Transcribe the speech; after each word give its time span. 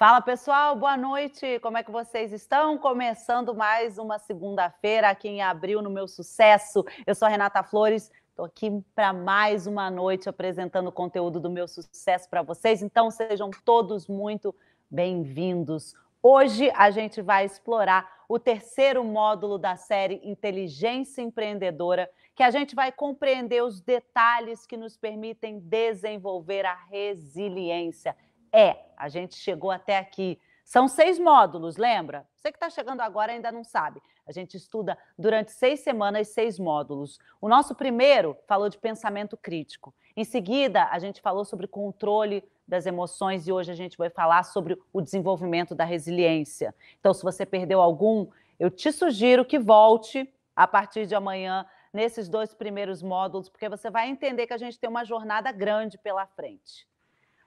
Fala 0.00 0.22
pessoal, 0.22 0.74
boa 0.76 0.96
noite. 0.96 1.58
Como 1.58 1.76
é 1.76 1.82
que 1.82 1.90
vocês 1.90 2.32
estão? 2.32 2.78
Começando 2.78 3.54
mais 3.54 3.98
uma 3.98 4.18
segunda-feira 4.18 5.10
aqui 5.10 5.28
em 5.28 5.42
abril 5.42 5.82
no 5.82 5.90
meu 5.90 6.08
sucesso. 6.08 6.82
Eu 7.06 7.14
sou 7.14 7.26
a 7.26 7.28
Renata 7.28 7.62
Flores, 7.62 8.10
estou 8.30 8.46
aqui 8.46 8.82
para 8.94 9.12
mais 9.12 9.66
uma 9.66 9.90
noite 9.90 10.26
apresentando 10.26 10.86
o 10.86 10.92
conteúdo 10.92 11.38
do 11.38 11.50
meu 11.50 11.68
sucesso 11.68 12.30
para 12.30 12.40
vocês. 12.40 12.80
Então 12.80 13.10
sejam 13.10 13.50
todos 13.62 14.08
muito 14.08 14.54
bem-vindos. 14.90 15.94
Hoje 16.22 16.72
a 16.74 16.90
gente 16.90 17.20
vai 17.20 17.44
explorar 17.44 18.24
o 18.26 18.38
terceiro 18.38 19.04
módulo 19.04 19.58
da 19.58 19.76
série 19.76 20.18
Inteligência 20.24 21.20
Empreendedora, 21.20 22.10
que 22.34 22.42
a 22.42 22.50
gente 22.50 22.74
vai 22.74 22.90
compreender 22.90 23.62
os 23.62 23.82
detalhes 23.82 24.64
que 24.64 24.78
nos 24.78 24.96
permitem 24.96 25.58
desenvolver 25.58 26.64
a 26.64 26.74
resiliência 26.90 28.16
é, 28.52 28.76
a 28.96 29.08
gente 29.08 29.34
chegou 29.34 29.70
até 29.70 29.98
aqui. 29.98 30.38
São 30.64 30.86
seis 30.86 31.18
módulos, 31.18 31.76
lembra? 31.76 32.26
Você 32.36 32.52
que 32.52 32.56
está 32.56 32.70
chegando 32.70 33.00
agora 33.00 33.32
ainda 33.32 33.50
não 33.50 33.64
sabe. 33.64 34.00
A 34.26 34.32
gente 34.32 34.56
estuda 34.56 34.96
durante 35.18 35.50
seis 35.50 35.80
semanas 35.80 36.28
seis 36.28 36.58
módulos. 36.58 37.18
O 37.40 37.48
nosso 37.48 37.74
primeiro 37.74 38.36
falou 38.46 38.68
de 38.68 38.78
pensamento 38.78 39.36
crítico. 39.36 39.92
Em 40.16 40.24
seguida, 40.24 40.84
a 40.84 40.98
gente 40.98 41.20
falou 41.20 41.44
sobre 41.44 41.66
controle 41.66 42.44
das 42.68 42.86
emoções 42.86 43.48
e 43.48 43.52
hoje 43.52 43.72
a 43.72 43.74
gente 43.74 43.98
vai 43.98 44.08
falar 44.08 44.44
sobre 44.44 44.80
o 44.92 45.00
desenvolvimento 45.00 45.74
da 45.74 45.84
resiliência. 45.84 46.72
Então, 47.00 47.12
se 47.12 47.22
você 47.22 47.44
perdeu 47.44 47.80
algum, 47.80 48.28
eu 48.58 48.70
te 48.70 48.92
sugiro 48.92 49.44
que 49.44 49.58
volte 49.58 50.32
a 50.54 50.68
partir 50.68 51.06
de 51.06 51.14
amanhã 51.14 51.66
nesses 51.92 52.28
dois 52.28 52.54
primeiros 52.54 53.02
módulos, 53.02 53.48
porque 53.48 53.68
você 53.68 53.90
vai 53.90 54.08
entender 54.08 54.46
que 54.46 54.52
a 54.52 54.58
gente 54.58 54.78
tem 54.78 54.88
uma 54.88 55.04
jornada 55.04 55.50
grande 55.50 55.98
pela 55.98 56.26
frente. 56.26 56.86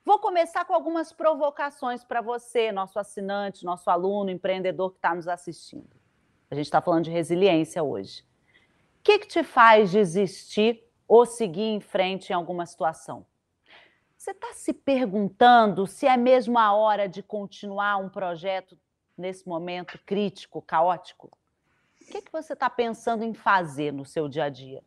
Vou 0.06 0.20
começar 0.20 0.66
com 0.66 0.74
algumas 0.74 1.14
provocações 1.14 2.04
para 2.04 2.20
você, 2.20 2.74
nosso 2.74 3.00
assinante, 3.00 3.64
nosso 3.64 3.90
aluno, 3.90 4.30
empreendedor 4.30 4.92
que 4.92 4.98
está 4.98 5.16
nos 5.16 5.30
assistindo. 5.30 5.96
A 6.52 6.56
gente 6.56 6.66
está 6.66 6.82
falando 6.82 7.06
de 7.06 7.12
resiliência 7.12 7.82
hoje. 7.82 8.22
O 9.00 9.04
que, 9.04 9.20
que 9.20 9.28
te 9.28 9.44
faz 9.44 9.92
desistir 9.92 10.84
ou 11.08 11.26
seguir 11.26 11.70
em 11.70 11.80
frente 11.80 12.32
em 12.32 12.34
alguma 12.34 12.66
situação? 12.66 13.26
Você 14.18 14.32
está 14.32 14.54
se 14.54 14.74
perguntando 14.74 15.88
se 15.88 16.06
é 16.06 16.18
mesmo 16.18 16.60
a 16.60 16.74
hora 16.74 17.08
de 17.08 17.24
continuar 17.24 17.98
um 17.98 18.10
projeto 18.10 18.78
nesse 19.18 19.48
momento 19.48 19.98
crítico, 20.06 20.62
caótico? 20.62 21.32
O 22.02 22.06
que, 22.12 22.22
que 22.22 22.32
você 22.32 22.52
está 22.52 22.70
pensando 22.70 23.24
em 23.24 23.34
fazer 23.34 23.94
no 23.94 24.04
seu 24.04 24.28
dia 24.28 24.46
a 24.46 24.50
dia? 24.50 24.84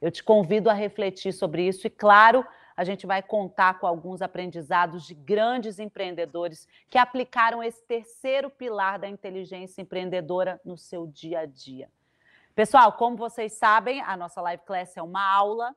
Eu 0.00 0.10
te 0.10 0.24
convido 0.24 0.68
a 0.68 0.72
refletir 0.72 1.32
sobre 1.32 1.66
isso 1.66 1.86
e, 1.86 1.90
claro, 1.90 2.44
a 2.80 2.84
gente 2.84 3.06
vai 3.06 3.22
contar 3.22 3.78
com 3.78 3.86
alguns 3.86 4.22
aprendizados 4.22 5.06
de 5.06 5.12
grandes 5.12 5.78
empreendedores 5.78 6.66
que 6.88 6.96
aplicaram 6.96 7.62
esse 7.62 7.82
terceiro 7.82 8.48
pilar 8.48 8.98
da 8.98 9.06
inteligência 9.06 9.82
empreendedora 9.82 10.58
no 10.64 10.78
seu 10.78 11.06
dia 11.06 11.40
a 11.40 11.44
dia. 11.44 11.90
Pessoal, 12.54 12.94
como 12.94 13.18
vocês 13.18 13.52
sabem, 13.52 14.00
a 14.00 14.16
nossa 14.16 14.40
live 14.40 14.62
class 14.64 14.96
é 14.96 15.02
uma 15.02 15.22
aula 15.22 15.76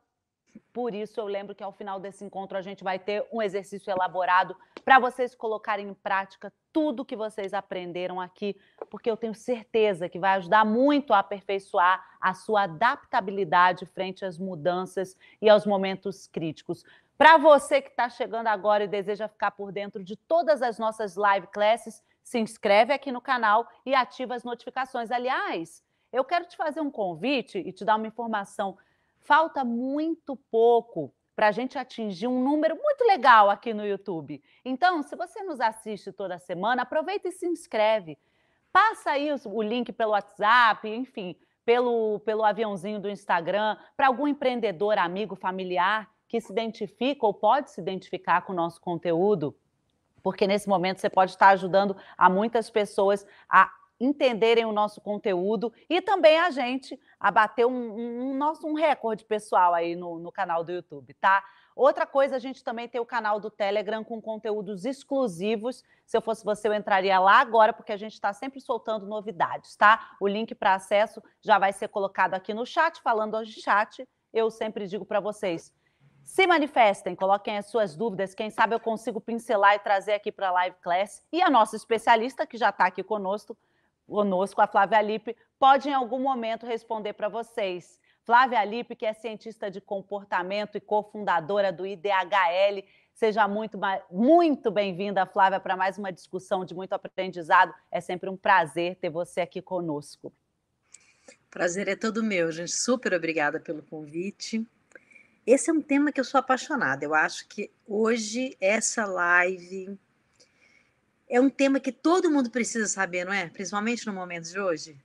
por 0.72 0.94
isso, 0.94 1.20
eu 1.20 1.26
lembro 1.26 1.56
que 1.56 1.64
ao 1.64 1.72
final 1.72 2.00
desse 2.00 2.24
encontro 2.24 2.58
a 2.58 2.62
gente 2.62 2.84
vai 2.84 2.98
ter 2.98 3.28
um 3.32 3.42
exercício 3.42 3.92
elaborado 3.92 4.56
para 4.84 5.00
vocês 5.00 5.36
colocarem 5.36 5.88
em 5.88 5.94
prática 5.94 6.52
tudo 6.72 7.06
que 7.06 7.16
vocês 7.16 7.54
aprenderam 7.54 8.20
aqui, 8.20 8.56
porque 8.90 9.10
eu 9.10 9.18
tenho 9.18 9.36
certeza 9.36 10.10
que 10.10 10.20
vai 10.20 10.38
ajudar 10.38 10.66
muito 10.66 11.14
a 11.14 11.20
aperfeiçoar 11.20 12.04
a 12.20 12.34
sua 12.34 12.64
adaptabilidade 12.64 13.86
frente 13.86 14.26
às 14.26 14.38
mudanças 14.38 15.16
e 15.42 15.50
aos 15.50 15.66
momentos 15.66 16.28
críticos. 16.28 16.84
Para 17.18 17.38
você 17.38 17.82
que 17.82 17.90
está 17.90 18.10
chegando 18.10 18.48
agora 18.48 18.84
e 18.84 18.88
deseja 18.88 19.28
ficar 19.28 19.52
por 19.52 19.72
dentro 19.72 20.04
de 20.04 20.16
todas 20.16 20.62
as 20.62 20.80
nossas 20.80 21.16
live 21.16 21.48
classes, 21.48 22.04
se 22.24 22.40
inscreve 22.40 22.94
aqui 22.94 23.12
no 23.12 23.22
canal 23.22 23.68
e 23.86 23.94
ativa 23.94 24.34
as 24.34 24.44
notificações. 24.44 25.12
Aliás, 25.12 25.84
eu 26.12 26.24
quero 26.24 26.46
te 26.46 26.58
fazer 26.58 26.82
um 26.82 26.92
convite 26.92 27.60
e 27.60 27.72
te 27.72 27.86
dar 27.86 27.96
uma 27.96 28.08
informação 28.08 28.78
falta 29.24 29.64
muito 29.64 30.36
pouco 30.52 31.14
para 31.36 31.48
a 31.48 31.52
gente 31.52 31.78
atingir 31.78 32.28
um 32.28 32.44
número 32.44 32.76
muito 32.76 33.04
legal 33.06 33.50
aqui 33.50 33.74
no 33.74 33.86
YouTube. 33.86 34.42
Então, 34.64 35.02
se 35.02 35.16
você 35.16 35.42
nos 35.44 35.60
assiste 35.60 36.12
toda 36.12 36.38
semana, 36.38 36.84
aproveita 36.84 37.28
e 37.28 37.32
se 37.32 37.48
inscreve. 37.48 38.18
Passa 38.72 39.12
aí 39.12 39.30
o 39.46 39.62
link 39.62 39.92
pelo 39.92 40.12
WhatsApp, 40.12 40.88
enfim, 40.88 41.36
pelo, 41.66 42.20
pelo 42.20 42.44
aviãozinho 42.44 43.00
do 43.00 43.10
Instagram, 43.10 43.78
para 43.96 44.08
algum 44.08 44.28
empreendedor, 44.28 44.98
amigo, 44.98 45.36
familiar 45.36 46.10
que 46.28 46.42
se 46.42 46.52
identifica 46.52 47.28
ou 47.28 47.34
pode 47.34 47.70
se 47.70 47.80
identificar 47.80 48.42
com 48.42 48.54
o 48.54 48.56
nosso 48.56 48.82
conteúdo, 48.82 49.56
porque 50.24 50.48
nesse 50.48 50.68
momento 50.68 51.00
você 51.00 51.08
pode 51.08 51.30
estar 51.30 51.50
ajudando 51.50 51.96
a 52.18 52.28
muitas 52.28 52.72
pessoas 52.72 53.24
a 53.48 53.72
entenderem 54.00 54.66
o 54.66 54.72
nosso 54.72 55.00
conteúdo 55.00 55.72
e 55.90 56.02
também 56.02 56.40
a 56.40 56.50
gente 56.50 57.00
a 57.20 57.32
bater 57.32 57.66
um, 57.66 57.72
um, 57.72 58.30
um 58.30 58.36
nosso 58.36 58.68
um 58.68 58.74
recorde 58.74 59.26
pessoal 59.26 59.74
aí 59.74 59.96
no, 59.96 60.20
no 60.20 60.32
canal 60.32 60.64
do 60.64 60.72
YouTube, 60.72 61.14
tá? 61.16 61.44
Outra 61.76 62.06
coisa, 62.06 62.36
a 62.36 62.40
gente 62.40 62.64
também 62.64 62.88
tem 62.88 63.02
o 63.02 63.06
canal 63.06 63.40
do 63.40 63.50
Telegram 63.50 64.04
com 64.04 64.22
conteúdos 64.22 64.86
exclusivos. 64.86 65.84
Se 66.06 66.16
eu 66.16 66.22
fosse 66.22 66.46
você, 66.46 66.68
eu 66.68 66.74
entraria 66.74 67.20
lá 67.20 67.40
agora, 67.40 67.74
porque 67.74 67.92
a 67.92 67.98
gente 67.98 68.14
está 68.14 68.32
sempre 68.32 68.62
soltando 68.62 69.08
novidades, 69.08 69.76
tá? 69.76 70.16
O 70.20 70.28
link 70.28 70.54
para 70.54 70.76
acesso 70.76 71.22
já 71.42 71.58
vai 71.58 71.74
ser 71.74 71.88
colocado 71.88 72.36
aqui 72.36 72.54
no 72.54 72.66
chat. 72.66 73.02
Falando 73.02 73.36
hoje 73.36 73.60
chat, 73.60 74.08
eu 74.32 74.52
sempre 74.52 74.88
digo 74.88 75.04
para 75.04 75.20
vocês, 75.20 75.74
se 76.24 76.48
manifestem, 76.48 77.16
coloquem 77.16 77.58
as 77.58 77.66
suas 77.68 77.96
dúvidas. 77.96 78.36
Quem 78.36 78.50
sabe 78.50 78.76
eu 78.76 78.80
consigo 78.80 79.20
pincelar 79.20 79.76
e 79.76 79.80
trazer 79.80 80.14
aqui 80.14 80.32
para 80.32 80.50
a 80.50 80.52
live 80.52 80.78
class. 80.82 81.24
E 81.32 81.42
a 81.42 81.50
nossa 81.50 81.76
especialista, 81.76 82.46
que 82.46 82.58
já 82.58 82.70
está 82.70 82.86
aqui 82.86 83.04
conosco, 83.04 83.58
conosco, 84.14 84.62
a 84.62 84.68
Flávia 84.68 85.02
Lippe, 85.02 85.36
pode 85.58 85.90
em 85.90 85.94
algum 85.94 86.20
momento 86.20 86.68
responder 86.68 87.14
para 87.14 87.28
vocês. 87.28 88.00
Flávia 88.24 88.64
Lippe, 88.64 88.96
que 88.96 89.08
é 89.08 89.12
cientista 89.12 89.72
de 89.72 89.82
comportamento 89.82 90.78
e 90.78 90.80
cofundadora 90.80 91.74
do 91.74 91.84
IDHL. 91.84 92.86
Seja 93.12 93.48
muito, 93.48 93.80
muito 94.12 94.70
bem-vinda, 94.70 95.26
Flávia, 95.26 95.60
para 95.60 95.76
mais 95.76 95.98
uma 95.98 96.12
discussão 96.12 96.64
de 96.64 96.76
muito 96.76 96.94
aprendizado. 96.94 97.74
É 97.92 98.00
sempre 98.00 98.30
um 98.30 98.38
prazer 98.38 98.98
ter 98.98 99.10
você 99.10 99.42
aqui 99.42 99.64
conosco. 99.64 100.32
Prazer 101.50 101.88
é 101.88 101.96
todo 101.96 102.24
meu, 102.24 102.52
gente. 102.52 102.72
Super 102.72 103.16
obrigada 103.16 103.60
pelo 103.60 103.82
convite. 103.82 104.64
Esse 105.44 105.72
é 105.72 105.74
um 105.74 105.82
tema 105.82 106.12
que 106.12 106.20
eu 106.20 106.24
sou 106.24 106.40
apaixonada. 106.40 107.04
Eu 107.04 107.16
acho 107.16 107.48
que 107.48 107.72
hoje 107.88 108.56
essa 108.62 109.08
live 109.08 109.98
é 111.34 111.42
um 111.42 111.50
tema 111.50 111.80
que 111.80 111.92
todo 111.92 112.32
mundo 112.32 112.50
precisa 112.50 112.88
saber, 112.88 113.26
não 113.26 113.34
é? 113.34 113.50
Principalmente 113.50 114.06
no 114.06 114.14
momento 114.14 114.50
de 114.50 114.60
hoje, 114.60 114.98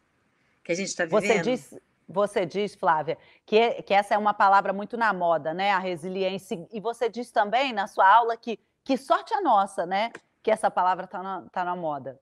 que 0.63 0.73
a 0.73 0.75
gente 0.75 0.89
está 0.89 1.05
vivendo. 1.05 1.23
Você 1.23 1.43
diz, 1.43 1.75
você 2.09 2.47
diz, 2.47 2.75
Flávia, 2.75 3.19
que, 3.45 3.83
que 3.83 3.95
essa 3.95 4.15
é 4.15 4.19
uma 4.19 4.35
palavra 4.35 4.73
muito 4.73 4.97
na 4.97 5.13
moda, 5.13 5.53
né? 5.53 5.73
A 5.73 5.79
resiliência. 5.79 6.67
E 6.73 6.81
você 6.81 7.09
diz 7.09 7.31
também 7.31 7.73
na 7.73 7.87
sua 7.87 8.09
aula 8.09 8.37
que 8.37 8.59
que 8.89 8.97
sorte 8.97 9.35
a 9.35 9.43
nossa, 9.43 9.85
né? 9.85 10.11
Que 10.43 10.51
essa 10.51 10.71
palavra 10.71 11.05
está 11.05 11.23
na, 11.23 11.43
tá 11.53 11.63
na 11.63 11.77
moda. 11.77 12.19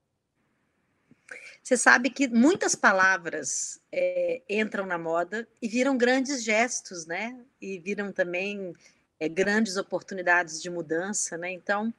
Você 1.63 1.77
sabe 1.77 2.11
que 2.11 2.27
muitas 2.27 2.75
palavras 2.75 3.81
é, 3.93 4.43
entram 4.51 4.85
na 4.85 4.99
moda 4.99 5.47
e 5.63 5.69
viram 5.69 5.97
grandes 5.97 6.43
gestos, 6.43 7.07
né? 7.07 7.39
E 7.61 7.79
viram 7.79 8.11
também 8.11 8.75
é, 9.21 9.29
grandes 9.29 9.77
oportunidades 9.77 10.61
de 10.61 10.69
mudança, 10.69 11.39
né? 11.39 11.53
Então, 11.53 11.95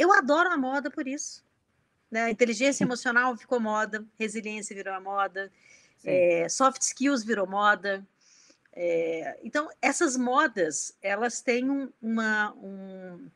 eu 0.00 0.12
adoro 0.12 0.50
a 0.50 0.56
moda 0.56 0.90
por 0.90 1.06
isso. 1.06 1.44
Né? 2.10 2.30
Inteligência 2.30 2.84
emocional 2.84 3.36
ficou 3.36 3.60
moda, 3.60 4.04
resiliência 4.18 4.74
virou 4.74 4.94
a 4.94 5.00
moda, 5.00 5.52
é, 6.04 6.48
soft 6.48 6.80
skills 6.82 7.22
virou 7.22 7.46
moda. 7.46 8.04
É, 8.72 9.38
então, 9.42 9.68
essas 9.82 10.16
modas, 10.16 10.96
elas 11.02 11.42
têm 11.42 11.68
um, 11.70 11.92
uma, 12.00 12.52
um, 12.54 13.30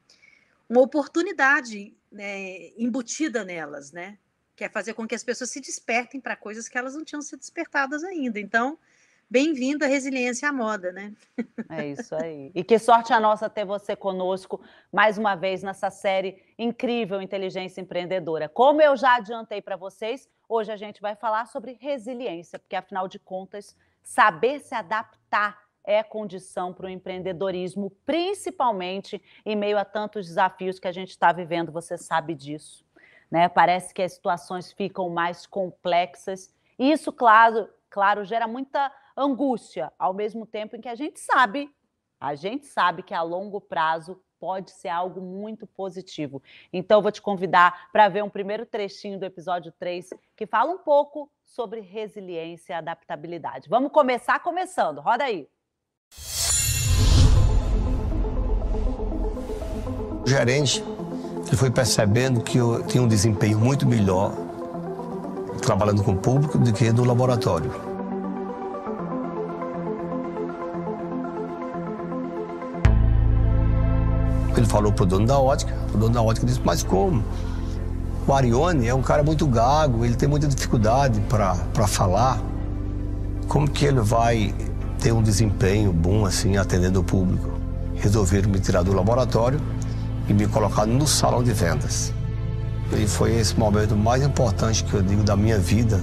uma 0.68 0.80
oportunidade 0.80 1.94
né, 2.10 2.70
embutida 2.78 3.44
nelas, 3.44 3.92
né? 3.92 4.18
Que 4.56 4.64
é 4.64 4.68
fazer 4.68 4.94
com 4.94 5.06
que 5.06 5.14
as 5.14 5.24
pessoas 5.24 5.50
se 5.50 5.60
despertem 5.60 6.20
para 6.20 6.34
coisas 6.34 6.68
que 6.68 6.78
elas 6.78 6.94
não 6.94 7.04
tinham 7.04 7.20
sido 7.20 7.40
despertadas 7.40 8.02
ainda. 8.02 8.40
Então, 8.40 8.78
Bem-vindo 9.34 9.84
à 9.84 9.88
resiliência 9.88 10.48
à 10.48 10.52
moda, 10.52 10.92
né? 10.92 11.12
É 11.68 11.88
isso 11.88 12.14
aí. 12.14 12.52
E 12.54 12.62
que 12.62 12.78
sorte 12.78 13.12
a 13.12 13.18
nossa 13.18 13.50
ter 13.50 13.64
você 13.64 13.96
conosco 13.96 14.60
mais 14.92 15.18
uma 15.18 15.34
vez 15.34 15.60
nessa 15.60 15.90
série 15.90 16.40
incrível 16.56 17.20
Inteligência 17.20 17.80
Empreendedora. 17.80 18.48
Como 18.48 18.80
eu 18.80 18.96
já 18.96 19.16
adiantei 19.16 19.60
para 19.60 19.74
vocês, 19.74 20.28
hoje 20.48 20.70
a 20.70 20.76
gente 20.76 21.02
vai 21.02 21.16
falar 21.16 21.46
sobre 21.46 21.76
resiliência, 21.80 22.60
porque 22.60 22.76
afinal 22.76 23.08
de 23.08 23.18
contas, 23.18 23.76
saber 24.04 24.60
se 24.60 24.72
adaptar 24.72 25.64
é 25.82 26.00
condição 26.04 26.72
para 26.72 26.86
o 26.86 26.88
empreendedorismo, 26.88 27.90
principalmente 28.06 29.20
em 29.44 29.56
meio 29.56 29.76
a 29.76 29.84
tantos 29.84 30.28
desafios 30.28 30.78
que 30.78 30.86
a 30.86 30.92
gente 30.92 31.10
está 31.10 31.32
vivendo, 31.32 31.72
você 31.72 31.98
sabe 31.98 32.36
disso. 32.36 32.84
Né? 33.28 33.48
Parece 33.48 33.92
que 33.92 34.00
as 34.00 34.12
situações 34.12 34.70
ficam 34.70 35.10
mais 35.10 35.44
complexas. 35.44 36.54
Isso, 36.78 37.10
claro, 37.10 37.68
claro, 37.90 38.24
gera 38.24 38.46
muita 38.46 38.92
angústia, 39.16 39.92
ao 39.98 40.12
mesmo 40.12 40.46
tempo 40.46 40.76
em 40.76 40.80
que 40.80 40.88
a 40.88 40.94
gente 40.94 41.20
sabe, 41.20 41.70
a 42.20 42.34
gente 42.34 42.66
sabe 42.66 43.02
que 43.02 43.14
a 43.14 43.22
longo 43.22 43.60
prazo 43.60 44.20
pode 44.38 44.70
ser 44.72 44.88
algo 44.88 45.20
muito 45.20 45.66
positivo. 45.66 46.42
Então, 46.72 47.00
vou 47.00 47.10
te 47.10 47.22
convidar 47.22 47.88
para 47.92 48.08
ver 48.08 48.22
um 48.22 48.28
primeiro 48.28 48.66
trechinho 48.66 49.18
do 49.18 49.24
episódio 49.24 49.72
3, 49.78 50.10
que 50.36 50.46
fala 50.46 50.70
um 50.70 50.78
pouco 50.78 51.30
sobre 51.44 51.80
resiliência 51.80 52.74
e 52.74 52.76
adaptabilidade. 52.76 53.68
Vamos 53.68 53.90
começar 53.90 54.40
começando. 54.40 55.00
Roda 55.00 55.24
aí. 55.24 55.48
O 60.22 60.26
gerente 60.26 60.82
foi 61.56 61.70
percebendo 61.70 62.42
que 62.42 62.58
eu 62.58 62.86
tinha 62.86 63.02
um 63.02 63.08
desempenho 63.08 63.58
muito 63.58 63.86
melhor 63.86 64.32
trabalhando 65.62 66.02
com 66.02 66.12
o 66.12 66.18
público 66.18 66.58
do 66.58 66.72
que 66.72 66.92
no 66.92 67.04
laboratório. 67.04 67.83
Ele 74.56 74.66
falou 74.66 74.92
pro 74.92 75.04
dono 75.04 75.26
da 75.26 75.38
ótica, 75.38 75.74
o 75.92 75.96
dono 75.96 76.14
da 76.14 76.22
ótica 76.22 76.46
disse, 76.46 76.60
mas 76.64 76.82
como? 76.82 77.22
O 78.26 78.32
Arione 78.32 78.86
é 78.86 78.94
um 78.94 79.02
cara 79.02 79.22
muito 79.22 79.46
gago, 79.46 80.04
ele 80.04 80.14
tem 80.14 80.28
muita 80.28 80.46
dificuldade 80.46 81.20
para 81.28 81.86
falar. 81.86 82.40
Como 83.48 83.68
que 83.68 83.84
ele 83.84 84.00
vai 84.00 84.54
ter 84.98 85.12
um 85.12 85.22
desempenho 85.22 85.92
bom 85.92 86.24
assim, 86.24 86.56
atendendo 86.56 87.00
o 87.00 87.04
público? 87.04 87.50
Resolveram 87.96 88.48
me 88.48 88.58
tirar 88.58 88.82
do 88.82 88.92
laboratório 88.94 89.60
e 90.28 90.32
me 90.32 90.46
colocar 90.46 90.86
no 90.86 91.06
salão 91.06 91.42
de 91.42 91.52
vendas. 91.52 92.12
E 92.92 93.06
foi 93.06 93.34
esse 93.34 93.58
momento 93.58 93.96
mais 93.96 94.22
importante 94.22 94.84
que 94.84 94.94
eu 94.94 95.02
digo 95.02 95.22
da 95.22 95.36
minha 95.36 95.58
vida, 95.58 96.02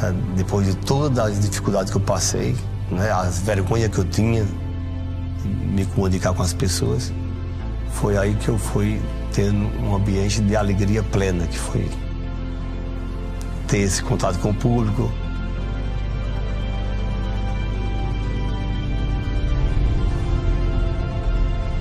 né? 0.00 0.14
depois 0.34 0.66
de 0.66 0.76
todas 0.76 1.18
as 1.18 1.40
dificuldades 1.40 1.90
que 1.90 1.96
eu 1.96 2.02
passei, 2.02 2.56
né? 2.90 3.10
as 3.10 3.38
vergonhas 3.38 3.90
que 3.90 3.98
eu 3.98 4.04
tinha 4.04 4.44
me 5.44 5.84
comunicar 5.86 6.32
com 6.34 6.42
as 6.42 6.52
pessoas. 6.52 7.12
Foi 7.92 8.16
aí 8.16 8.34
que 8.34 8.48
eu 8.48 8.58
fui 8.58 9.00
tendo 9.32 9.66
um 9.82 9.94
ambiente 9.94 10.40
de 10.40 10.56
alegria 10.56 11.02
plena, 11.02 11.46
que 11.46 11.58
foi 11.58 11.88
ter 13.66 13.78
esse 13.78 14.02
contato 14.02 14.38
com 14.38 14.50
o 14.50 14.54
público, 14.54 15.12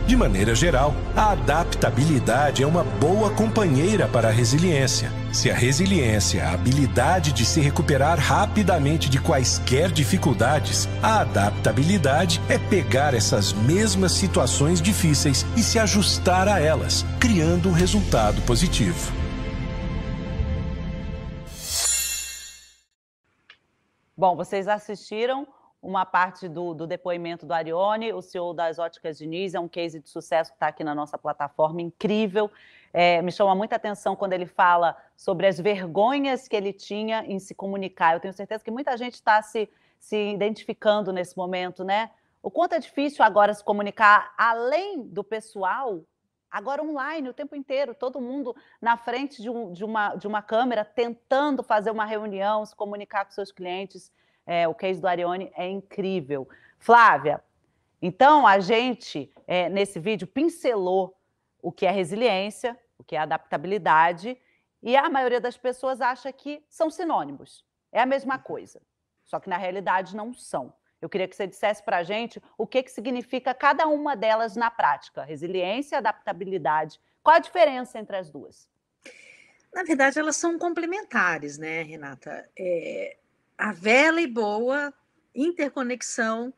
De 0.08 0.16
maneira 0.16 0.56
geral, 0.56 0.94
a 1.18 1.34
adaptabilidade 1.34 2.64
é 2.64 2.66
uma 2.66 2.82
boa 2.82 3.30
companheira 3.32 4.08
para 4.08 4.30
a 4.30 4.32
resiliência. 4.32 5.12
Se 5.34 5.52
a 5.52 5.54
resiliência 5.54 6.40
é 6.40 6.46
a 6.46 6.54
habilidade 6.54 7.34
de 7.34 7.44
se 7.44 7.60
recuperar 7.60 8.18
rapidamente 8.18 9.10
de 9.10 9.20
quaisquer 9.20 9.92
dificuldades, 9.92 10.88
a 11.04 11.20
adaptabilidade 11.20 12.40
é 12.48 12.58
pegar 12.58 13.14
essas 13.14 13.52
mesmas 13.52 14.14
situações 14.14 14.82
difíceis 14.82 15.46
e 15.58 15.62
se 15.62 15.78
ajustar 15.78 16.48
a 16.48 16.58
elas, 16.58 17.06
criando 17.20 17.68
um 17.68 17.74
resultado 17.74 18.42
positivo. 18.44 19.12
Bom, 24.16 24.38
vocês 24.38 24.70
assistiram 24.70 25.46
uma 25.82 26.06
parte 26.06 26.48
do, 26.48 26.74
do, 26.74 26.88
depoimento 26.88 27.46
do 27.46 27.54
Arione, 27.54 28.12
o 28.14 28.22
CEO 28.22 28.54
das 28.54 28.80
Óticas 28.80 29.18
Diniz, 29.18 29.54
é 29.54 29.60
um 29.60 29.68
case 29.68 30.00
de 30.00 30.10
sucesso 30.10 30.52
que 30.52 30.56
está 30.56 30.68
aqui 30.68 30.84
na 30.84 30.96
nossa 30.96 31.18
plataforma, 31.18 31.82
incrível. 31.82 32.52
É, 32.94 33.22
me 33.22 33.32
chama 33.32 33.54
muita 33.54 33.76
atenção 33.76 34.16
quando 34.16 34.34
ele 34.34 34.46
fala 34.46 34.98
sobre 35.16 35.46
as 35.46 35.60
vergonhas 35.60 36.48
que 36.48 36.56
ele 36.56 36.74
tinha 36.74 37.24
em 37.26 37.40
se 37.40 37.54
comunicar. 37.54 38.14
Eu 38.14 38.20
tenho 38.20 38.34
certeza 38.34 38.64
que 38.64 38.72
muita 38.72 38.98
gente 38.98 39.16
está 39.16 39.42
se, 39.42 39.70
se 40.00 40.34
identificando 40.34 41.12
nesse 41.14 41.38
momento, 41.38 41.84
né? 41.84 42.10
O 42.42 42.50
quanto 42.50 42.74
é 42.74 42.80
difícil 42.80 43.24
agora 43.24 43.54
se 43.54 43.64
comunicar 43.64 44.34
além 44.38 45.04
do 45.04 45.24
pessoal, 45.24 46.02
agora 46.50 46.82
online 46.82 47.30
o 47.30 47.34
tempo 47.34 47.56
inteiro, 47.56 47.94
todo 47.94 48.22
mundo 48.22 48.56
na 48.82 48.96
frente 48.96 49.42
de, 49.42 49.50
um, 49.50 49.74
de, 49.74 49.84
uma, 49.84 50.16
de 50.16 50.28
uma 50.28 50.42
câmera 50.42 50.86
tentando 50.86 51.62
fazer 51.62 51.92
uma 51.92 52.06
reunião, 52.06 52.66
se 52.66 52.76
comunicar 52.76 53.26
com 53.26 53.32
seus 53.32 53.52
clientes. 53.52 54.12
É, 54.48 54.68
o 54.68 54.74
case 54.74 55.00
do 55.00 55.08
Arione 55.08 55.52
é 55.56 55.68
incrível. 55.68 56.48
Flávia, 56.80 57.44
então 58.02 58.46
a 58.46 58.60
gente, 58.60 59.32
é, 59.48 59.70
nesse 59.70 60.00
vídeo, 60.00 60.28
pincelou 60.28 61.18
o 61.62 61.72
que 61.72 61.86
é 61.86 61.92
resiliência, 61.92 62.78
o 62.98 63.04
que 63.04 63.16
é 63.16 63.20
adaptabilidade, 63.20 64.38
e 64.82 64.96
a 64.96 65.10
maioria 65.10 65.42
das 65.42 65.58
pessoas 65.58 66.00
acha 66.02 66.32
que 66.32 66.64
são 66.70 66.90
sinônimos. 66.90 67.66
É 67.92 68.00
a 68.00 68.06
mesma 68.06 68.38
coisa. 68.38 68.82
Só 69.26 69.40
que 69.40 69.50
na 69.50 69.58
realidade 69.58 70.16
não 70.16 70.34
são. 70.34 70.74
Eu 71.02 71.10
queria 71.10 71.28
que 71.28 71.36
você 71.36 71.46
dissesse 71.46 71.84
para 71.84 71.98
a 71.98 72.04
gente 72.04 72.42
o 72.58 72.66
que, 72.66 72.82
que 72.82 72.92
significa 72.92 73.54
cada 73.54 73.88
uma 73.88 74.16
delas 74.16 74.56
na 74.56 74.72
prática: 74.72 75.24
resiliência 75.24 75.96
e 75.96 75.98
adaptabilidade. 75.98 77.00
Qual 77.22 77.36
a 77.36 77.40
diferença 77.40 78.00
entre 78.00 78.16
as 78.16 78.30
duas? 78.30 78.70
Na 79.74 79.84
verdade, 79.84 80.18
elas 80.18 80.38
são 80.38 80.58
complementares, 80.58 81.58
né, 81.58 81.84
Renata? 81.84 82.50
É, 82.58 83.18
a 83.58 83.72
vela 83.72 84.22
e 84.22 84.28
boa 84.28 84.94
interconexão, 85.34 86.54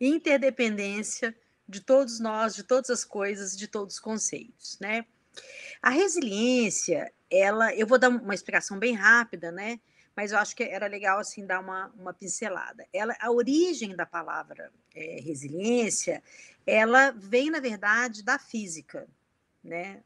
interdependência 0.00 1.34
de 1.68 1.80
todos 1.80 2.20
nós, 2.20 2.54
de 2.54 2.62
todas 2.62 2.90
as 2.90 3.04
coisas, 3.04 3.56
de 3.56 3.66
todos 3.66 3.94
os 3.94 4.00
conceitos, 4.00 4.78
né? 4.80 5.06
A 5.82 5.90
resiliência, 5.90 7.12
ela, 7.30 7.74
eu 7.74 7.86
vou 7.86 7.98
dar 7.98 8.08
uma 8.08 8.34
explicação 8.34 8.78
bem 8.78 8.94
rápida, 8.94 9.50
né? 9.50 9.80
Mas 10.16 10.30
eu 10.30 10.38
acho 10.38 10.54
que 10.54 10.62
era 10.62 10.86
legal 10.86 11.18
assim 11.18 11.44
dar 11.44 11.60
uma, 11.60 11.88
uma 11.98 12.14
pincelada. 12.14 12.86
Ela, 12.92 13.16
a 13.18 13.30
origem 13.30 13.96
da 13.96 14.06
palavra 14.06 14.70
é, 14.94 15.20
resiliência, 15.20 16.22
ela 16.66 17.10
vem 17.10 17.50
na 17.50 17.58
verdade 17.58 18.22
da 18.22 18.38
física, 18.38 19.08
né? 19.62 20.02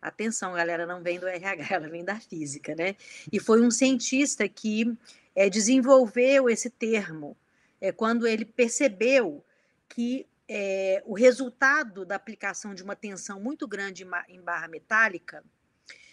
Atenção, 0.00 0.52
galera, 0.52 0.86
não 0.86 1.02
vem 1.02 1.18
do 1.18 1.26
RH, 1.26 1.74
ela 1.74 1.88
vem 1.88 2.04
da 2.04 2.20
física, 2.20 2.74
né? 2.74 2.96
E 3.32 3.40
foi 3.40 3.62
um 3.62 3.70
cientista 3.70 4.46
que 4.48 4.96
é, 5.36 5.50
desenvolveu 5.50 6.48
esse 6.48 6.70
termo 6.70 7.36
é, 7.78 7.92
quando 7.92 8.26
ele 8.26 8.46
percebeu 8.46 9.44
que 9.86 10.26
é, 10.48 11.02
o 11.04 11.14
resultado 11.14 12.06
da 12.06 12.16
aplicação 12.16 12.74
de 12.74 12.82
uma 12.82 12.96
tensão 12.96 13.38
muito 13.38 13.68
grande 13.68 14.06
em 14.28 14.40
barra 14.40 14.66
metálica 14.66 15.44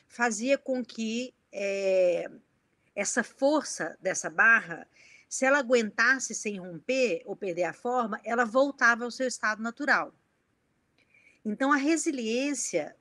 fazia 0.10 0.58
com 0.58 0.84
que 0.84 1.34
é, 1.51 2.30
essa 2.94 3.24
força 3.24 3.98
dessa 4.01 4.30
barra, 4.30 4.86
se 5.30 5.46
ela 5.46 5.60
aguentasse 5.60 6.36
sem 6.36 6.60
romper 6.60 7.24
ou 7.25 7.36
perder 7.36 7.63
a 7.63 7.74
forma, 7.74 8.20
ela 8.24 8.44
voltava 8.44 9.06
ao 9.06 9.12
seu 9.12 9.27
estado 9.27 9.63
natural. 9.63 10.13
Então, 11.46 11.72
a 11.72 11.77
resiliência 11.77 12.96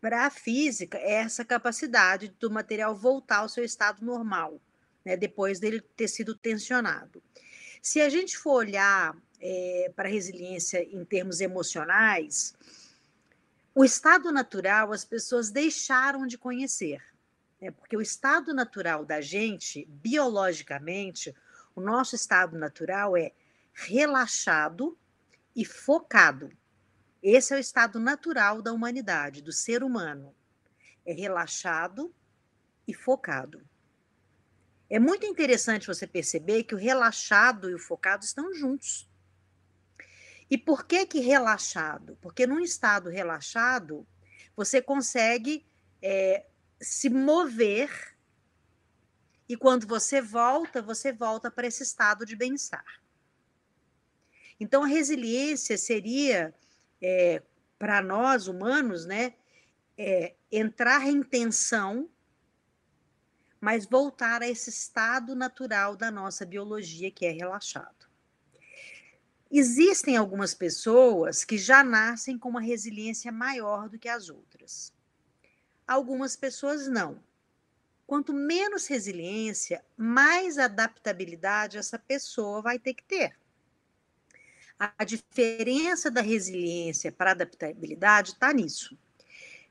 para 0.00 0.26
a 0.26 0.30
física 0.30 0.98
é 0.98 1.14
essa 1.14 1.44
capacidade 1.44 2.28
do 2.40 2.50
material 2.50 2.94
voltar 2.94 3.38
ao 3.38 3.48
seu 3.48 3.64
estado 3.64 4.04
normal 4.04 4.60
né, 5.08 5.16
depois 5.16 5.58
dele 5.58 5.80
ter 5.80 6.06
sido 6.06 6.34
tensionado. 6.34 7.22
Se 7.80 7.98
a 8.02 8.10
gente 8.10 8.36
for 8.36 8.56
olhar 8.56 9.16
é, 9.40 9.90
para 9.96 10.06
a 10.06 10.12
resiliência 10.12 10.82
em 10.82 11.02
termos 11.02 11.40
emocionais, 11.40 12.54
o 13.74 13.82
estado 13.86 14.30
natural 14.30 14.92
as 14.92 15.06
pessoas 15.06 15.50
deixaram 15.50 16.26
de 16.26 16.36
conhecer, 16.36 17.02
né, 17.58 17.70
porque 17.70 17.96
o 17.96 18.02
estado 18.02 18.52
natural 18.52 19.02
da 19.02 19.22
gente, 19.22 19.86
biologicamente, 19.88 21.34
o 21.74 21.80
nosso 21.80 22.14
estado 22.14 22.58
natural 22.58 23.16
é 23.16 23.32
relaxado 23.72 24.98
e 25.56 25.64
focado. 25.64 26.52
Esse 27.22 27.54
é 27.54 27.56
o 27.56 27.60
estado 27.60 27.98
natural 27.98 28.60
da 28.60 28.74
humanidade, 28.74 29.40
do 29.40 29.52
ser 29.52 29.82
humano. 29.82 30.34
É 31.06 31.14
relaxado 31.14 32.14
e 32.86 32.92
focado. 32.92 33.66
É 34.90 34.98
muito 34.98 35.26
interessante 35.26 35.86
você 35.86 36.06
perceber 36.06 36.64
que 36.64 36.74
o 36.74 36.78
relaxado 36.78 37.70
e 37.70 37.74
o 37.74 37.78
focado 37.78 38.24
estão 38.24 38.54
juntos. 38.54 39.08
E 40.50 40.56
por 40.56 40.86
que 40.86 41.04
que 41.04 41.20
relaxado? 41.20 42.16
Porque 42.22 42.46
num 42.46 42.60
estado 42.60 43.10
relaxado, 43.10 44.06
você 44.56 44.80
consegue 44.80 45.66
é, 46.00 46.46
se 46.80 47.10
mover 47.10 48.16
e 49.48 49.56
quando 49.56 49.86
você 49.86 50.20
volta, 50.20 50.82
você 50.82 51.12
volta 51.12 51.50
para 51.50 51.66
esse 51.66 51.82
estado 51.82 52.26
de 52.26 52.36
bem-estar. 52.36 52.84
Então, 54.60 54.84
a 54.84 54.86
resiliência 54.86 55.78
seria, 55.78 56.54
é, 57.00 57.42
para 57.78 58.02
nós 58.02 58.46
humanos, 58.46 59.06
né, 59.06 59.34
é, 59.96 60.34
entrar 60.50 61.06
em 61.06 61.22
tensão 61.22 62.10
mas 63.60 63.86
voltar 63.86 64.42
a 64.42 64.48
esse 64.48 64.70
estado 64.70 65.34
natural 65.34 65.96
da 65.96 66.10
nossa 66.10 66.44
biologia, 66.44 67.10
que 67.10 67.26
é 67.26 67.30
relaxado. 67.30 68.08
Existem 69.50 70.16
algumas 70.16 70.52
pessoas 70.52 71.44
que 71.44 71.56
já 71.56 71.82
nascem 71.82 72.38
com 72.38 72.50
uma 72.50 72.60
resiliência 72.60 73.32
maior 73.32 73.88
do 73.88 73.98
que 73.98 74.08
as 74.08 74.28
outras. 74.28 74.92
Algumas 75.86 76.36
pessoas 76.36 76.86
não. 76.86 77.22
Quanto 78.06 78.32
menos 78.32 78.86
resiliência, 78.86 79.84
mais 79.96 80.58
adaptabilidade 80.58 81.78
essa 81.78 81.98
pessoa 81.98 82.60
vai 82.60 82.78
ter 82.78 82.94
que 82.94 83.04
ter. 83.04 83.38
A 84.78 85.02
diferença 85.04 86.10
da 86.10 86.20
resiliência 86.20 87.10
para 87.10 87.30
a 87.30 87.32
adaptabilidade 87.32 88.32
está 88.32 88.52
nisso. 88.52 88.98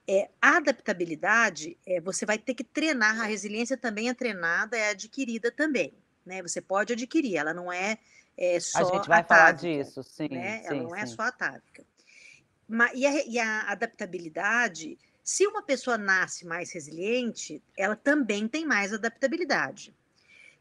É, 0.09 0.29
a 0.41 0.57
adaptabilidade, 0.57 1.77
é, 1.85 1.99
você 1.99 2.25
vai 2.25 2.37
ter 2.37 2.53
que 2.53 2.63
treinar, 2.63 3.19
a 3.19 3.25
resiliência 3.25 3.75
também 3.75 4.07
é 4.07 4.13
treinada, 4.13 4.77
é 4.77 4.91
adquirida 4.91 5.51
também. 5.51 5.93
Né? 6.25 6.41
Você 6.41 6.61
pode 6.61 6.93
adquirir, 6.93 7.35
ela 7.35 7.53
não 7.53 7.71
é, 7.71 7.97
é 8.37 8.59
só. 8.59 8.79
A 8.79 8.95
gente 8.95 9.07
vai 9.07 9.19
atávica, 9.19 9.35
falar 9.35 9.51
disso, 9.51 10.03
sim. 10.03 10.29
Né? 10.29 10.59
sim 10.59 10.67
ela 10.67 10.83
não 10.83 10.89
sim. 10.91 10.99
é 10.99 11.05
só 11.05 11.21
atávica. 11.23 11.85
Mas, 12.67 12.91
e, 12.95 13.05
a, 13.05 13.25
e 13.25 13.39
a 13.39 13.61
adaptabilidade, 13.71 14.97
se 15.23 15.45
uma 15.45 15.61
pessoa 15.61 15.97
nasce 15.97 16.45
mais 16.45 16.71
resiliente, 16.71 17.61
ela 17.77 17.95
também 17.95 18.47
tem 18.47 18.65
mais 18.65 18.93
adaptabilidade. 18.93 19.93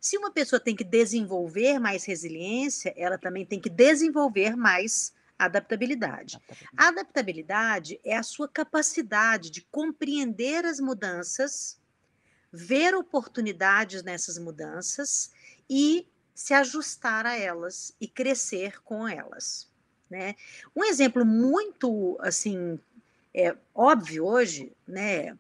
Se 0.01 0.17
uma 0.19 0.31
pessoa 0.31 0.61
tem 0.61 0.77
que 0.77 0.85
desenvolver 0.85 1.79
mais 1.79 2.05
resiliência, 2.05 2.93
ela 2.97 3.19
também 3.19 3.45
tem 3.45 3.61
que 3.61 3.71
desenvolver 3.71 4.57
mais 4.57 5.13
adaptabilidade. 5.39 6.41
A 6.77 6.89
adaptabilidade 6.89 8.01
é 8.05 8.17
a 8.17 8.23
sua 8.23 8.49
capacidade 8.49 9.51
de 9.51 9.63
compreender 9.71 10.65
as 10.65 10.81
mudanças, 10.81 11.81
ver 12.53 12.95
oportunidades 12.95 14.03
nessas 14.03 14.39
mudanças 14.39 15.31
e 15.69 16.09
se 16.35 16.55
ajustar 16.55 17.27
a 17.27 17.37
elas 17.37 17.95
e 18.01 18.07
crescer 18.07 18.81
com 18.83 19.07
elas. 19.07 19.71
Né? 20.09 20.35
Um 20.75 20.85
exemplo 20.85 21.25
muito 21.25 22.17
assim 22.21 22.79
é, 23.35 23.55
óbvio 23.75 24.25
hoje, 24.25 24.73
né? 24.89 25.37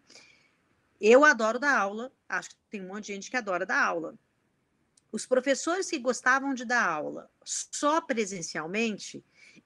Eu 1.01 1.25
adoro 1.25 1.59
dar 1.59 1.79
aula, 1.79 2.13
acho 2.29 2.51
que 2.51 2.57
tem 2.71 2.83
um 2.83 2.89
monte 2.89 3.07
de 3.07 3.15
gente 3.15 3.31
que 3.31 3.37
adora 3.37 3.65
dar 3.65 3.83
aula. 3.83 4.15
Os 5.11 5.25
professores 5.25 5.89
que 5.89 5.99
gostavam 5.99 6.53
de 6.53 6.67
dar 6.67 6.87
aula 6.87 7.31
só 7.43 8.01
presencialmente, 8.01 9.25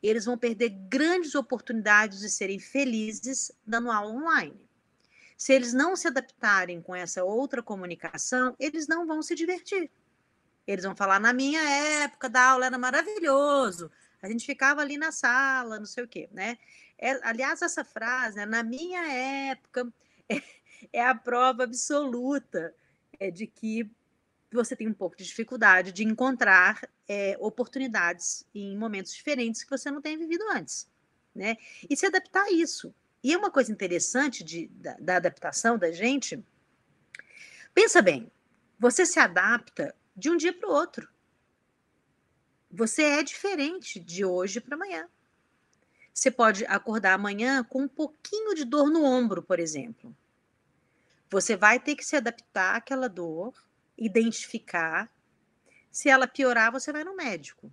eles 0.08 0.24
vão 0.24 0.38
perder 0.38 0.70
grandes 0.70 1.34
oportunidades 1.34 2.20
de 2.20 2.30
serem 2.30 2.58
felizes 2.58 3.52
dando 3.66 3.90
aula 3.90 4.12
online. 4.12 4.60
Se 5.36 5.52
eles 5.52 5.72
não 5.72 5.96
se 5.96 6.08
adaptarem 6.08 6.82
com 6.82 6.94
essa 6.94 7.24
outra 7.24 7.62
comunicação, 7.62 8.54
eles 8.58 8.86
não 8.86 9.06
vão 9.06 9.22
se 9.22 9.34
divertir. 9.34 9.90
Eles 10.66 10.84
vão 10.84 10.94
falar: 10.94 11.18
na 11.18 11.32
minha 11.32 11.62
época, 12.02 12.28
da 12.28 12.42
aula 12.42 12.66
era 12.66 12.78
maravilhoso, 12.78 13.90
a 14.22 14.28
gente 14.28 14.44
ficava 14.44 14.80
ali 14.80 14.96
na 14.96 15.10
sala, 15.10 15.78
não 15.78 15.86
sei 15.86 16.04
o 16.04 16.08
quê, 16.08 16.28
né? 16.32 16.58
É, 16.98 17.12
aliás, 17.26 17.62
essa 17.62 17.82
frase, 17.82 18.36
né, 18.36 18.44
na 18.44 18.62
minha 18.62 19.00
época, 19.50 19.90
é, 20.28 20.42
é 20.92 21.06
a 21.06 21.14
prova 21.14 21.64
absoluta 21.64 22.74
é, 23.18 23.30
de 23.30 23.46
que 23.46 23.90
você 24.56 24.74
tem 24.74 24.88
um 24.88 24.94
pouco 24.94 25.16
de 25.16 25.24
dificuldade 25.24 25.92
de 25.92 26.04
encontrar 26.04 26.88
é, 27.08 27.36
oportunidades 27.38 28.44
em 28.54 28.76
momentos 28.76 29.14
diferentes 29.14 29.62
que 29.62 29.70
você 29.70 29.90
não 29.90 30.02
tem 30.02 30.18
vivido 30.18 30.44
antes, 30.52 30.88
né? 31.34 31.56
E 31.88 31.96
se 31.96 32.06
adaptar 32.06 32.44
a 32.44 32.52
isso. 32.52 32.94
E 33.22 33.32
é 33.32 33.36
uma 33.36 33.50
coisa 33.50 33.70
interessante 33.70 34.42
de, 34.42 34.68
da, 34.68 34.94
da 34.94 35.16
adaptação 35.16 35.78
da 35.78 35.92
gente. 35.92 36.42
Pensa 37.74 38.02
bem, 38.02 38.30
você 38.78 39.06
se 39.06 39.20
adapta 39.20 39.94
de 40.16 40.30
um 40.30 40.36
dia 40.36 40.52
para 40.52 40.68
o 40.68 40.72
outro. 40.72 41.08
Você 42.70 43.02
é 43.02 43.22
diferente 43.22 44.00
de 44.00 44.24
hoje 44.24 44.60
para 44.60 44.74
amanhã. 44.74 45.08
Você 46.12 46.30
pode 46.30 46.64
acordar 46.66 47.14
amanhã 47.14 47.62
com 47.62 47.82
um 47.82 47.88
pouquinho 47.88 48.54
de 48.54 48.64
dor 48.64 48.90
no 48.90 49.04
ombro, 49.04 49.42
por 49.42 49.58
exemplo. 49.58 50.14
Você 51.30 51.56
vai 51.56 51.78
ter 51.78 51.94
que 51.94 52.04
se 52.04 52.16
adaptar 52.16 52.76
àquela 52.76 53.08
dor, 53.08 53.54
identificar. 54.00 55.12
Se 55.90 56.08
ela 56.08 56.26
piorar, 56.26 56.72
você 56.72 56.90
vai 56.90 57.04
no 57.04 57.14
médico. 57.14 57.70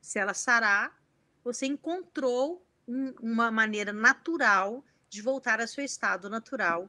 Se 0.00 0.18
ela 0.18 0.34
sarar, 0.34 0.96
você 1.42 1.66
encontrou 1.66 2.64
um, 2.86 3.14
uma 3.20 3.50
maneira 3.50 3.92
natural 3.92 4.84
de 5.08 5.22
voltar 5.22 5.60
ao 5.60 5.66
seu 5.66 5.84
estado 5.84 6.28
natural, 6.28 6.88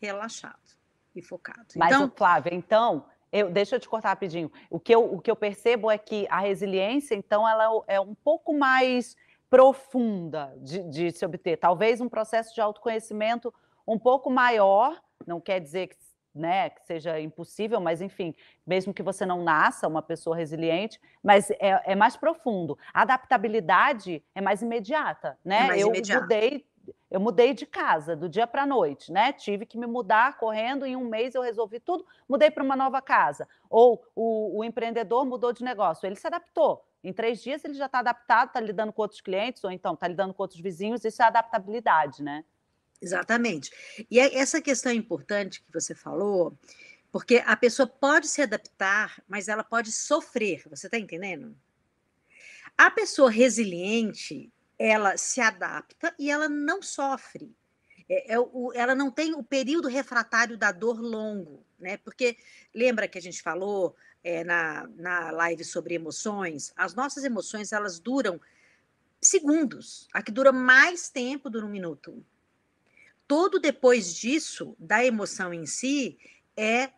relaxado 0.00 0.78
e 1.14 1.20
focado. 1.20 1.66
Mas, 1.76 1.94
então, 1.94 2.10
Flávia, 2.16 2.54
então, 2.54 3.04
eu, 3.30 3.50
deixa 3.50 3.76
eu 3.76 3.80
te 3.80 3.88
cortar 3.88 4.10
rapidinho. 4.10 4.50
O 4.70 4.80
que, 4.80 4.94
eu, 4.94 5.12
o 5.12 5.20
que 5.20 5.30
eu 5.30 5.36
percebo 5.36 5.90
é 5.90 5.98
que 5.98 6.26
a 6.30 6.40
resiliência, 6.40 7.14
então, 7.14 7.46
ela 7.46 7.84
é 7.86 8.00
um 8.00 8.14
pouco 8.14 8.56
mais 8.56 9.16
profunda 9.50 10.54
de, 10.58 10.82
de 10.84 11.10
se 11.10 11.24
obter. 11.24 11.58
Talvez 11.58 12.00
um 12.00 12.08
processo 12.08 12.54
de 12.54 12.60
autoconhecimento 12.60 13.52
um 13.86 13.98
pouco 13.98 14.30
maior, 14.30 15.02
não 15.26 15.40
quer 15.40 15.60
dizer 15.60 15.88
que, 15.88 15.96
né, 16.34 16.70
que 16.70 16.84
seja 16.86 17.20
impossível, 17.20 17.80
mas 17.80 18.00
enfim, 18.00 18.34
mesmo 18.66 18.94
que 18.94 19.02
você 19.02 19.26
não 19.26 19.42
nasça 19.42 19.88
uma 19.88 20.02
pessoa 20.02 20.36
resiliente, 20.36 21.00
mas 21.22 21.50
é, 21.52 21.92
é 21.92 21.94
mais 21.94 22.16
profundo. 22.16 22.78
A 22.92 23.02
adaptabilidade 23.02 24.22
é 24.34 24.40
mais 24.40 24.62
imediata, 24.62 25.38
né? 25.44 25.64
É 25.64 25.66
mais 25.66 25.80
eu 25.80 25.90
mudei 25.90 26.66
eu 27.10 27.20
mudei 27.20 27.54
de 27.54 27.66
casa 27.66 28.14
do 28.14 28.28
dia 28.28 28.46
para 28.46 28.62
a 28.62 28.66
noite, 28.66 29.12
né? 29.12 29.32
Tive 29.32 29.64
que 29.64 29.78
me 29.78 29.86
mudar 29.86 30.36
correndo, 30.36 30.84
em 30.84 30.96
um 30.96 31.08
mês 31.08 31.34
eu 31.34 31.42
resolvi 31.42 31.80
tudo, 31.80 32.06
mudei 32.28 32.50
para 32.50 32.62
uma 32.62 32.76
nova 32.76 33.00
casa. 33.00 33.48
Ou 33.70 34.02
o, 34.14 34.58
o, 34.58 34.64
empreendedor 34.64 35.24
mudou 35.24 35.52
de 35.52 35.64
negócio, 35.64 36.06
ele 36.06 36.16
se 36.16 36.26
adaptou. 36.26 36.84
Em 37.02 37.12
três 37.12 37.42
dias 37.42 37.64
ele 37.64 37.74
já 37.74 37.86
está 37.86 38.00
adaptado, 38.00 38.48
está 38.48 38.60
lidando 38.60 38.92
com 38.92 39.02
outros 39.02 39.20
clientes, 39.20 39.62
ou 39.64 39.70
então 39.70 39.94
está 39.94 40.08
lidando 40.08 40.34
com 40.34 40.42
outros 40.42 40.60
vizinhos, 40.60 41.04
isso 41.04 41.22
é 41.22 41.26
adaptabilidade, 41.26 42.22
né? 42.22 42.44
Exatamente. 43.00 43.70
E 44.10 44.18
essa 44.18 44.60
questão 44.60 44.92
importante 44.92 45.62
que 45.62 45.72
você 45.72 45.94
falou, 45.94 46.58
porque 47.12 47.42
a 47.46 47.56
pessoa 47.56 47.86
pode 47.86 48.28
se 48.28 48.42
adaptar, 48.42 49.22
mas 49.28 49.48
ela 49.48 49.64
pode 49.64 49.92
sofrer, 49.92 50.62
você 50.68 50.86
está 50.86 50.98
entendendo? 50.98 51.56
A 52.76 52.90
pessoa 52.90 53.30
resiliente, 53.30 54.52
ela 54.78 55.16
se 55.16 55.40
adapta 55.40 56.14
e 56.18 56.30
ela 56.30 56.48
não 56.48 56.82
sofre. 56.82 57.54
É, 58.08 58.34
é 58.34 58.38
o, 58.38 58.72
ela 58.74 58.94
não 58.94 59.10
tem 59.10 59.34
o 59.34 59.42
período 59.42 59.88
refratário 59.88 60.56
da 60.56 60.72
dor 60.72 61.00
longo, 61.00 61.64
né? 61.78 61.96
Porque 61.98 62.36
lembra 62.74 63.08
que 63.08 63.18
a 63.18 63.22
gente 63.22 63.42
falou 63.42 63.96
é, 64.22 64.44
na, 64.44 64.88
na 64.96 65.30
live 65.30 65.64
sobre 65.64 65.94
emoções? 65.94 66.72
As 66.76 66.94
nossas 66.94 67.24
emoções 67.24 67.72
elas 67.72 67.98
duram 67.98 68.40
segundos. 69.20 70.08
A 70.12 70.22
que 70.22 70.30
dura 70.30 70.52
mais 70.52 71.10
tempo 71.10 71.50
dura 71.50 71.66
um 71.66 71.70
minuto. 71.70 72.24
Todo 73.28 73.60
depois 73.60 74.14
disso, 74.14 74.74
da 74.78 75.04
emoção 75.04 75.52
em 75.52 75.66
si, 75.66 76.18
é 76.56 76.90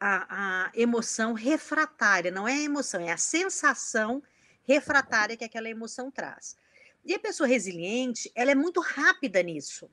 a, 0.00 0.66
a 0.66 0.72
emoção 0.74 1.32
refratária, 1.32 2.30
não 2.30 2.48
é 2.48 2.54
a 2.54 2.62
emoção, 2.62 3.00
é 3.00 3.12
a 3.12 3.16
sensação 3.16 4.22
refratária 4.64 5.36
que 5.36 5.44
aquela 5.44 5.68
emoção 5.68 6.10
traz. 6.10 6.56
E 7.04 7.14
a 7.14 7.18
pessoa 7.18 7.46
resiliente, 7.46 8.30
ela 8.34 8.50
é 8.50 8.54
muito 8.54 8.80
rápida 8.80 9.42
nisso. 9.42 9.90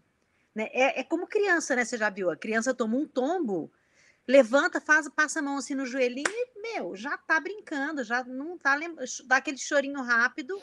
Né? 0.55 0.67
É, 0.73 1.01
é, 1.01 1.03
como 1.03 1.27
criança, 1.27 1.75
né? 1.75 1.85
Você 1.85 1.97
já 1.97 2.09
viu? 2.09 2.31
A 2.31 2.35
criança 2.35 2.73
toma 2.73 2.97
um 2.97 3.07
tombo, 3.07 3.71
levanta, 4.27 4.81
faz, 4.81 5.07
passa 5.09 5.39
a 5.39 5.41
mão 5.43 5.57
assim 5.57 5.75
no 5.75 5.85
joelhinho 5.85 6.25
e, 6.27 6.61
meu, 6.61 6.95
já 6.95 7.17
tá 7.17 7.39
brincando, 7.39 8.03
já 8.03 8.23
não 8.23 8.57
tá 8.57 8.75
dá 9.25 9.37
aquele 9.37 9.57
chorinho 9.57 10.01
rápido 10.01 10.59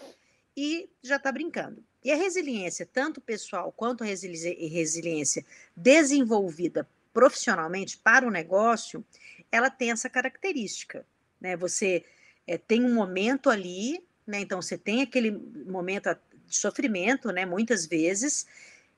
e 0.56 0.90
já 1.02 1.18
tá 1.18 1.30
brincando. 1.30 1.85
E 2.04 2.12
a 2.12 2.16
resiliência, 2.16 2.84
tanto 2.84 3.18
pessoal 3.18 3.73
quanto 3.73 4.04
a 4.04 4.06
resiliência 4.06 5.44
desenvolvida 5.75 6.87
profissionalmente 7.14 7.96
para 7.96 8.26
o 8.26 8.30
negócio, 8.30 9.02
ela 9.50 9.70
tem 9.70 9.90
essa 9.90 10.11
característica. 10.11 11.06
Né? 11.40 11.56
Você 11.56 12.04
é, 12.46 12.58
tem 12.58 12.84
um 12.84 12.92
momento 12.92 13.49
ali, 13.49 14.04
né? 14.26 14.40
então 14.40 14.61
você 14.61 14.76
tem 14.76 15.00
aquele 15.00 15.30
momento 15.30 16.14
de 16.46 16.56
sofrimento, 16.56 17.30
né? 17.30 17.46
Muitas 17.46 17.87
vezes, 17.87 18.46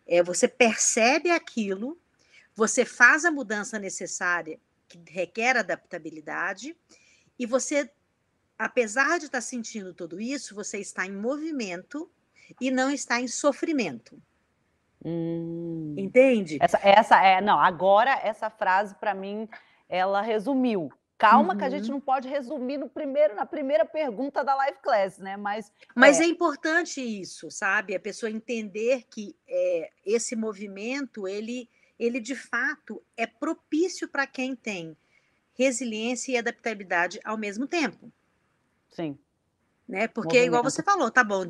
é, 0.04 0.20
você 0.20 0.48
percebe 0.48 1.30
aquilo, 1.30 1.96
você 2.56 2.84
faz 2.84 3.24
a 3.24 3.30
mudança 3.30 3.78
necessária 3.78 4.58
que 4.88 4.98
requer 5.08 5.56
adaptabilidade 5.56 6.76
e 7.38 7.46
você, 7.46 7.88
apesar 8.58 9.18
de 9.18 9.26
estar 9.26 9.40
sentindo 9.40 9.94
tudo 9.94 10.20
isso, 10.20 10.56
você 10.56 10.78
está 10.78 11.06
em 11.06 11.12
movimento 11.12 12.10
e 12.60 12.70
não 12.70 12.90
está 12.90 13.20
em 13.20 13.28
sofrimento. 13.28 14.20
Hum. 15.04 15.94
Entende? 15.96 16.58
Essa, 16.60 16.78
essa 16.82 17.24
é, 17.24 17.40
não, 17.40 17.58
agora 17.58 18.10
essa 18.22 18.50
frase 18.50 18.94
para 18.96 19.14
mim 19.14 19.48
ela 19.88 20.20
resumiu 20.20 20.90
Calma 21.18 21.54
uhum. 21.54 21.58
que 21.58 21.64
a 21.64 21.70
gente 21.70 21.86
uhum. 21.86 21.92
não 21.92 22.00
pode 22.00 22.28
resumir 22.28 22.76
no 22.76 22.88
primeiro, 22.88 23.34
na 23.34 23.46
primeira 23.46 23.86
pergunta 23.86 24.44
da 24.44 24.54
live 24.54 24.78
class, 24.82 25.18
né? 25.18 25.36
Mas, 25.36 25.72
Mas 25.94 26.20
é... 26.20 26.24
é 26.24 26.26
importante 26.26 27.00
isso, 27.00 27.50
sabe? 27.50 27.94
A 27.94 28.00
pessoa 28.00 28.30
entender 28.30 29.04
que 29.10 29.34
é, 29.48 29.90
esse 30.04 30.36
movimento, 30.36 31.26
ele, 31.26 31.70
ele 31.98 32.20
de 32.20 32.36
fato 32.36 33.02
é 33.16 33.26
propício 33.26 34.08
para 34.08 34.26
quem 34.26 34.54
tem 34.54 34.94
resiliência 35.54 36.32
e 36.32 36.36
adaptabilidade 36.36 37.18
ao 37.24 37.38
mesmo 37.38 37.66
tempo. 37.66 38.12
Sim. 38.90 39.18
Né? 39.88 40.08
Porque, 40.08 40.28
movimento. 40.28 40.46
igual 40.46 40.62
você 40.64 40.82
falou, 40.82 41.10
tá 41.10 41.22
bom, 41.22 41.44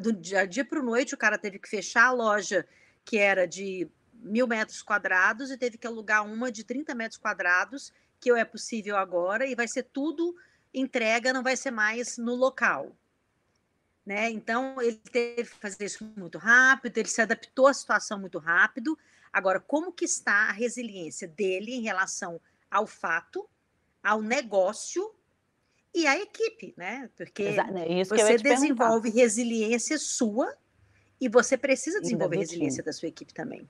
do 0.00 0.12
dia, 0.12 0.46
dia 0.46 0.64
para 0.64 0.82
noite 0.82 1.14
o 1.14 1.18
cara 1.18 1.36
teve 1.36 1.58
que 1.58 1.68
fechar 1.68 2.06
a 2.06 2.12
loja 2.12 2.66
que 3.04 3.18
era 3.18 3.46
de 3.46 3.86
mil 4.14 4.46
metros 4.46 4.80
quadrados 4.82 5.50
e 5.50 5.58
teve 5.58 5.76
que 5.76 5.86
alugar 5.86 6.24
uma 6.24 6.50
de 6.50 6.64
30 6.64 6.94
metros 6.94 7.18
quadrados 7.18 7.92
que 8.18 8.30
é 8.30 8.44
possível 8.44 8.96
agora 8.96 9.46
e 9.46 9.54
vai 9.54 9.68
ser 9.68 9.82
tudo 9.82 10.34
entrega, 10.72 11.32
não 11.32 11.42
vai 11.42 11.56
ser 11.56 11.70
mais 11.70 12.16
no 12.16 12.34
local. 12.34 12.96
né? 14.04 14.30
Então, 14.30 14.80
ele 14.80 14.96
teve 14.96 15.50
que 15.50 15.56
fazer 15.56 15.84
isso 15.84 16.10
muito 16.16 16.38
rápido, 16.38 16.96
ele 16.98 17.08
se 17.08 17.20
adaptou 17.20 17.66
à 17.66 17.74
situação 17.74 18.18
muito 18.18 18.38
rápido. 18.38 18.98
Agora, 19.32 19.60
como 19.60 19.92
que 19.92 20.04
está 20.04 20.48
a 20.48 20.52
resiliência 20.52 21.28
dele 21.28 21.74
em 21.74 21.82
relação 21.82 22.40
ao 22.70 22.86
fato, 22.86 23.48
ao 24.02 24.22
negócio 24.22 25.14
e 25.94 26.06
à 26.06 26.18
equipe, 26.18 26.74
né? 26.76 27.08
Porque 27.16 27.44
é 27.44 28.04
você 28.04 28.36
desenvolve 28.36 29.10
resiliência 29.10 29.96
sua 29.98 30.52
e 31.20 31.28
você 31.28 31.56
precisa 31.56 32.00
desenvolver 32.00 32.38
resiliência 32.38 32.82
da 32.82 32.92
sua 32.92 33.08
equipe 33.08 33.32
também. 33.32 33.68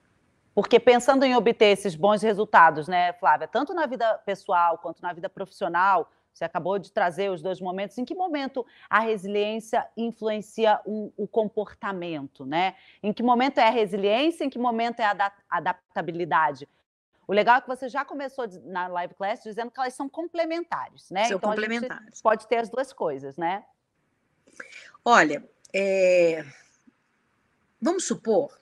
Porque 0.54 0.80
pensando 0.80 1.24
em 1.24 1.34
obter 1.34 1.66
esses 1.66 1.94
bons 1.94 2.22
resultados, 2.22 2.86
né, 2.86 3.12
Flávia, 3.14 3.48
tanto 3.48 3.74
na 3.74 3.86
vida 3.86 4.18
pessoal 4.18 4.78
quanto 4.78 5.02
na 5.02 5.12
vida 5.12 5.28
profissional, 5.28 6.10
você 6.32 6.44
acabou 6.44 6.78
de 6.78 6.90
trazer 6.90 7.30
os 7.30 7.42
dois 7.42 7.60
momentos. 7.60 7.96
Em 7.98 8.04
que 8.04 8.14
momento 8.14 8.66
a 8.88 9.00
resiliência 9.00 9.86
influencia 9.96 10.80
um, 10.84 11.12
o 11.16 11.28
comportamento, 11.28 12.44
né? 12.44 12.74
Em 13.02 13.12
que 13.12 13.22
momento 13.22 13.58
é 13.58 13.68
a 13.68 13.70
resiliência, 13.70 14.44
em 14.44 14.50
que 14.50 14.58
momento 14.58 15.00
é 15.00 15.04
a 15.04 15.32
adaptabilidade? 15.48 16.68
O 17.26 17.32
legal 17.32 17.56
é 17.56 17.60
que 17.60 17.68
você 17.68 17.88
já 17.88 18.04
começou 18.04 18.46
na 18.64 18.86
live 18.86 19.14
class 19.14 19.42
dizendo 19.42 19.70
que 19.70 19.80
elas 19.80 19.94
são 19.94 20.08
complementares, 20.08 21.10
né? 21.10 21.24
São 21.24 21.38
então, 21.38 21.50
complementares. 21.50 22.20
pode 22.20 22.46
ter 22.46 22.58
as 22.58 22.68
duas 22.68 22.92
coisas, 22.92 23.36
né? 23.36 23.64
Olha, 25.04 25.48
é... 25.72 26.44
vamos 27.80 28.04
supor 28.04 28.60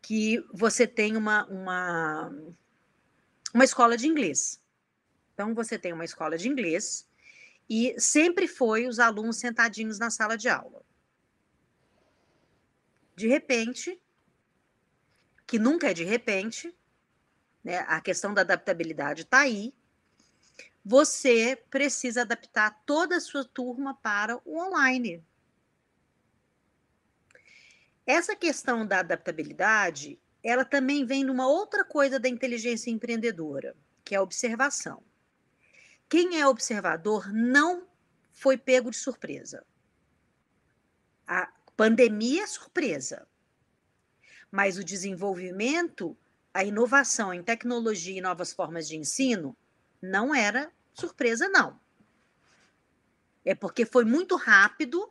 que 0.00 0.44
você 0.52 0.86
tem 0.86 1.16
uma, 1.16 1.44
uma, 1.46 2.32
uma 3.52 3.64
escola 3.64 3.96
de 3.96 4.06
inglês. 4.06 4.62
Então, 5.34 5.54
você 5.54 5.78
tem 5.78 5.92
uma 5.92 6.04
escola 6.04 6.38
de 6.38 6.48
inglês 6.48 7.06
e 7.68 7.94
sempre 8.00 8.46
foi 8.46 8.86
os 8.86 8.98
alunos 8.98 9.36
sentadinhos 9.36 9.98
na 9.98 10.08
sala 10.10 10.36
de 10.36 10.48
aula. 10.48 10.82
De 13.14 13.26
repente, 13.26 14.00
que 15.46 15.58
nunca 15.58 15.90
é 15.90 15.94
de 15.94 16.04
repente, 16.04 16.74
né, 17.66 17.78
a 17.88 18.00
questão 18.00 18.32
da 18.32 18.42
adaptabilidade 18.42 19.22
está 19.22 19.40
aí, 19.40 19.74
você 20.84 21.56
precisa 21.68 22.22
adaptar 22.22 22.80
toda 22.86 23.16
a 23.16 23.20
sua 23.20 23.44
turma 23.44 23.92
para 23.92 24.40
o 24.44 24.56
online. 24.56 25.20
Essa 28.06 28.36
questão 28.36 28.86
da 28.86 29.00
adaptabilidade, 29.00 30.16
ela 30.44 30.64
também 30.64 31.04
vem 31.04 31.24
numa 31.24 31.48
outra 31.48 31.84
coisa 31.84 32.20
da 32.20 32.28
inteligência 32.28 32.88
empreendedora, 32.88 33.76
que 34.04 34.14
é 34.14 34.18
a 34.18 34.22
observação. 34.22 35.02
Quem 36.08 36.40
é 36.40 36.46
observador 36.46 37.32
não 37.32 37.84
foi 38.30 38.56
pego 38.56 38.92
de 38.92 38.96
surpresa. 38.96 39.66
A 41.26 41.52
pandemia 41.76 42.44
é 42.44 42.46
surpresa, 42.46 43.26
mas 44.52 44.78
o 44.78 44.84
desenvolvimento, 44.84 46.16
a 46.56 46.64
inovação 46.64 47.34
em 47.34 47.42
tecnologia 47.42 48.16
e 48.16 48.20
novas 48.22 48.50
formas 48.50 48.88
de 48.88 48.96
ensino 48.96 49.54
não 50.00 50.34
era 50.34 50.72
surpresa, 50.94 51.50
não. 51.50 51.78
É 53.44 53.54
porque 53.54 53.84
foi 53.84 54.06
muito 54.06 54.36
rápido 54.36 55.06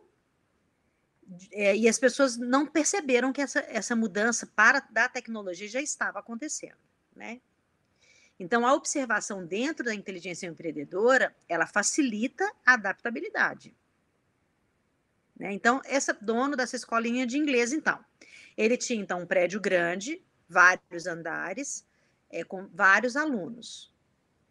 é, 1.52 1.76
e 1.76 1.88
as 1.88 2.00
pessoas 2.00 2.36
não 2.36 2.66
perceberam 2.66 3.32
que 3.32 3.42
essa, 3.42 3.60
essa 3.68 3.96
mudança 3.96 4.48
para 4.56 4.80
da 4.90 5.08
tecnologia 5.08 5.68
já 5.68 5.80
estava 5.80 6.18
acontecendo, 6.18 6.78
né? 7.16 7.40
Então, 8.40 8.66
a 8.66 8.74
observação 8.74 9.46
dentro 9.46 9.86
da 9.86 9.94
inteligência 9.94 10.48
empreendedora, 10.48 11.34
ela 11.48 11.68
facilita 11.68 12.44
a 12.66 12.74
adaptabilidade. 12.74 13.74
Né? 15.40 15.54
Então, 15.54 15.80
esse 15.86 16.12
dono 16.22 16.56
dessa 16.56 16.76
escolinha 16.76 17.26
de 17.26 17.38
inglês, 17.38 17.72
então, 17.72 18.04
ele 18.58 18.76
tinha 18.76 19.00
então 19.00 19.22
um 19.22 19.26
prédio 19.26 19.62
grande, 19.62 20.22
vários 20.48 21.06
andares, 21.08 21.86
é, 22.30 22.44
com 22.44 22.68
vários 22.68 23.16
alunos. 23.16 23.94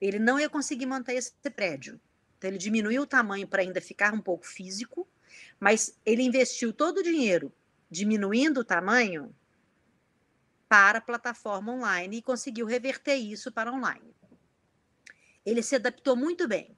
Ele 0.01 0.19
não 0.19 0.39
ia 0.39 0.49
conseguir 0.49 0.87
manter 0.87 1.15
esse 1.15 1.33
prédio. 1.55 2.01
Então, 2.37 2.51
ele 2.51 2.59
diminuiu 2.59 3.03
o 3.03 3.07
tamanho 3.07 3.47
para 3.47 3.63
ainda 3.63 3.81
ficar 3.81 4.13
um 4.13 4.21
pouco 4.21 4.47
físico, 4.47 5.09
mas 5.59 5.99
ele 6.05 6.23
investiu 6.23 6.73
todo 6.73 6.99
o 6.99 7.03
dinheiro 7.03 7.53
diminuindo 7.91 8.61
o 8.61 8.65
tamanho 8.65 9.35
para 10.69 10.99
a 10.99 11.03
plataforma 11.03 11.73
online 11.73 12.19
e 12.19 12.23
conseguiu 12.23 12.67
reverter 12.67 13.15
isso 13.15 13.53
para 13.53 13.73
online. 13.73 14.15
Ele 15.47 15.63
se 15.63 15.77
adaptou 15.77 16.17
muito 16.17 16.49
bem. 16.49 16.77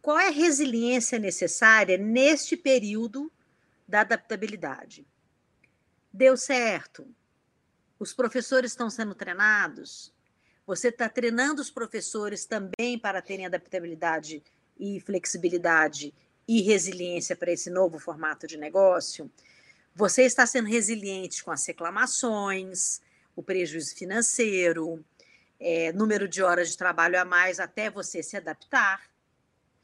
Qual 0.00 0.18
é 0.18 0.28
a 0.28 0.32
resiliência 0.32 1.18
necessária 1.18 1.98
neste 1.98 2.56
período 2.56 3.30
da 3.86 4.00
adaptabilidade? 4.00 5.06
Deu 6.12 6.36
certo? 6.36 7.06
Os 8.00 8.14
professores 8.14 8.72
estão 8.72 8.88
sendo 8.88 9.14
treinados? 9.14 10.10
Você 10.66 10.88
está 10.88 11.06
treinando 11.06 11.60
os 11.60 11.70
professores 11.70 12.46
também 12.46 12.98
para 12.98 13.20
terem 13.20 13.44
adaptabilidade 13.44 14.42
e 14.78 14.98
flexibilidade 15.00 16.14
e 16.48 16.62
resiliência 16.62 17.36
para 17.36 17.52
esse 17.52 17.68
novo 17.68 17.98
formato 17.98 18.46
de 18.46 18.56
negócio? 18.56 19.30
Você 19.94 20.22
está 20.22 20.46
sendo 20.46 20.66
resiliente 20.66 21.44
com 21.44 21.50
as 21.50 21.66
reclamações, 21.66 23.02
o 23.36 23.42
prejuízo 23.42 23.94
financeiro, 23.94 25.04
é, 25.60 25.92
número 25.92 26.26
de 26.26 26.42
horas 26.42 26.70
de 26.70 26.78
trabalho 26.78 27.20
a 27.20 27.24
mais 27.26 27.60
até 27.60 27.90
você 27.90 28.22
se 28.22 28.34
adaptar. 28.34 29.10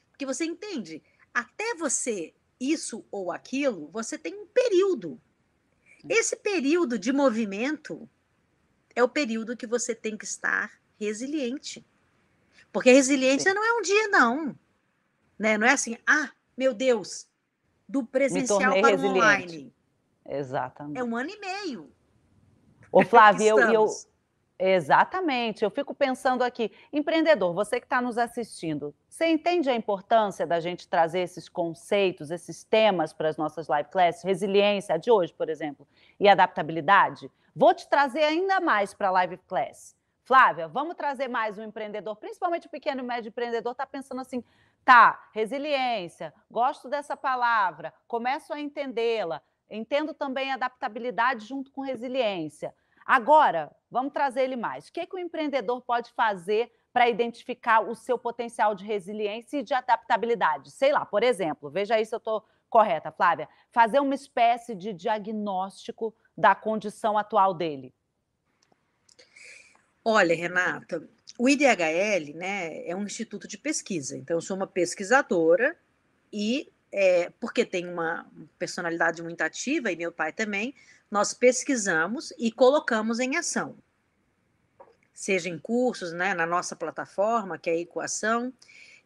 Porque 0.08 0.24
você 0.24 0.46
entende, 0.46 1.02
até 1.34 1.74
você 1.74 2.32
isso 2.58 3.04
ou 3.10 3.30
aquilo, 3.30 3.90
você 3.92 4.16
tem 4.16 4.34
um 4.34 4.46
período. 4.46 5.20
Esse 6.08 6.36
período 6.36 6.98
de 6.98 7.12
movimento 7.12 8.08
é 8.94 9.02
o 9.02 9.08
período 9.08 9.56
que 9.56 9.66
você 9.66 9.94
tem 9.94 10.16
que 10.16 10.24
estar 10.24 10.72
resiliente. 10.98 11.84
Porque 12.72 12.90
resiliência 12.90 13.50
Sim. 13.50 13.54
não 13.54 13.64
é 13.64 13.72
um 13.78 13.82
dia, 13.82 14.08
não. 14.08 14.58
Né? 15.38 15.58
Não 15.58 15.66
é 15.66 15.72
assim, 15.72 15.96
ah, 16.06 16.30
meu 16.56 16.72
Deus, 16.72 17.28
do 17.88 18.04
presencial 18.04 18.80
para 18.80 18.96
o 18.96 19.04
online. 19.06 19.72
Exatamente. 20.24 20.98
É 20.98 21.04
um 21.04 21.16
ano 21.16 21.30
e 21.30 21.38
meio. 21.38 21.92
Ô, 22.90 23.04
Flávia, 23.04 23.48
eu, 23.48 23.58
eu, 23.58 23.86
Exatamente. 24.58 25.64
Eu 25.64 25.70
fico 25.70 25.94
pensando 25.94 26.42
aqui, 26.42 26.72
empreendedor, 26.92 27.52
você 27.52 27.78
que 27.78 27.86
está 27.86 28.00
nos 28.00 28.16
assistindo, 28.16 28.94
você 29.08 29.26
entende 29.26 29.68
a 29.68 29.74
importância 29.74 30.46
da 30.46 30.60
gente 30.60 30.88
trazer 30.88 31.20
esses 31.20 31.48
conceitos, 31.48 32.30
esses 32.30 32.64
temas 32.64 33.12
para 33.12 33.28
as 33.28 33.36
nossas 33.36 33.68
live 33.68 33.90
classes, 33.90 34.22
resiliência 34.22 34.98
de 34.98 35.10
hoje, 35.10 35.32
por 35.34 35.50
exemplo, 35.50 35.86
e 36.18 36.26
adaptabilidade? 36.28 37.30
Vou 37.54 37.74
te 37.74 37.88
trazer 37.88 38.24
ainda 38.24 38.58
mais 38.60 38.94
para 38.94 39.08
a 39.08 39.12
live 39.12 39.36
class. 39.46 39.94
Flávia, 40.24 40.66
vamos 40.66 40.96
trazer 40.96 41.28
mais 41.28 41.58
um 41.58 41.62
empreendedor, 41.62 42.16
principalmente 42.16 42.66
o 42.66 42.70
pequeno 42.70 43.02
e 43.02 43.06
médio 43.06 43.28
empreendedor, 43.28 43.72
está 43.72 43.86
pensando 43.86 44.20
assim, 44.22 44.42
tá, 44.84 45.28
resiliência, 45.32 46.32
gosto 46.50 46.88
dessa 46.88 47.16
palavra, 47.16 47.92
começo 48.08 48.52
a 48.52 48.58
entendê-la, 48.58 49.40
Entendo 49.70 50.14
também 50.14 50.52
adaptabilidade 50.52 51.44
junto 51.44 51.70
com 51.72 51.80
resiliência. 51.80 52.74
Agora, 53.06 53.70
vamos 53.88 54.12
trazer 54.12 54.42
ele 54.42 54.56
mais. 54.56 54.88
O 54.88 54.92
que, 54.92 55.06
que 55.06 55.14
o 55.14 55.18
empreendedor 55.18 55.80
pode 55.80 56.10
fazer 56.12 56.72
para 56.92 57.08
identificar 57.08 57.80
o 57.80 57.94
seu 57.94 58.18
potencial 58.18 58.74
de 58.74 58.84
resiliência 58.84 59.58
e 59.58 59.62
de 59.62 59.72
adaptabilidade? 59.72 60.72
Sei 60.72 60.90
lá, 60.90 61.06
por 61.06 61.22
exemplo, 61.22 61.70
veja 61.70 61.94
aí 61.94 62.04
se 62.04 62.14
eu 62.14 62.18
estou 62.18 62.44
correta, 62.68 63.12
Flávia, 63.12 63.48
fazer 63.70 64.00
uma 64.00 64.14
espécie 64.14 64.74
de 64.74 64.92
diagnóstico 64.92 66.14
da 66.36 66.54
condição 66.54 67.16
atual 67.16 67.54
dele. 67.54 67.94
Olha, 70.04 70.34
Renata, 70.34 71.08
o 71.38 71.48
IDHL 71.48 72.34
né, 72.34 72.86
é 72.88 72.94
um 72.96 73.04
instituto 73.04 73.46
de 73.46 73.56
pesquisa, 73.56 74.16
então 74.16 74.36
eu 74.36 74.40
sou 74.40 74.56
uma 74.56 74.66
pesquisadora 74.66 75.76
e 76.32 76.72
é, 76.92 77.30
porque 77.40 77.64
tem 77.64 77.88
uma 77.88 78.26
personalidade 78.58 79.22
muito 79.22 79.42
ativa, 79.42 79.92
e 79.92 79.96
meu 79.96 80.12
pai 80.12 80.32
também, 80.32 80.74
nós 81.10 81.32
pesquisamos 81.32 82.32
e 82.38 82.50
colocamos 82.50 83.20
em 83.20 83.36
ação. 83.36 83.76
Seja 85.12 85.48
em 85.48 85.58
cursos, 85.58 86.12
né, 86.12 86.34
na 86.34 86.44
nossa 86.44 86.76
plataforma, 86.76 87.58
que 87.58 87.70
é 87.70 87.72
a 87.74 87.78
Equação. 87.78 88.52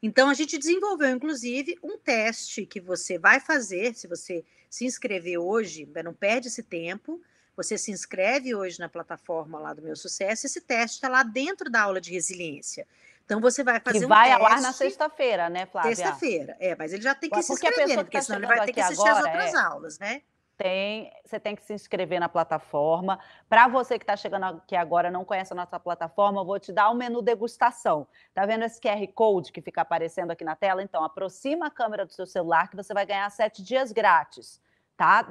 Então, 0.03 0.29
a 0.29 0.35
gente 0.35 0.59
desenvolveu, 0.59 1.11
inclusive, 1.11 1.79
um 1.83 1.97
teste 1.99 2.67
que 2.67 2.81
você 2.81 3.19
vai 3.19 3.39
fazer, 3.39 3.95
se 3.95 4.09
você 4.09 4.45
se 4.69 4.85
inscrever 4.85 5.39
hoje, 5.39 5.89
não 6.03 6.15
perde 6.15 6.49
esse 6.49 6.63
tempo, 6.63 7.21
você 7.57 7.77
se 7.77 7.91
inscreve 7.91 8.55
hoje 8.55 8.79
na 8.79 8.89
plataforma 8.89 9.59
lá 9.59 9.75
do 9.75 9.83
Meu 9.83 9.95
Sucesso, 9.95 10.47
esse 10.47 10.61
teste 10.63 10.97
está 10.97 11.09
lá 11.09 11.23
dentro 11.23 11.71
da 11.71 11.83
aula 11.83 12.01
de 12.01 12.11
resiliência. 12.11 12.87
Então 13.25 13.41
você 13.41 13.63
vai 13.63 13.79
fazer 13.79 14.01
que 14.01 14.05
um 14.07 14.09
vai 14.09 14.29
teste. 14.29 14.43
ao 14.43 14.51
ar 14.51 14.61
na 14.61 14.73
sexta-feira, 14.73 15.49
né, 15.49 15.67
Flávia? 15.67 15.95
Sexta-feira, 15.95 16.57
é, 16.59 16.75
mas 16.75 16.93
ele 16.93 17.03
já 17.03 17.15
tem 17.15 17.29
que 17.29 17.37
porque 17.37 17.47
se 17.47 17.53
inscrever, 17.53 18.05
porque 18.05 18.23
senão 18.23 18.39
ele 18.39 18.47
vai 18.47 18.67
ter 18.67 18.73
que 18.73 18.81
assistir 18.81 19.07
agora, 19.07 19.19
as 19.19 19.27
outras 19.27 19.55
é... 19.55 19.57
aulas, 19.57 19.99
né? 19.99 20.23
Tem, 20.61 21.11
você 21.25 21.41
tem 21.41 21.57
que 21.57 21.65
se 21.65 21.73
inscrever 21.73 22.21
na 22.21 22.29
plataforma. 22.29 23.19
Para 23.49 23.67
você 23.67 23.99
que 23.99 24.03
está 24.03 24.15
chegando 24.15 24.45
aqui 24.45 24.77
agora 24.77 25.11
não 25.11 25.25
conhece 25.25 25.55
a 25.55 25.57
nossa 25.57 25.81
plataforma, 25.81 26.43
eu 26.43 26.45
vou 26.45 26.61
te 26.61 26.71
dar 26.71 26.91
um 26.91 26.95
menu 26.95 27.23
degustação. 27.23 28.07
Tá 28.35 28.45
vendo 28.45 28.67
esse 28.67 28.79
QR 28.79 29.07
Code 29.15 29.53
que 29.53 29.63
fica 29.63 29.81
aparecendo 29.81 30.33
aqui 30.33 30.45
na 30.45 30.55
tela? 30.55 30.83
Então, 30.83 31.03
aproxima 31.03 31.69
a 31.69 31.71
câmera 31.71 32.05
do 32.05 32.13
seu 32.13 32.27
celular 32.27 32.69
que 32.69 32.77
você 32.77 32.93
vai 32.93 33.07
ganhar 33.07 33.31
sete 33.31 33.63
dias 33.63 33.91
grátis. 33.91 34.61
Tá? 34.99 35.27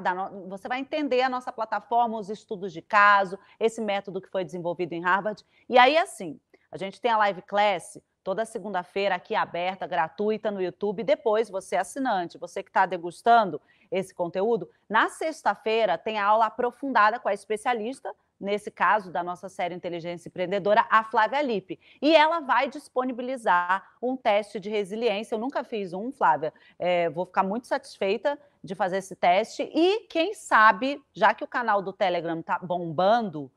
Você 0.47 0.67
vai 0.67 0.79
entender 0.79 1.21
a 1.21 1.29
nossa 1.29 1.51
plataforma, 1.51 2.17
os 2.17 2.27
estudos 2.31 2.73
de 2.73 2.81
caso, 2.81 3.37
esse 3.59 3.79
método 3.79 4.19
que 4.19 4.31
foi 4.31 4.43
desenvolvido 4.43 4.93
em 4.93 5.03
Harvard. 5.03 5.45
E 5.69 5.77
aí, 5.77 5.95
assim, 5.95 6.39
a 6.71 6.77
gente 6.77 6.99
tem 6.99 7.11
a 7.11 7.17
live 7.17 7.43
class 7.43 7.99
toda 8.23 8.45
segunda-feira 8.45 9.15
aqui 9.15 9.35
aberta, 9.35 9.85
gratuita 9.85 10.49
no 10.49 10.61
YouTube. 10.61 11.03
Depois, 11.03 11.49
você 11.49 11.75
é 11.75 11.79
assinante, 11.79 12.37
você 12.37 12.63
que 12.63 12.69
está 12.69 12.87
degustando 12.87 13.61
esse 13.91 14.13
conteúdo, 14.13 14.69
na 14.87 15.09
sexta-feira 15.09 15.97
tem 15.97 16.17
a 16.17 16.25
aula 16.25 16.45
aprofundada 16.45 17.19
com 17.19 17.27
a 17.27 17.33
especialista, 17.33 18.13
nesse 18.39 18.71
caso 18.71 19.11
da 19.11 19.21
nossa 19.21 19.49
série 19.49 19.75
Inteligência 19.75 20.29
Empreendedora, 20.29 20.85
a 20.89 21.03
Flávia 21.03 21.41
Lippe. 21.41 21.79
E 22.01 22.15
ela 22.15 22.39
vai 22.39 22.69
disponibilizar 22.69 23.85
um 24.01 24.15
teste 24.15 24.59
de 24.59 24.69
resiliência. 24.69 25.35
Eu 25.35 25.39
nunca 25.39 25.63
fiz 25.63 25.91
um, 25.91 26.11
Flávia. 26.11 26.53
É, 26.77 27.09
vou 27.09 27.25
ficar 27.25 27.43
muito 27.43 27.67
satisfeita 27.67 28.39
de 28.63 28.75
fazer 28.75 28.97
esse 28.97 29.15
teste. 29.15 29.69
E 29.73 30.07
quem 30.07 30.33
sabe, 30.33 31.01
já 31.13 31.33
que 31.33 31.43
o 31.43 31.47
canal 31.47 31.81
do 31.81 31.91
Telegram 31.91 32.39
está 32.39 32.59
bombando, 32.59 33.51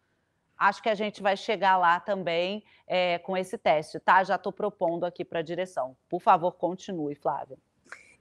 acho 0.58 0.82
que 0.82 0.88
a 0.88 0.94
gente 0.94 1.22
vai 1.22 1.36
chegar 1.36 1.76
lá 1.76 2.00
também 2.00 2.64
é, 2.86 3.18
com 3.18 3.36
esse 3.36 3.56
teste, 3.56 4.00
tá? 4.00 4.22
Já 4.24 4.36
estou 4.36 4.52
propondo 4.52 5.04
aqui 5.04 5.24
para 5.24 5.40
a 5.40 5.42
direção. 5.42 5.96
Por 6.08 6.20
favor, 6.20 6.52
continue, 6.52 7.14
Flávia. 7.14 7.58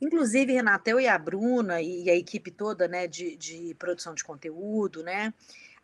Inclusive, 0.02 0.52
Renata, 0.52 0.90
eu 0.90 1.00
e 1.00 1.08
a 1.08 1.18
Bruna 1.18 1.80
e 1.80 2.10
a 2.10 2.16
equipe 2.16 2.50
toda 2.50 2.88
né, 2.88 3.08
de, 3.08 3.36
de 3.38 3.76
produção 3.76 4.16
de 4.16 4.24
conteúdo, 4.24 5.04
né? 5.04 5.32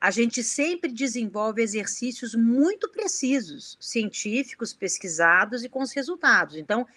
A 0.02 0.10
gente 0.10 0.44
sempre 0.44 0.92
desenvolve 0.92 1.62
exercícios 1.62 2.34
muito 2.34 2.90
precisos, 2.90 3.78
científicos, 3.80 4.74
pesquisados 4.74 5.64
e 5.64 5.70
com 5.70 5.82
os 5.82 5.92
resultados. 5.92 6.56
Então, 6.56 6.88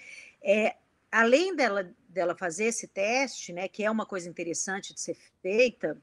é, 0.43 0.77
além 1.13 1.55
dela, 1.55 1.91
dela 2.09 2.35
fazer 2.35 2.65
esse 2.65 2.87
teste, 2.87 3.53
né, 3.53 3.69
que 3.69 3.83
é 3.83 3.91
uma 3.91 4.05
coisa 4.05 4.29
interessante 4.29 4.95
de 4.95 5.01
ser 5.01 5.17
feita, 5.43 5.97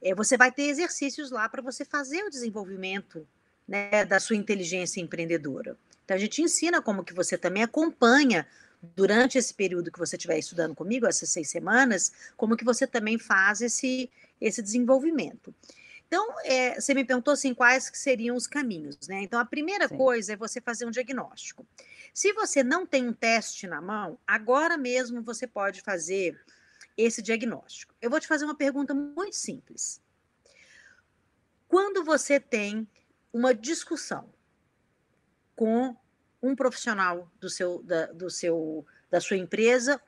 é, 0.00 0.14
você 0.14 0.36
vai 0.36 0.52
ter 0.52 0.64
exercícios 0.64 1.30
lá 1.30 1.48
para 1.48 1.62
você 1.62 1.84
fazer 1.84 2.22
o 2.24 2.30
desenvolvimento 2.30 3.26
né, 3.66 4.04
da 4.04 4.20
sua 4.20 4.36
inteligência 4.36 5.00
empreendedora. 5.00 5.76
Então, 6.04 6.16
a 6.16 6.20
gente 6.20 6.40
ensina 6.42 6.80
como 6.80 7.04
que 7.04 7.12
você 7.12 7.36
também 7.36 7.64
acompanha 7.64 8.46
durante 8.94 9.38
esse 9.38 9.52
período 9.52 9.90
que 9.90 9.98
você 9.98 10.16
estiver 10.16 10.38
estudando 10.38 10.74
comigo, 10.74 11.06
essas 11.06 11.30
seis 11.30 11.48
semanas, 11.48 12.12
como 12.36 12.56
que 12.56 12.64
você 12.64 12.86
também 12.86 13.18
faz 13.18 13.60
esse, 13.60 14.10
esse 14.40 14.62
desenvolvimento. 14.62 15.54
Então, 16.06 16.26
é, 16.44 16.80
você 16.80 16.94
me 16.94 17.04
perguntou 17.04 17.32
assim, 17.32 17.52
quais 17.52 17.90
que 17.90 17.98
seriam 17.98 18.36
os 18.36 18.46
caminhos, 18.46 18.96
né? 19.08 19.22
Então, 19.22 19.40
a 19.40 19.44
primeira 19.44 19.88
Sim. 19.88 19.96
coisa 19.96 20.34
é 20.34 20.36
você 20.36 20.60
fazer 20.60 20.86
um 20.86 20.90
diagnóstico. 20.90 21.66
Se 22.14 22.32
você 22.32 22.62
não 22.62 22.86
tem 22.86 23.08
um 23.08 23.12
teste 23.12 23.66
na 23.66 23.80
mão, 23.80 24.18
agora 24.26 24.76
mesmo 24.76 25.20
você 25.22 25.46
pode 25.46 25.80
fazer 25.80 26.40
esse 26.96 27.20
diagnóstico. 27.20 27.94
Eu 28.00 28.08
vou 28.08 28.20
te 28.20 28.28
fazer 28.28 28.44
uma 28.44 28.54
pergunta 28.54 28.94
muito 28.94 29.34
simples. 29.34 30.00
Quando 31.68 32.04
você 32.04 32.38
tem 32.38 32.88
uma 33.32 33.52
discussão 33.52 34.32
com 35.56 35.96
um 36.42 36.54
profissional 36.54 37.30
do 37.40 37.48
seu, 37.48 37.82
da, 37.82 38.06
do 38.06 38.30
seu, 38.30 38.86
da 39.10 39.20
sua 39.20 39.36
empresa 39.36 40.00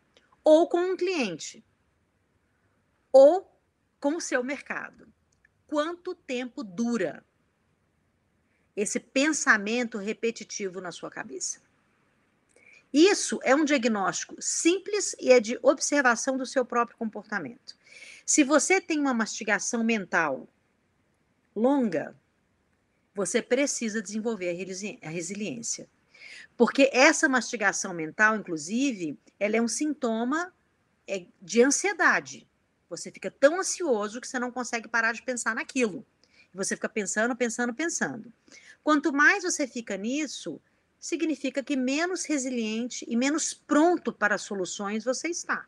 ou 0.45 0.69
com 0.69 0.79
um 0.79 0.97
cliente 0.97 1.65
ou 3.13 3.51
com 4.01 4.17
o 4.17 4.21
seu 4.21 4.45
mercado, 4.45 5.13
quanto 5.67 6.15
tempo 6.15 6.63
dura 6.63 7.25
esse 8.77 9.01
pensamento 9.01 9.99
repetitivo 9.99 10.81
na 10.81 10.93
sua 10.93 11.11
cabeça? 11.11 11.61
Isso 12.93 13.39
é 13.43 13.55
um 13.55 13.65
diagnóstico 13.65 14.37
simples 14.41 15.15
e 15.19 15.31
é 15.31 15.41
de 15.41 15.59
observação 15.63 16.39
do 16.39 16.47
seu 16.47 16.65
próprio 16.65 16.97
comportamento. 16.97 17.77
Se 18.25 18.43
você 18.43 18.81
tem 18.81 18.99
uma 18.99 19.13
mastigação 19.13 19.85
mental 19.85 20.49
longa, 21.55 22.17
você 23.15 23.43
precisa 23.43 24.01
desenvolver 24.01 24.51
a 25.03 25.09
resiliência. 25.09 25.89
Porque 26.57 26.91
essa 26.93 27.29
mastigação 27.29 27.95
mental, 27.95 28.37
inclusive, 28.37 29.19
ela 29.39 29.57
é 29.57 29.63
um 29.63 29.69
sintoma 29.69 30.53
é, 31.07 31.27
de 31.41 31.63
ansiedade. 31.63 32.49
Você 32.89 33.11
fica 33.11 33.31
tão 33.31 33.61
ansioso 33.61 34.21
que 34.21 34.27
você 34.27 34.39
não 34.39 34.51
consegue 34.51 34.89
parar 34.89 35.13
de 35.13 35.23
pensar 35.23 35.55
naquilo. 35.55 36.07
Você 36.53 36.75
fica 36.75 36.89
pensando, 36.89 37.37
pensando, 37.37 37.75
pensando. 37.75 38.33
Quanto 38.83 39.13
mais 39.13 39.45
você 39.45 39.67
fica 39.67 39.97
nisso, 39.97 40.61
significa 40.99 41.63
que 41.63 41.77
menos 41.77 42.25
resiliente 42.25 43.05
e 43.09 43.17
menos 43.17 43.55
pronto 43.55 44.13
para 44.13 44.39
soluções 44.39 45.05
você 45.05 45.29
está. 45.29 45.67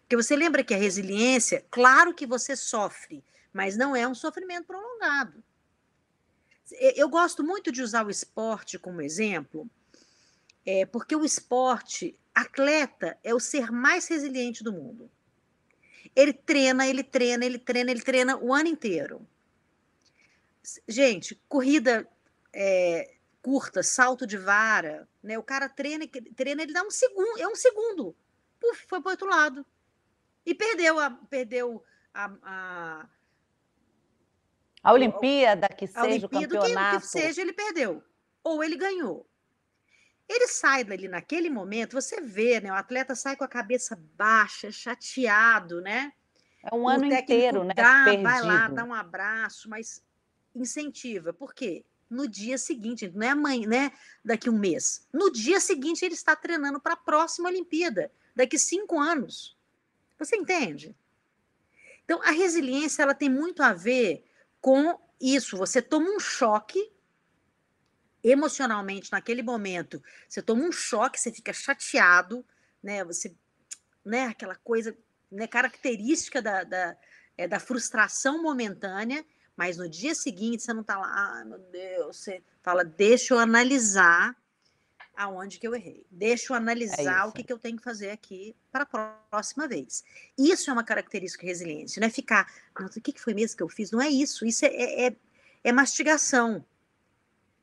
Porque 0.00 0.16
você 0.16 0.34
lembra 0.34 0.64
que 0.64 0.74
a 0.74 0.78
resiliência, 0.78 1.64
claro 1.70 2.14
que 2.14 2.26
você 2.26 2.56
sofre, 2.56 3.22
mas 3.52 3.76
não 3.76 3.94
é 3.94 4.08
um 4.08 4.14
sofrimento 4.14 4.66
prolongado. 4.66 5.44
Eu 6.72 7.08
gosto 7.08 7.42
muito 7.42 7.72
de 7.72 7.82
usar 7.82 8.06
o 8.06 8.10
esporte 8.10 8.78
como 8.78 9.00
exemplo, 9.00 9.68
é, 10.66 10.84
porque 10.84 11.16
o 11.16 11.24
esporte, 11.24 12.18
atleta, 12.34 13.18
é 13.24 13.34
o 13.34 13.40
ser 13.40 13.70
mais 13.70 14.06
resiliente 14.06 14.62
do 14.62 14.72
mundo. 14.72 15.10
Ele 16.14 16.32
treina, 16.32 16.86
ele 16.86 17.02
treina, 17.02 17.44
ele 17.44 17.58
treina, 17.58 17.90
ele 17.90 18.02
treina 18.02 18.36
o 18.36 18.52
ano 18.52 18.68
inteiro. 18.68 19.26
Gente, 20.86 21.40
corrida 21.48 22.06
é, 22.52 23.14
curta, 23.40 23.82
salto 23.82 24.26
de 24.26 24.36
vara, 24.36 25.08
né? 25.22 25.38
O 25.38 25.42
cara 25.42 25.68
treina, 25.68 26.06
treina, 26.36 26.62
ele 26.62 26.72
dá 26.72 26.82
um 26.82 26.90
segundo, 26.90 27.40
é 27.40 27.48
um 27.48 27.54
segundo. 27.54 28.14
Puf, 28.60 28.86
foi 28.86 29.00
para 29.00 29.12
outro 29.12 29.28
lado. 29.28 29.64
E 30.44 30.54
perdeu 30.54 30.98
a, 30.98 31.10
perdeu 31.10 31.82
a, 32.12 32.32
a, 32.42 33.08
a 34.88 34.92
Olimpíada, 34.92 35.68
que 35.68 35.86
seja 35.86 36.02
Olimpíada, 36.02 36.58
o 36.58 36.60
campeonato. 36.60 36.96
Que, 36.96 37.02
que 37.02 37.08
seja, 37.08 37.42
ele 37.42 37.52
perdeu. 37.52 38.02
Ou 38.42 38.64
ele 38.64 38.76
ganhou. 38.76 39.28
Ele 40.26 40.48
sai 40.48 40.82
dali 40.84 41.08
naquele 41.08 41.50
momento, 41.50 41.92
você 41.92 42.20
vê, 42.20 42.60
né? 42.60 42.70
O 42.70 42.74
atleta 42.74 43.14
sai 43.14 43.36
com 43.36 43.44
a 43.44 43.48
cabeça 43.48 43.98
baixa, 44.16 44.70
chateado, 44.70 45.80
né? 45.82 46.12
É 46.62 46.74
um 46.74 46.84
o 46.84 46.88
ano 46.88 47.04
inteiro, 47.04 47.64
né? 47.64 47.74
Dá, 47.74 48.04
vai 48.22 48.42
lá, 48.42 48.68
dá 48.68 48.84
um 48.84 48.94
abraço, 48.94 49.68
mas 49.68 50.02
incentiva. 50.54 51.32
Por 51.32 51.54
quê? 51.54 51.84
no 52.10 52.26
dia 52.26 52.56
seguinte, 52.56 53.10
não 53.14 53.26
é 53.26 53.30
amanhã, 53.30 53.68
né? 53.68 53.92
Daqui 54.24 54.48
um 54.48 54.58
mês. 54.58 55.06
No 55.12 55.30
dia 55.30 55.60
seguinte, 55.60 56.02
ele 56.02 56.14
está 56.14 56.34
treinando 56.34 56.80
para 56.80 56.94
a 56.94 56.96
próxima 56.96 57.50
Olimpíada, 57.50 58.10
daqui 58.34 58.58
cinco 58.58 58.98
anos. 58.98 59.54
Você 60.18 60.34
entende? 60.34 60.96
Então, 62.06 62.22
a 62.22 62.30
resiliência 62.30 63.02
ela 63.02 63.12
tem 63.12 63.28
muito 63.28 63.62
a 63.62 63.74
ver 63.74 64.24
com 64.60 64.98
isso. 65.20 65.56
Você 65.56 65.80
toma 65.82 66.08
um 66.08 66.20
choque 66.20 66.92
emocionalmente 68.22 69.12
naquele 69.12 69.42
momento. 69.42 70.02
Você 70.28 70.42
toma 70.42 70.64
um 70.64 70.72
choque, 70.72 71.20
você 71.20 71.32
fica 71.32 71.52
chateado, 71.52 72.44
né? 72.82 73.04
Você, 73.04 73.34
né? 74.04 74.26
Aquela 74.26 74.56
coisa, 74.56 74.96
né? 75.30 75.46
Característica 75.46 76.42
da, 76.42 76.64
da, 76.64 76.96
é, 77.36 77.48
da 77.48 77.60
frustração 77.60 78.42
momentânea 78.42 79.24
mas 79.58 79.76
no 79.76 79.88
dia 79.88 80.14
seguinte 80.14 80.62
você 80.62 80.72
não 80.72 80.82
está 80.82 80.96
lá, 80.96 81.08
ah, 81.12 81.44
meu 81.44 81.58
Deus, 81.58 82.18
você 82.18 82.40
fala, 82.62 82.84
deixa 82.84 83.34
eu 83.34 83.40
analisar 83.40 84.36
aonde 85.18 85.58
que 85.58 85.66
eu 85.66 85.74
errei. 85.74 86.06
Deixa 86.08 86.52
eu 86.52 86.54
é 86.54 86.58
analisar 86.58 87.24
é 87.24 87.24
o 87.24 87.32
que, 87.32 87.42
que 87.42 87.52
eu 87.52 87.58
tenho 87.58 87.76
que 87.76 87.82
fazer 87.82 88.10
aqui 88.10 88.54
para 88.70 88.84
a 88.84 88.86
próxima 88.86 89.66
vez. 89.66 90.04
Isso 90.38 90.70
é 90.70 90.72
uma 90.72 90.84
característica 90.84 91.42
de 91.42 91.48
resiliência, 91.48 92.00
não 92.00 92.06
é 92.06 92.10
ficar, 92.10 92.46
o 92.78 92.88
que, 92.88 93.12
que 93.12 93.20
foi 93.20 93.34
mesmo 93.34 93.56
que 93.56 93.62
eu 93.62 93.68
fiz? 93.68 93.90
Não 93.90 94.00
é 94.00 94.08
isso, 94.08 94.46
isso 94.46 94.64
é, 94.64 94.68
é, 94.68 95.06
é, 95.08 95.16
é 95.64 95.72
mastigação. 95.72 96.64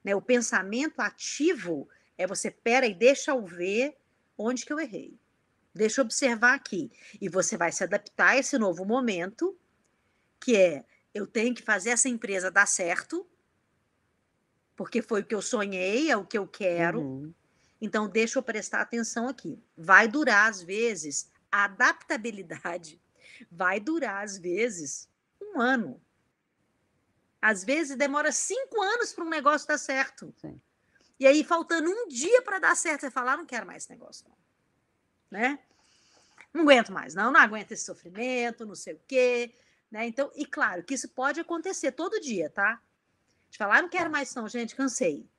Né? 0.04 0.14
O 0.14 0.22
pensamento 0.22 1.00
ativo 1.00 1.88
é 2.18 2.28
você, 2.28 2.52
pera 2.52 2.86
e 2.86 2.94
deixa 2.94 3.32
eu 3.32 3.46
ver 3.46 3.96
onde 4.38 4.66
que 4.66 4.74
eu 4.74 4.80
errei. 4.80 5.18
Deixa 5.74 6.02
eu 6.02 6.06
observar 6.06 6.54
aqui. 6.54 6.92
E 7.22 7.30
você 7.30 7.56
vai 7.56 7.72
se 7.72 7.84
adaptar 7.84 8.32
a 8.32 8.38
esse 8.38 8.58
novo 8.58 8.84
momento, 8.84 9.58
que 10.42 10.58
é 10.58 10.84
eu 11.14 11.26
tenho 11.26 11.56
que 11.56 11.64
fazer 11.64 11.92
essa 11.92 12.10
empresa 12.10 12.52
dar 12.52 12.66
certo, 12.66 13.26
porque 14.76 15.02
foi 15.02 15.22
o 15.22 15.26
que 15.26 15.34
eu 15.34 15.42
sonhei, 15.42 16.12
é 16.12 16.18
o 16.18 16.26
que 16.26 16.38
eu 16.38 16.46
quero. 16.46 17.00
Uhum. 17.00 17.34
Então, 17.86 18.10
deixa 18.10 18.40
eu 18.40 18.44
prestar 18.44 18.82
atenção 18.82 19.28
aqui. 19.28 19.62
Vai 19.78 20.08
durar, 20.08 20.50
às 20.50 20.64
vezes, 20.64 21.32
a 21.52 21.66
adaptabilidade 21.66 23.00
vai 23.52 23.80
durar, 23.80 24.24
às 24.24 24.40
vezes, 24.40 25.08
um 25.40 25.62
ano. 25.62 26.02
Às 27.40 27.64
vezes, 27.64 27.96
demora 27.96 28.32
cinco 28.32 28.82
anos 28.82 29.14
para 29.14 29.24
um 29.24 29.30
negócio 29.30 29.68
dar 29.68 29.78
certo. 29.78 30.34
Sim. 30.38 30.60
E 31.20 31.28
aí, 31.28 31.44
faltando 31.44 31.92
um 31.92 32.08
dia 32.08 32.42
para 32.42 32.58
dar 32.58 32.76
certo, 32.76 33.02
você 33.02 33.12
fala, 33.12 33.34
ah, 33.34 33.38
não 33.38 33.46
quero 33.46 33.68
mais 33.68 33.84
esse 33.84 33.92
negócio, 33.92 34.26
não. 34.28 34.36
Né? 35.30 35.60
não 36.52 36.62
aguento 36.62 36.92
mais, 36.92 37.14
não, 37.14 37.32
não 37.32 37.40
aguento 37.40 37.74
esse 37.74 37.84
sofrimento, 37.84 38.66
não 38.66 38.76
sei 38.76 38.94
o 38.94 39.02
quê, 39.06 39.54
né? 39.92 40.08
Então, 40.08 40.32
e 40.36 40.46
claro 40.46 40.84
que 40.84 40.94
isso 40.94 41.10
pode 41.10 41.38
acontecer 41.40 41.92
todo 41.92 42.22
dia, 42.22 42.50
tá? 42.50 42.82
De 43.50 43.58
falar, 43.58 43.80
ah, 43.80 43.82
não 43.82 43.90
quero 43.90 44.10
mais 44.10 44.34
não, 44.34 44.48
gente, 44.48 44.74
cansei. 44.74 45.30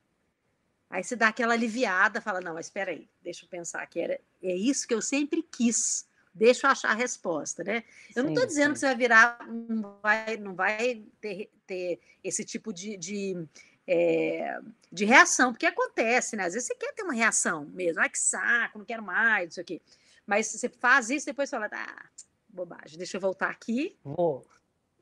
Aí 0.89 1.03
você 1.03 1.17
dá 1.17 1.29
aquela 1.29 1.55
aliviada, 1.55 2.21
fala, 2.21 2.41
não, 2.41 2.55
mas 2.55 2.67
espera 2.67 2.93
aí, 2.93 3.09
deixa 3.23 3.45
eu 3.45 3.49
pensar 3.49 3.85
que 3.87 3.99
era, 4.01 4.21
é 4.43 4.55
isso 4.55 4.87
que 4.87 4.95
eu 4.95 5.03
sempre 5.03 5.43
quis, 5.43 6.07
deixa 6.33 6.67
eu 6.67 6.71
achar 6.71 6.91
a 6.91 6.95
resposta, 6.95 7.65
né? 7.65 7.83
Eu 8.15 8.23
sim, 8.23 8.23
não 8.23 8.29
estou 8.29 8.47
dizendo 8.47 8.69
sim. 8.69 8.73
que 8.75 8.79
você 8.81 8.87
vai 8.87 8.97
virar, 8.97 9.47
não 9.49 9.99
vai, 10.01 10.37
não 10.37 10.55
vai 10.55 11.03
ter, 11.21 11.51
ter 11.67 12.01
esse 12.23 12.45
tipo 12.45 12.73
de, 12.73 12.97
de, 12.97 13.47
é, 13.87 14.61
de 14.93 15.05
reação, 15.05 15.53
porque 15.53 15.67
acontece, 15.67 16.37
né? 16.37 16.45
Às 16.45 16.55
vezes 16.55 16.69
você 16.69 16.75
quer 16.77 16.95
ter 16.95 17.03
uma 17.03 17.15
reação 17.15 17.65
mesmo, 17.65 18.01
ai 18.01 18.09
que 18.09 18.19
saco, 18.19 18.79
não 18.79 18.85
quero 18.87 19.03
mais, 19.03 19.51
isso 19.51 19.61
aqui. 19.61 19.83
Mas 20.25 20.47
você 20.47 20.69
faz 20.69 21.11
isso, 21.11 21.27
depois 21.27 21.51
fala, 21.51 21.69
ah, 21.73 22.07
bobagem, 22.49 22.97
deixa 22.97 23.17
eu 23.17 23.21
voltar 23.21 23.51
aqui. 23.51 23.97
Vou. 24.05 24.47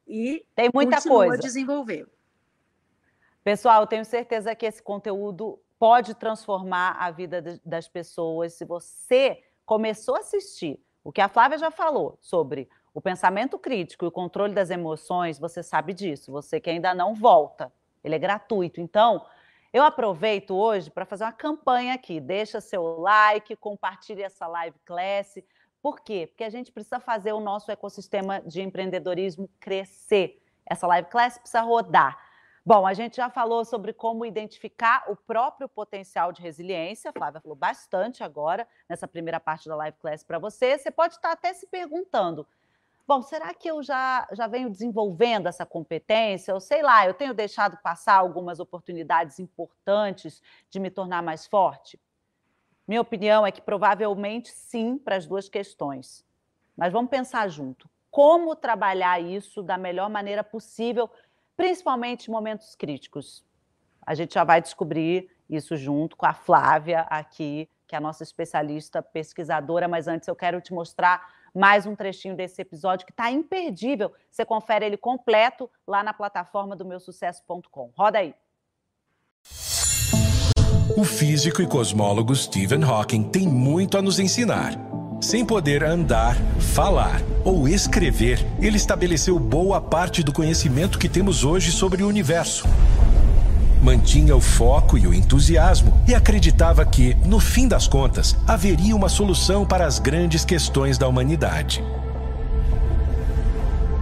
E 0.06 0.46
tem 0.54 0.70
muita 0.72 1.00
coisa. 1.00 1.38
desenvolver. 1.38 2.06
Pessoal, 3.42 3.82
eu 3.82 3.86
tenho 3.86 4.04
certeza 4.04 4.54
que 4.54 4.66
esse 4.66 4.82
conteúdo 4.82 5.58
pode 5.84 6.14
transformar 6.14 6.96
a 6.98 7.10
vida 7.10 7.60
das 7.62 7.86
pessoas. 7.86 8.54
Se 8.54 8.64
você 8.64 9.44
começou 9.66 10.16
a 10.16 10.20
assistir 10.20 10.82
o 11.04 11.12
que 11.12 11.20
a 11.20 11.28
Flávia 11.28 11.58
já 11.58 11.70
falou 11.70 12.16
sobre 12.22 12.70
o 12.94 13.02
pensamento 13.02 13.58
crítico 13.58 14.06
e 14.06 14.08
o 14.08 14.10
controle 14.10 14.54
das 14.54 14.70
emoções, 14.70 15.38
você 15.38 15.62
sabe 15.62 15.92
disso. 15.92 16.32
Você 16.32 16.58
que 16.58 16.70
ainda 16.70 16.94
não 16.94 17.14
volta, 17.14 17.70
ele 18.02 18.14
é 18.14 18.18
gratuito. 18.18 18.80
Então, 18.80 19.26
eu 19.74 19.84
aproveito 19.84 20.54
hoje 20.54 20.90
para 20.90 21.04
fazer 21.04 21.24
uma 21.24 21.32
campanha 21.32 21.92
aqui. 21.92 22.18
Deixa 22.18 22.62
seu 22.62 23.00
like, 23.00 23.54
compartilhe 23.56 24.22
essa 24.22 24.46
live 24.46 24.78
class. 24.86 25.34
Por 25.82 26.00
quê? 26.00 26.28
Porque 26.28 26.44
a 26.44 26.50
gente 26.50 26.72
precisa 26.72 26.98
fazer 26.98 27.34
o 27.34 27.40
nosso 27.40 27.70
ecossistema 27.70 28.40
de 28.40 28.62
empreendedorismo 28.62 29.50
crescer. 29.60 30.42
Essa 30.64 30.86
live 30.86 31.10
class 31.10 31.36
precisa 31.36 31.60
rodar. 31.60 32.18
Bom, 32.66 32.86
a 32.86 32.94
gente 32.94 33.16
já 33.16 33.28
falou 33.28 33.62
sobre 33.62 33.92
como 33.92 34.24
identificar 34.24 35.04
o 35.10 35.14
próprio 35.14 35.68
potencial 35.68 36.32
de 36.32 36.40
resiliência. 36.40 37.10
A 37.10 37.12
Flávia 37.12 37.38
falou 37.38 37.54
bastante 37.54 38.24
agora 38.24 38.66
nessa 38.88 39.06
primeira 39.06 39.38
parte 39.38 39.68
da 39.68 39.76
live 39.76 39.98
class 40.00 40.24
para 40.24 40.38
você. 40.38 40.78
Você 40.78 40.90
pode 40.90 41.16
estar 41.16 41.32
até 41.32 41.52
se 41.52 41.66
perguntando: 41.66 42.46
bom, 43.06 43.20
será 43.20 43.52
que 43.52 43.68
eu 43.68 43.82
já, 43.82 44.26
já 44.32 44.46
venho 44.46 44.70
desenvolvendo 44.70 45.46
essa 45.46 45.66
competência? 45.66 46.54
Ou 46.54 46.60
sei 46.60 46.82
lá, 46.82 47.06
eu 47.06 47.12
tenho 47.12 47.34
deixado 47.34 47.76
passar 47.82 48.14
algumas 48.14 48.58
oportunidades 48.58 49.38
importantes 49.38 50.42
de 50.70 50.80
me 50.80 50.90
tornar 50.90 51.22
mais 51.22 51.46
forte? 51.46 52.00
Minha 52.88 53.02
opinião 53.02 53.46
é 53.46 53.52
que 53.52 53.60
provavelmente 53.60 54.48
sim 54.48 54.96
para 54.96 55.16
as 55.16 55.26
duas 55.26 55.50
questões. 55.50 56.24
Mas 56.74 56.94
vamos 56.94 57.10
pensar 57.10 57.46
junto. 57.48 57.90
Como 58.10 58.56
trabalhar 58.56 59.20
isso 59.20 59.62
da 59.62 59.76
melhor 59.76 60.08
maneira 60.08 60.42
possível 60.42 61.10
principalmente 61.56 62.28
em 62.28 62.32
momentos 62.32 62.74
críticos. 62.74 63.44
A 64.06 64.14
gente 64.14 64.34
já 64.34 64.44
vai 64.44 64.60
descobrir 64.60 65.30
isso 65.48 65.76
junto 65.76 66.16
com 66.16 66.26
a 66.26 66.34
Flávia 66.34 67.02
aqui, 67.02 67.68
que 67.86 67.94
é 67.94 67.98
a 67.98 68.00
nossa 68.00 68.22
especialista 68.22 69.02
pesquisadora, 69.02 69.88
mas 69.88 70.08
antes 70.08 70.28
eu 70.28 70.36
quero 70.36 70.60
te 70.60 70.72
mostrar 70.72 71.26
mais 71.54 71.86
um 71.86 71.94
trechinho 71.94 72.34
desse 72.34 72.60
episódio 72.60 73.06
que 73.06 73.12
está 73.12 73.30
imperdível. 73.30 74.12
Você 74.30 74.44
confere 74.44 74.84
ele 74.84 74.96
completo 74.96 75.70
lá 75.86 76.02
na 76.02 76.12
plataforma 76.12 76.74
do 76.74 76.84
meusucesso.com. 76.84 77.92
Roda 77.96 78.18
aí. 78.18 78.34
O 80.96 81.04
físico 81.04 81.62
e 81.62 81.66
cosmólogo 81.66 82.34
Stephen 82.34 82.82
Hawking 82.82 83.30
tem 83.30 83.48
muito 83.48 83.96
a 83.96 84.02
nos 84.02 84.18
ensinar. 84.18 84.93
Sem 85.24 85.42
poder 85.42 85.82
andar, 85.82 86.36
falar 86.60 87.22
ou 87.42 87.66
escrever, 87.66 88.46
ele 88.60 88.76
estabeleceu 88.76 89.38
boa 89.38 89.80
parte 89.80 90.22
do 90.22 90.34
conhecimento 90.34 90.98
que 90.98 91.08
temos 91.08 91.44
hoje 91.44 91.72
sobre 91.72 92.02
o 92.02 92.08
universo. 92.08 92.68
Mantinha 93.82 94.36
o 94.36 94.40
foco 94.42 94.98
e 94.98 95.06
o 95.06 95.14
entusiasmo 95.14 95.98
e 96.06 96.14
acreditava 96.14 96.84
que, 96.84 97.16
no 97.24 97.40
fim 97.40 97.66
das 97.66 97.88
contas, 97.88 98.36
haveria 98.46 98.94
uma 98.94 99.08
solução 99.08 99.64
para 99.64 99.86
as 99.86 99.98
grandes 99.98 100.44
questões 100.44 100.98
da 100.98 101.08
humanidade. 101.08 101.82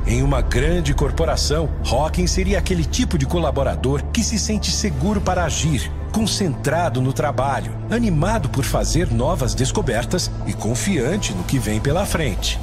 Em 0.07 0.23
uma 0.23 0.41
grande 0.41 0.93
corporação, 0.93 1.69
Hawking 1.89 2.27
seria 2.27 2.59
aquele 2.59 2.85
tipo 2.85 3.17
de 3.17 3.25
colaborador 3.25 4.03
que 4.13 4.23
se 4.25 4.39
sente 4.39 4.71
seguro 4.71 5.21
para 5.21 5.45
agir 5.45 5.91
concentrado 6.13 7.01
no 7.01 7.13
trabalho, 7.13 7.73
animado 7.91 8.49
por 8.51 8.65
fazer 8.65 9.11
novas 9.11 9.55
descobertas 9.55 10.31
e 10.47 10.53
confiante 10.53 11.33
no 11.33 11.43
que 11.43 11.59
vem 11.59 11.81
pela 11.81 12.05
frente. 12.05 12.61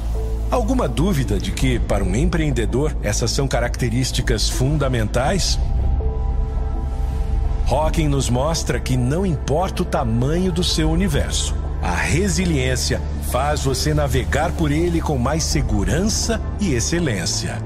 Alguma 0.50 0.88
dúvida 0.88 1.38
de 1.38 1.50
que, 1.50 1.78
para 1.78 2.04
um 2.04 2.14
empreendedor, 2.14 2.96
essas 3.02 3.30
são 3.30 3.48
características 3.48 4.48
fundamentais? 4.48 5.58
Hawking 7.68 8.08
nos 8.08 8.28
mostra 8.28 8.80
que 8.80 8.96
não 8.96 9.24
importa 9.24 9.82
o 9.82 9.84
tamanho 9.84 10.50
do 10.50 10.62
seu 10.62 10.90
universo, 10.90 11.54
a 11.82 11.94
resiliência 11.94 13.00
faz 13.30 13.64
você 13.64 13.94
navegar 13.94 14.52
por 14.52 14.70
ele 14.70 15.00
com 15.00 15.18
mais 15.18 15.44
segurança 15.44 16.40
e 16.60 16.74
excelência. 16.74 17.58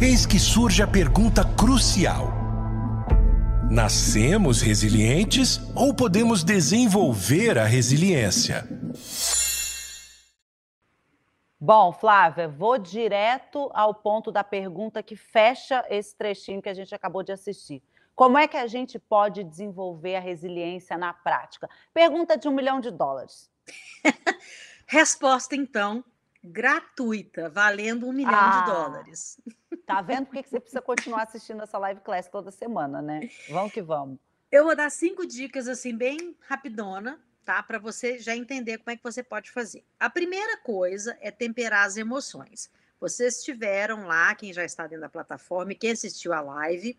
Eis 0.00 0.26
que 0.26 0.38
surge 0.38 0.82
a 0.82 0.86
pergunta 0.86 1.44
crucial 1.44 2.44
Nascemos 3.74 4.60
resilientes 4.60 5.58
ou 5.74 5.92
podemos 5.92 6.44
desenvolver 6.44 7.58
a 7.58 7.64
resiliência? 7.64 8.64
Bom, 11.58 11.92
Flávia, 11.92 12.46
vou 12.46 12.78
direto 12.78 13.68
ao 13.74 13.92
ponto 13.92 14.30
da 14.30 14.44
pergunta 14.44 15.02
que 15.02 15.16
fecha 15.16 15.84
esse 15.90 16.14
trechinho 16.16 16.62
que 16.62 16.68
a 16.68 16.74
gente 16.74 16.94
acabou 16.94 17.24
de 17.24 17.32
assistir. 17.32 17.82
Como 18.14 18.38
é 18.38 18.46
que 18.46 18.56
a 18.56 18.66
gente 18.66 18.98
pode 18.98 19.42
desenvolver 19.42 20.16
a 20.16 20.20
resiliência 20.20 20.96
na 20.96 21.12
prática? 21.12 21.68
Pergunta 21.92 22.36
de 22.36 22.48
um 22.48 22.52
milhão 22.52 22.80
de 22.80 22.90
dólares. 22.90 23.50
Resposta, 24.86 25.56
então, 25.56 26.04
gratuita, 26.42 27.48
valendo 27.48 28.06
um 28.06 28.12
milhão 28.12 28.34
ah, 28.34 28.60
de 28.60 28.70
dólares. 28.70 29.40
Tá 29.86 30.00
vendo 30.00 30.26
por 30.26 30.42
que 30.42 30.48
você 30.48 30.60
precisa 30.60 30.82
continuar 30.82 31.22
assistindo 31.22 31.62
essa 31.62 31.78
live 31.78 32.00
class 32.02 32.28
toda 32.28 32.50
semana, 32.50 33.02
né? 33.02 33.28
Vamos 33.48 33.72
que 33.72 33.82
vamos. 33.82 34.18
Eu 34.52 34.64
vou 34.64 34.76
dar 34.76 34.90
cinco 34.90 35.26
dicas, 35.26 35.66
assim, 35.66 35.96
bem 35.96 36.36
rapidona, 36.46 37.18
tá? 37.44 37.62
Para 37.62 37.78
você 37.78 38.18
já 38.18 38.36
entender 38.36 38.78
como 38.78 38.90
é 38.90 38.96
que 38.96 39.02
você 39.02 39.22
pode 39.22 39.50
fazer. 39.50 39.84
A 39.98 40.08
primeira 40.08 40.56
coisa 40.58 41.18
é 41.20 41.30
temperar 41.30 41.84
as 41.84 41.96
emoções. 41.96 42.70
Vocês 43.00 43.38
estiveram 43.38 44.06
lá, 44.06 44.34
quem 44.34 44.52
já 44.52 44.64
está 44.64 44.86
dentro 44.86 45.02
da 45.02 45.08
plataforma 45.08 45.72
e 45.72 45.74
quem 45.74 45.90
assistiu 45.90 46.32
a 46.32 46.40
live, 46.40 46.96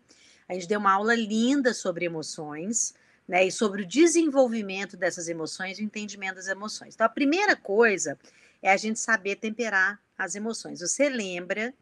a 0.48 0.54
gente 0.54 0.68
deu 0.68 0.78
uma 0.78 0.92
aula 0.92 1.14
linda 1.14 1.74
sobre 1.74 2.04
emoções, 2.04 2.94
né? 3.26 3.44
E 3.44 3.50
sobre 3.50 3.82
o 3.82 3.86
desenvolvimento 3.86 4.96
dessas 4.96 5.28
emoções 5.28 5.78
e 5.78 5.82
o 5.82 5.84
entendimento 5.84 6.36
das 6.36 6.46
emoções. 6.46 6.94
Então, 6.94 7.06
a 7.06 7.10
primeira 7.10 7.56
coisa 7.56 8.18
é 8.62 8.70
a 8.70 8.76
gente 8.76 8.98
saber 8.98 9.36
temperar 9.36 10.00
as 10.16 10.34
emoções. 10.34 10.80
Você 10.80 11.08
lembra 11.08 11.74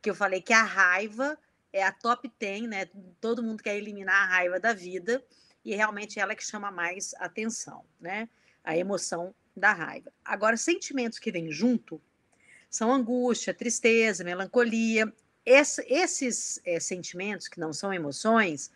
que 0.00 0.10
eu 0.10 0.14
falei 0.14 0.40
que 0.40 0.52
a 0.52 0.62
raiva 0.62 1.38
é 1.72 1.82
a 1.82 1.90
top 1.90 2.30
10, 2.38 2.68
né? 2.68 2.88
Todo 3.20 3.42
mundo 3.42 3.62
quer 3.62 3.76
eliminar 3.76 4.14
a 4.14 4.26
raiva 4.26 4.60
da 4.60 4.72
vida 4.72 5.22
e 5.64 5.74
realmente 5.74 6.20
ela 6.20 6.32
é 6.32 6.36
que 6.36 6.44
chama 6.44 6.70
mais 6.70 7.14
atenção, 7.18 7.84
né? 8.00 8.28
A 8.62 8.76
emoção 8.76 9.34
da 9.56 9.72
raiva. 9.72 10.12
Agora, 10.24 10.56
sentimentos 10.56 11.18
que 11.18 11.32
vêm 11.32 11.50
junto 11.50 12.00
são 12.70 12.92
angústia, 12.92 13.54
tristeza, 13.54 14.24
melancolia. 14.24 15.12
Esse, 15.44 15.84
esses 15.88 16.60
é, 16.64 16.80
sentimentos 16.80 17.48
que 17.48 17.60
não 17.60 17.72
são 17.72 17.92
emoções, 17.92 18.70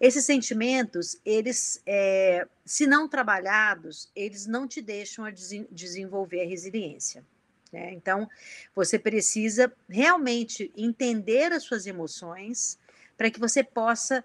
esses 0.00 0.24
sentimentos, 0.24 1.18
eles, 1.24 1.80
é, 1.86 2.46
se 2.64 2.86
não 2.86 3.08
trabalhados, 3.08 4.10
eles 4.14 4.46
não 4.46 4.68
te 4.68 4.82
deixam 4.82 5.24
a 5.24 5.30
desenvolver 5.30 6.42
a 6.42 6.46
resiliência. 6.46 7.24
Né? 7.72 7.92
Então, 7.92 8.28
você 8.74 8.98
precisa 8.98 9.72
realmente 9.88 10.72
entender 10.76 11.52
as 11.52 11.62
suas 11.62 11.86
emoções 11.86 12.78
para 13.16 13.30
que 13.30 13.40
você 13.40 13.64
possa 13.64 14.24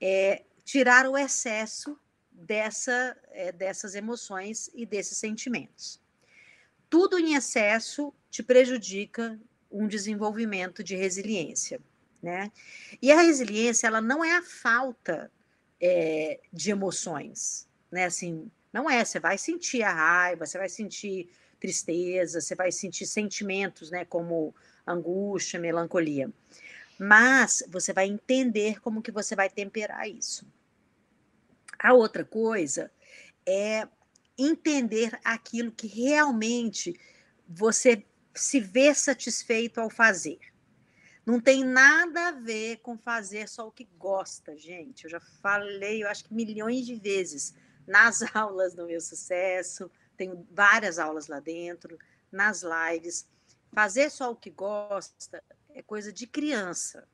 é, 0.00 0.42
tirar 0.64 1.06
o 1.08 1.16
excesso 1.16 1.98
dessa, 2.30 3.16
é, 3.32 3.52
dessas 3.52 3.94
emoções 3.94 4.70
e 4.74 4.86
desses 4.86 5.18
sentimentos. 5.18 6.00
Tudo 6.88 7.18
em 7.18 7.34
excesso 7.34 8.14
te 8.30 8.42
prejudica 8.42 9.38
um 9.76 9.86
desenvolvimento 9.86 10.82
de 10.82 10.96
resiliência 10.96 11.80
né? 12.22 12.50
E 13.00 13.12
a 13.12 13.20
resiliência, 13.20 13.86
ela 13.86 14.00
não 14.00 14.24
é 14.24 14.36
a 14.36 14.42
falta 14.42 15.30
é, 15.80 16.40
de 16.52 16.70
emoções, 16.70 17.68
né? 17.90 18.04
Assim, 18.04 18.50
não 18.72 18.90
é, 18.90 19.04
você 19.04 19.20
vai 19.20 19.38
sentir 19.38 19.82
a 19.82 19.92
raiva, 19.92 20.44
você 20.44 20.58
vai 20.58 20.68
sentir 20.68 21.30
tristeza, 21.60 22.40
você 22.40 22.54
vai 22.54 22.72
sentir 22.72 23.06
sentimentos, 23.06 23.90
né, 23.90 24.04
como 24.04 24.54
angústia, 24.86 25.58
melancolia. 25.58 26.30
Mas 26.98 27.62
você 27.68 27.92
vai 27.92 28.06
entender 28.06 28.80
como 28.80 29.00
que 29.00 29.10
você 29.10 29.34
vai 29.34 29.48
temperar 29.48 30.08
isso. 30.08 30.46
A 31.78 31.94
outra 31.94 32.24
coisa 32.24 32.90
é 33.46 33.86
entender 34.36 35.18
aquilo 35.24 35.70
que 35.70 35.86
realmente 35.86 36.98
você 37.48 38.04
se 38.36 38.60
vê 38.60 38.94
satisfeito 38.94 39.80
ao 39.80 39.90
fazer. 39.90 40.38
Não 41.24 41.40
tem 41.40 41.64
nada 41.64 42.28
a 42.28 42.32
ver 42.32 42.78
com 42.78 42.96
fazer 42.96 43.48
só 43.48 43.66
o 43.66 43.72
que 43.72 43.88
gosta, 43.98 44.56
gente. 44.56 45.04
Eu 45.04 45.10
já 45.10 45.20
falei, 45.20 46.04
eu 46.04 46.08
acho 46.08 46.24
que 46.24 46.32
milhões 46.32 46.86
de 46.86 46.94
vezes 46.94 47.54
nas 47.86 48.22
aulas 48.34 48.74
do 48.74 48.86
meu 48.86 49.00
sucesso, 49.00 49.90
tenho 50.16 50.46
várias 50.50 50.98
aulas 50.98 51.26
lá 51.26 51.40
dentro, 51.40 51.98
nas 52.30 52.62
lives. 52.62 53.28
Fazer 53.72 54.10
só 54.10 54.30
o 54.30 54.36
que 54.36 54.50
gosta 54.50 55.42
é 55.70 55.82
coisa 55.82 56.12
de 56.12 56.26
criança. 56.26 57.06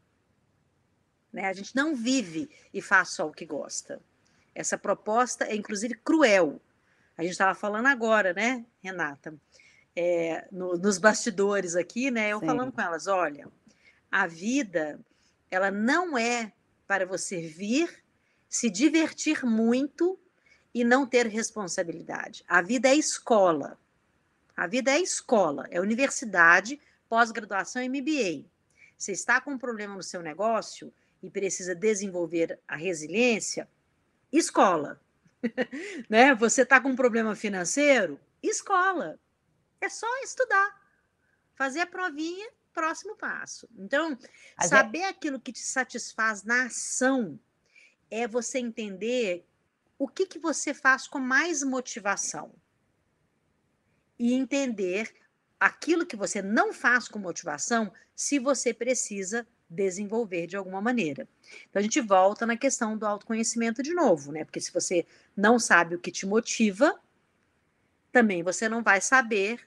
Né? 1.33 1.47
A 1.47 1.53
gente 1.53 1.75
não 1.75 1.97
vive 1.97 2.51
e 2.73 2.83
faz 2.83 3.11
só 3.11 3.27
o 3.27 3.33
que 3.33 3.47
gosta. 3.47 4.01
Essa 4.55 4.77
proposta 4.77 5.47
é, 5.47 5.55
inclusive, 5.55 5.95
cruel. 5.95 6.61
A 7.17 7.23
gente 7.23 7.33
estava 7.33 7.55
falando 7.55 7.87
agora, 7.87 8.33
né, 8.35 8.65
Renata? 8.83 9.35
É, 9.95 10.49
no, 10.51 10.77
nos 10.79 10.99
bastidores 10.99 11.77
aqui, 11.77 12.11
né? 12.11 12.31
Eu 12.31 12.41
Sim. 12.41 12.47
falando 12.47 12.73
com 12.73 12.81
elas: 12.81 13.07
olha, 13.07 13.49
a 14.11 14.27
vida, 14.27 14.99
ela 15.51 15.71
não 15.71 16.17
é 16.17 16.53
para 16.87 17.07
você 17.07 17.41
vir, 17.41 18.03
se 18.49 18.71
divertir 18.71 19.45
muito 19.45 20.19
e 20.75 20.85
não 20.85 21.07
ter 21.07 21.27
responsabilidade. 21.27 22.45
A 22.49 22.63
vida 22.63 22.89
é 22.89 22.95
escola. 22.95 23.79
A 24.57 24.67
vida 24.67 24.91
é 24.91 25.01
escola, 25.01 25.67
é 25.71 25.81
universidade, 25.81 26.81
pós-graduação 27.09 27.83
e 27.83 27.89
MBA. 27.89 28.47
Você 28.97 29.13
está 29.13 29.41
com 29.41 29.53
um 29.53 29.59
problema 29.59 29.95
no 29.95 30.03
seu 30.03 30.23
negócio 30.23 30.93
e 31.23 31.31
precisa 31.31 31.75
desenvolver 31.75 32.59
a 32.69 32.77
resiliência, 32.77 33.69
escola. 34.31 35.01
né? 36.09 36.35
Você 36.35 36.63
está 36.63 36.81
com 36.81 36.91
um 36.91 36.97
problema 36.97 37.35
financeiro, 37.35 38.21
escola. 38.43 39.19
É 39.83 39.89
só 39.89 40.07
estudar, 40.23 40.81
fazer 41.57 41.81
a 41.81 41.87
provinha 41.87 42.49
próximo 42.73 43.17
passo. 43.17 43.69
Então, 43.77 44.17
a 44.57 44.67
saber 44.67 45.01
gente... 45.01 45.11
aquilo 45.11 45.41
que 45.41 45.53
te 45.53 45.59
satisfaz 45.59 46.45
na 46.45 46.67
ação 46.67 47.39
é 48.09 48.27
você 48.29 48.59
entender 48.59 49.45
o 49.99 50.07
que, 50.09 50.25
que 50.25 50.39
você 50.39 50.73
faz 50.73 51.09
com 51.09 51.19
mais 51.19 51.65
motivação. 51.65 52.55
E 54.19 54.33
entender 54.35 55.13
aquilo 55.59 56.07
que 56.07 56.17
você 56.17 56.41
não 56.41 56.73
faz 56.73 57.09
com 57.09 57.19
motivação, 57.19 57.93
se 58.15 58.39
você 58.39 58.73
precisa 58.73 59.47
desenvolver 59.69 60.47
de 60.47 60.57
alguma 60.57 60.81
maneira. 60.81 61.29
Então 61.69 61.81
a 61.81 61.83
gente 61.83 62.01
volta 62.01 62.47
na 62.47 62.57
questão 62.57 62.97
do 62.97 63.07
autoconhecimento 63.07 63.83
de 63.83 63.93
novo, 63.95 64.31
né? 64.31 64.45
Porque 64.45 64.61
se 64.61 64.73
você 64.73 65.05
não 65.37 65.59
sabe 65.59 65.97
o 65.97 65.99
que 65.99 66.13
te 66.13 66.25
motiva, 66.25 67.01
também 68.13 68.43
você 68.43 68.69
não 68.69 68.83
vai 68.83 69.01
saber 69.01 69.61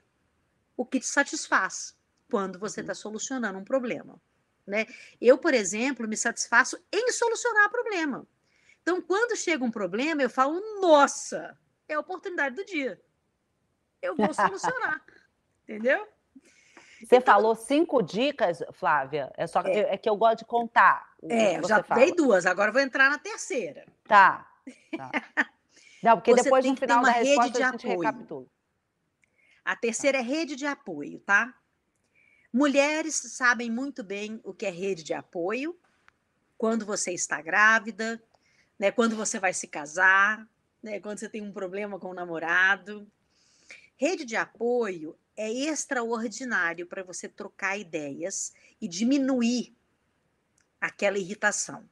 o 0.76 0.86
que 0.86 1.00
te 1.00 1.08
satisfaz 1.08 1.96
quando 2.30 2.60
você 2.60 2.82
está 2.82 2.92
uhum. 2.92 2.98
solucionando 2.98 3.58
um 3.58 3.64
problema. 3.64 4.20
Né? 4.66 4.86
Eu, 5.22 5.38
por 5.38 5.54
exemplo, 5.54 6.08
me 6.08 6.18
satisfaço 6.18 6.78
em 6.92 7.12
solucionar 7.12 7.70
problema. 7.70 8.28
Então, 8.82 9.02
quando 9.02 9.36
chega 9.36 9.64
um 9.64 9.72
problema, 9.72 10.22
eu 10.22 10.30
falo, 10.30 10.60
nossa, 10.82 11.58
é 11.88 11.94
a 11.94 12.00
oportunidade 12.00 12.56
do 12.56 12.66
dia. 12.66 13.02
Eu 14.02 14.16
vou 14.16 14.34
solucionar. 14.34 15.04
entendeu? 15.64 16.08
Você 17.00 17.18
então, 17.18 17.34
falou 17.34 17.56
cinco 17.56 18.02
dicas, 18.02 18.64
Flávia. 18.74 19.32
É 19.38 19.46
só 19.46 19.62
é, 19.62 19.94
é 19.94 19.98
que 19.98 20.10
eu 20.10 20.16
gosto 20.16 20.40
de 20.40 20.46
contar. 20.46 21.14
É, 21.24 21.62
já 21.64 21.84
fala. 21.84 22.02
dei 22.02 22.14
duas, 22.14 22.46
agora 22.46 22.72
vou 22.72 22.82
entrar 22.82 23.10
na 23.10 23.20
terceira. 23.20 23.86
Tá. 24.08 24.48
tá. 24.96 25.12
Não, 26.02 26.18
porque 26.18 26.32
você 26.32 26.44
depois 26.44 26.66
no 26.66 26.76
final 26.76 27.02
da 27.02 27.12
resposta 27.12 27.68
a 27.68 27.72
gente 27.72 27.88
apoio. 27.88 28.00
recapitula. 28.00 28.46
A 29.66 29.76
terceira 29.76 30.20
é 30.20 30.22
rede 30.22 30.56
de 30.56 30.68
apoio, 30.68 31.20
tá? 31.20 31.60
Mulheres 32.54 33.16
sabem 33.16 33.72
muito 33.72 34.04
bem 34.04 34.40
o 34.44 34.54
que 34.54 34.68
é 34.68 34.70
rede 34.70 35.04
de 35.04 35.14
apoio, 35.14 35.76
quando 36.56 36.86
você 36.86 37.12
está 37.12 37.42
grávida, 37.42 38.24
né, 38.78 38.92
quando 38.92 39.16
você 39.16 39.40
vai 39.40 39.54
se 39.54 39.68
casar, 39.68 40.48
né, 40.82 41.00
quando 41.00 41.18
você 41.18 41.28
tem 41.28 41.42
um 41.42 41.52
problema 41.52 42.00
com 42.00 42.12
o 42.12 42.14
namorado. 42.14 43.12
Rede 43.98 44.24
de 44.24 44.36
apoio 44.36 45.18
é 45.36 45.52
extraordinário 45.52 46.86
para 46.86 47.04
você 47.04 47.28
trocar 47.28 47.78
ideias 47.78 48.54
e 48.80 48.88
diminuir 48.88 49.76
aquela 50.80 51.18
irritação. 51.18 51.90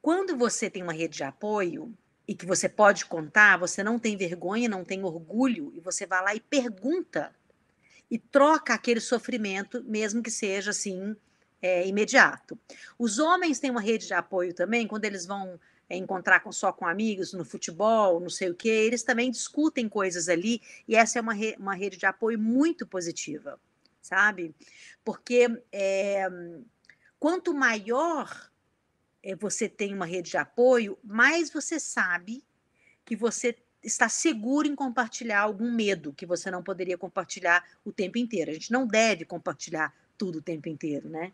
Quando 0.00 0.36
você 0.36 0.68
tem 0.68 0.82
uma 0.82 0.92
rede 0.92 1.18
de 1.18 1.24
apoio 1.24 1.96
e 2.32 2.34
que 2.34 2.46
você 2.46 2.66
pode 2.66 3.04
contar, 3.04 3.58
você 3.58 3.84
não 3.84 3.98
tem 3.98 4.16
vergonha, 4.16 4.66
não 4.66 4.86
tem 4.86 5.04
orgulho, 5.04 5.70
e 5.74 5.80
você 5.80 6.06
vai 6.06 6.22
lá 6.24 6.34
e 6.34 6.40
pergunta 6.40 7.30
e 8.10 8.18
troca 8.18 8.72
aquele 8.72 9.00
sofrimento, 9.00 9.84
mesmo 9.84 10.22
que 10.22 10.30
seja 10.30 10.70
assim 10.70 11.14
é, 11.60 11.86
imediato. 11.86 12.58
Os 12.98 13.18
homens 13.18 13.60
têm 13.60 13.70
uma 13.70 13.82
rede 13.82 14.06
de 14.06 14.14
apoio 14.14 14.54
também, 14.54 14.86
quando 14.86 15.04
eles 15.04 15.26
vão 15.26 15.60
é, 15.90 15.94
encontrar 15.94 16.40
com, 16.40 16.50
só 16.50 16.72
com 16.72 16.86
amigos 16.86 17.34
no 17.34 17.44
futebol, 17.44 18.18
não 18.18 18.30
sei 18.30 18.48
o 18.48 18.54
quê, 18.54 18.70
eles 18.70 19.02
também 19.02 19.30
discutem 19.30 19.86
coisas 19.86 20.30
ali, 20.30 20.62
e 20.88 20.96
essa 20.96 21.18
é 21.18 21.22
uma, 21.22 21.34
re, 21.34 21.54
uma 21.58 21.74
rede 21.74 21.98
de 21.98 22.06
apoio 22.06 22.38
muito 22.38 22.86
positiva, 22.86 23.60
sabe? 24.00 24.54
Porque 25.04 25.48
é, 25.70 26.30
quanto 27.20 27.52
maior 27.52 28.50
você 29.38 29.68
tem 29.68 29.94
uma 29.94 30.06
rede 30.06 30.30
de 30.30 30.36
apoio, 30.36 30.98
mais 31.02 31.50
você 31.50 31.78
sabe 31.78 32.44
que 33.04 33.14
você 33.14 33.56
está 33.82 34.08
seguro 34.08 34.68
em 34.68 34.74
compartilhar 34.74 35.40
algum 35.40 35.72
medo 35.72 36.12
que 36.12 36.26
você 36.26 36.50
não 36.50 36.62
poderia 36.62 36.98
compartilhar 36.98 37.64
o 37.84 37.92
tempo 37.92 38.18
inteiro. 38.18 38.50
A 38.50 38.54
gente 38.54 38.72
não 38.72 38.86
deve 38.86 39.24
compartilhar 39.24 39.94
tudo 40.16 40.38
o 40.38 40.42
tempo 40.42 40.68
inteiro, 40.68 41.08
né? 41.08 41.32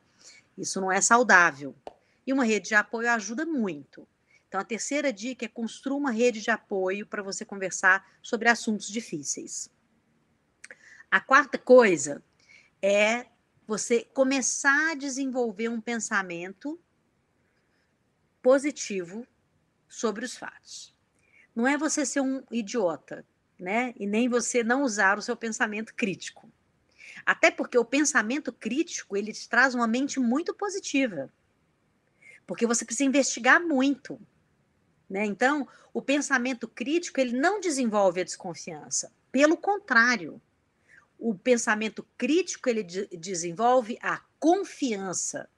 Isso 0.57 0.81
não 0.81 0.91
é 0.91 1.01
saudável. 1.01 1.75
E 2.27 2.33
uma 2.33 2.45
rede 2.45 2.69
de 2.69 2.75
apoio 2.75 3.11
ajuda 3.11 3.45
muito. 3.45 4.07
Então, 4.49 4.61
a 4.61 4.65
terceira 4.65 5.13
dica 5.13 5.45
é 5.45 5.49
construir 5.49 5.99
uma 5.99 6.11
rede 6.11 6.41
de 6.41 6.51
apoio 6.51 7.07
para 7.07 7.23
você 7.23 7.45
conversar 7.45 8.07
sobre 8.23 8.49
assuntos 8.49 8.89
difíceis. 8.89 9.71
A 11.11 11.21
quarta 11.21 11.59
coisa 11.59 12.23
é 12.81 13.27
você 13.67 14.05
começar 14.15 14.93
a 14.93 14.95
desenvolver 14.95 15.69
um 15.69 15.81
pensamento 15.81 16.81
positivo 18.43 19.27
sobre 19.89 20.25
os 20.25 20.37
fatos 20.37 20.97
não 21.59 21.67
é 21.67 21.77
você 21.77 22.07
ser 22.07 22.21
um 22.21 22.41
idiota, 22.53 23.27
né? 23.59 23.93
E 23.97 24.07
nem 24.07 24.29
você 24.29 24.63
não 24.63 24.85
usar 24.85 25.19
o 25.19 25.23
seu 25.23 25.37
pensamento 25.37 25.93
crítico. 25.93 26.49
Até 27.27 27.51
porque 27.51 27.77
o 27.77 27.85
pensamento 27.85 28.53
crítico, 28.53 29.17
ele 29.17 29.33
te 29.33 29.49
traz 29.49 29.75
uma 29.75 29.89
mente 29.89 30.21
muito 30.21 30.55
positiva. 30.55 31.29
Porque 32.47 32.65
você 32.65 32.85
precisa 32.85 33.09
investigar 33.09 33.61
muito, 33.61 34.21
né? 35.11 35.27
Então, 35.27 35.67
o 35.93 36.01
pensamento 36.01 36.69
crítico, 36.69 37.21
ele 37.21 37.37
não 37.37 37.59
desenvolve 37.59 38.21
a 38.21 38.25
desconfiança. 38.25 39.11
Pelo 39.33 39.57
contrário, 39.57 40.41
o 41.19 41.35
pensamento 41.35 42.07
crítico, 42.17 42.69
ele 42.69 42.85
de 42.85 43.09
desenvolve 43.09 43.99
a 44.01 44.23
confiança. 44.39 45.51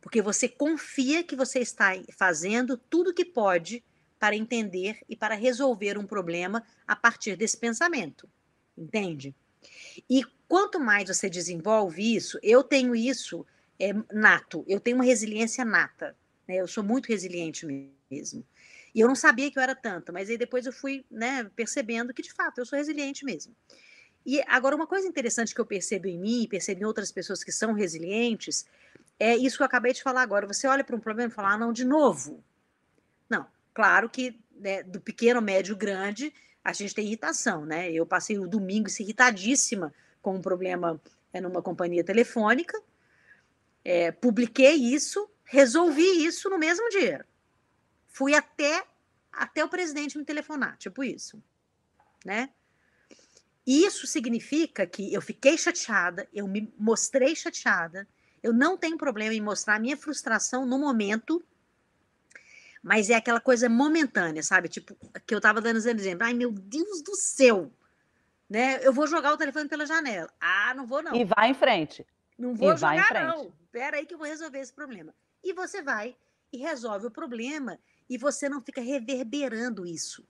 Porque 0.00 0.22
você 0.22 0.48
confia 0.48 1.22
que 1.22 1.36
você 1.36 1.58
está 1.58 1.92
fazendo 2.16 2.76
tudo 2.76 3.14
que 3.14 3.24
pode 3.24 3.84
para 4.18 4.36
entender 4.36 4.98
e 5.08 5.16
para 5.16 5.34
resolver 5.34 5.98
um 5.98 6.06
problema 6.06 6.62
a 6.86 6.94
partir 6.94 7.36
desse 7.36 7.56
pensamento. 7.56 8.28
Entende? 8.76 9.34
E 10.08 10.22
quanto 10.48 10.80
mais 10.80 11.08
você 11.08 11.28
desenvolve 11.28 12.16
isso, 12.16 12.38
eu 12.42 12.62
tenho 12.62 12.94
isso 12.94 13.46
é, 13.78 13.92
nato, 14.12 14.64
eu 14.66 14.78
tenho 14.80 14.96
uma 14.96 15.04
resiliência 15.04 15.64
nata. 15.64 16.16
Né? 16.46 16.56
Eu 16.56 16.68
sou 16.68 16.84
muito 16.84 17.06
resiliente 17.06 17.66
mesmo. 18.10 18.44
E 18.94 19.00
eu 19.00 19.08
não 19.08 19.14
sabia 19.14 19.50
que 19.50 19.58
eu 19.58 19.62
era 19.62 19.74
tanto, 19.74 20.12
mas 20.12 20.28
aí 20.28 20.36
depois 20.36 20.66
eu 20.66 20.72
fui 20.72 21.04
né, 21.10 21.44
percebendo 21.54 22.12
que, 22.12 22.22
de 22.22 22.32
fato, 22.32 22.58
eu 22.58 22.66
sou 22.66 22.76
resiliente 22.76 23.24
mesmo. 23.24 23.54
E 24.24 24.42
agora, 24.46 24.76
uma 24.76 24.86
coisa 24.86 25.06
interessante 25.06 25.54
que 25.54 25.60
eu 25.60 25.66
percebo 25.66 26.06
em 26.06 26.18
mim, 26.18 26.46
percebo 26.48 26.82
em 26.82 26.84
outras 26.84 27.10
pessoas 27.10 27.42
que 27.42 27.52
são 27.52 27.72
resilientes, 27.72 28.66
é 29.18 29.36
isso 29.36 29.56
que 29.56 29.62
eu 29.62 29.66
acabei 29.66 29.92
de 29.92 30.02
falar 30.02 30.22
agora. 30.22 30.46
Você 30.46 30.66
olha 30.66 30.84
para 30.84 30.96
um 30.96 31.00
problema 31.00 31.30
e 31.30 31.34
fala, 31.34 31.52
ah, 31.52 31.58
não, 31.58 31.72
de 31.72 31.84
novo. 31.84 32.42
Não, 33.28 33.46
Claro 33.72 34.08
que 34.08 34.38
né, 34.56 34.82
do 34.82 35.00
pequeno, 35.00 35.40
médio, 35.40 35.76
grande, 35.76 36.32
a 36.64 36.72
gente 36.72 36.94
tem 36.94 37.06
irritação, 37.06 37.64
né? 37.64 37.90
Eu 37.90 38.04
passei 38.04 38.38
o 38.38 38.46
domingo 38.46 38.88
irritadíssima 39.00 39.94
com 40.20 40.36
um 40.36 40.42
problema 40.42 41.00
é, 41.32 41.40
numa 41.40 41.62
companhia 41.62 42.04
telefônica, 42.04 42.78
é, 43.82 44.12
publiquei 44.12 44.74
isso, 44.74 45.30
resolvi 45.44 46.26
isso 46.26 46.50
no 46.50 46.58
mesmo 46.58 46.88
dia. 46.90 47.24
Fui 48.08 48.34
até 48.34 48.84
até 49.32 49.64
o 49.64 49.68
presidente 49.68 50.18
me 50.18 50.24
telefonar, 50.24 50.76
tipo 50.76 51.02
isso, 51.04 51.42
né? 52.24 52.50
Isso 53.70 54.06
significa 54.06 54.86
que 54.86 55.12
eu 55.12 55.22
fiquei 55.22 55.56
chateada, 55.56 56.26
eu 56.32 56.48
me 56.48 56.72
mostrei 56.78 57.36
chateada, 57.36 58.08
eu 58.42 58.52
não 58.52 58.76
tenho 58.76 58.96
problema 58.96 59.34
em 59.34 59.40
mostrar 59.40 59.76
a 59.76 59.78
minha 59.78 59.96
frustração 59.96 60.66
no 60.66 60.78
momento 60.78 61.44
mas 62.82 63.10
é 63.10 63.14
aquela 63.14 63.40
coisa 63.40 63.68
momentânea, 63.68 64.42
sabe? 64.42 64.68
Tipo, 64.68 64.96
que 65.26 65.34
eu 65.34 65.38
estava 65.38 65.60
dando 65.60 65.76
exemplo. 65.76 66.24
Ai, 66.24 66.32
meu 66.32 66.50
Deus 66.50 67.02
do 67.02 67.14
céu! 67.14 67.70
Né? 68.48 68.80
Eu 68.82 68.92
vou 68.92 69.06
jogar 69.06 69.32
o 69.32 69.36
telefone 69.36 69.68
pela 69.68 69.86
janela. 69.86 70.28
Ah, 70.40 70.72
não 70.74 70.86
vou 70.86 71.02
não. 71.02 71.14
E 71.14 71.24
vai 71.24 71.50
em 71.50 71.54
frente. 71.54 72.04
Não 72.38 72.54
vou 72.54 72.72
e 72.72 72.76
jogar 72.76 73.12
não. 73.12 73.52
Espera 73.64 73.98
aí 73.98 74.06
que 74.06 74.14
eu 74.14 74.18
vou 74.18 74.26
resolver 74.26 74.58
esse 74.58 74.72
problema. 74.72 75.14
E 75.44 75.52
você 75.52 75.82
vai 75.82 76.16
e 76.52 76.58
resolve 76.58 77.06
o 77.06 77.10
problema 77.10 77.78
e 78.08 78.18
você 78.18 78.48
não 78.48 78.60
fica 78.60 78.80
reverberando 78.80 79.86
isso. 79.86 80.26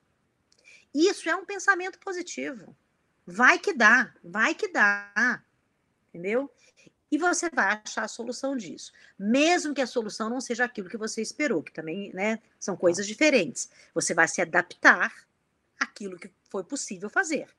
Isso 0.93 1.29
é 1.29 1.35
um 1.35 1.45
pensamento 1.45 1.97
positivo. 1.99 2.75
Vai 3.31 3.57
que 3.59 3.73
dá, 3.73 4.13
vai 4.23 4.53
que 4.53 4.67
dá. 4.67 5.41
Entendeu? 6.09 6.51
e 7.11 7.17
você 7.17 7.49
vai 7.49 7.81
achar 7.83 8.05
a 8.05 8.07
solução 8.07 8.55
disso. 8.55 8.93
Mesmo 9.19 9.73
que 9.73 9.81
a 9.81 9.87
solução 9.87 10.29
não 10.29 10.39
seja 10.39 10.63
aquilo 10.63 10.89
que 10.89 10.97
você 10.97 11.21
esperou, 11.21 11.61
que 11.61 11.73
também 11.73 12.11
né, 12.13 12.39
são 12.57 12.77
coisas 12.77 13.05
diferentes. 13.05 13.69
Você 13.93 14.13
vai 14.13 14.27
se 14.27 14.41
adaptar 14.41 15.13
àquilo 15.77 16.17
que 16.17 16.31
foi 16.49 16.63
possível 16.63 17.09
fazer. 17.09 17.49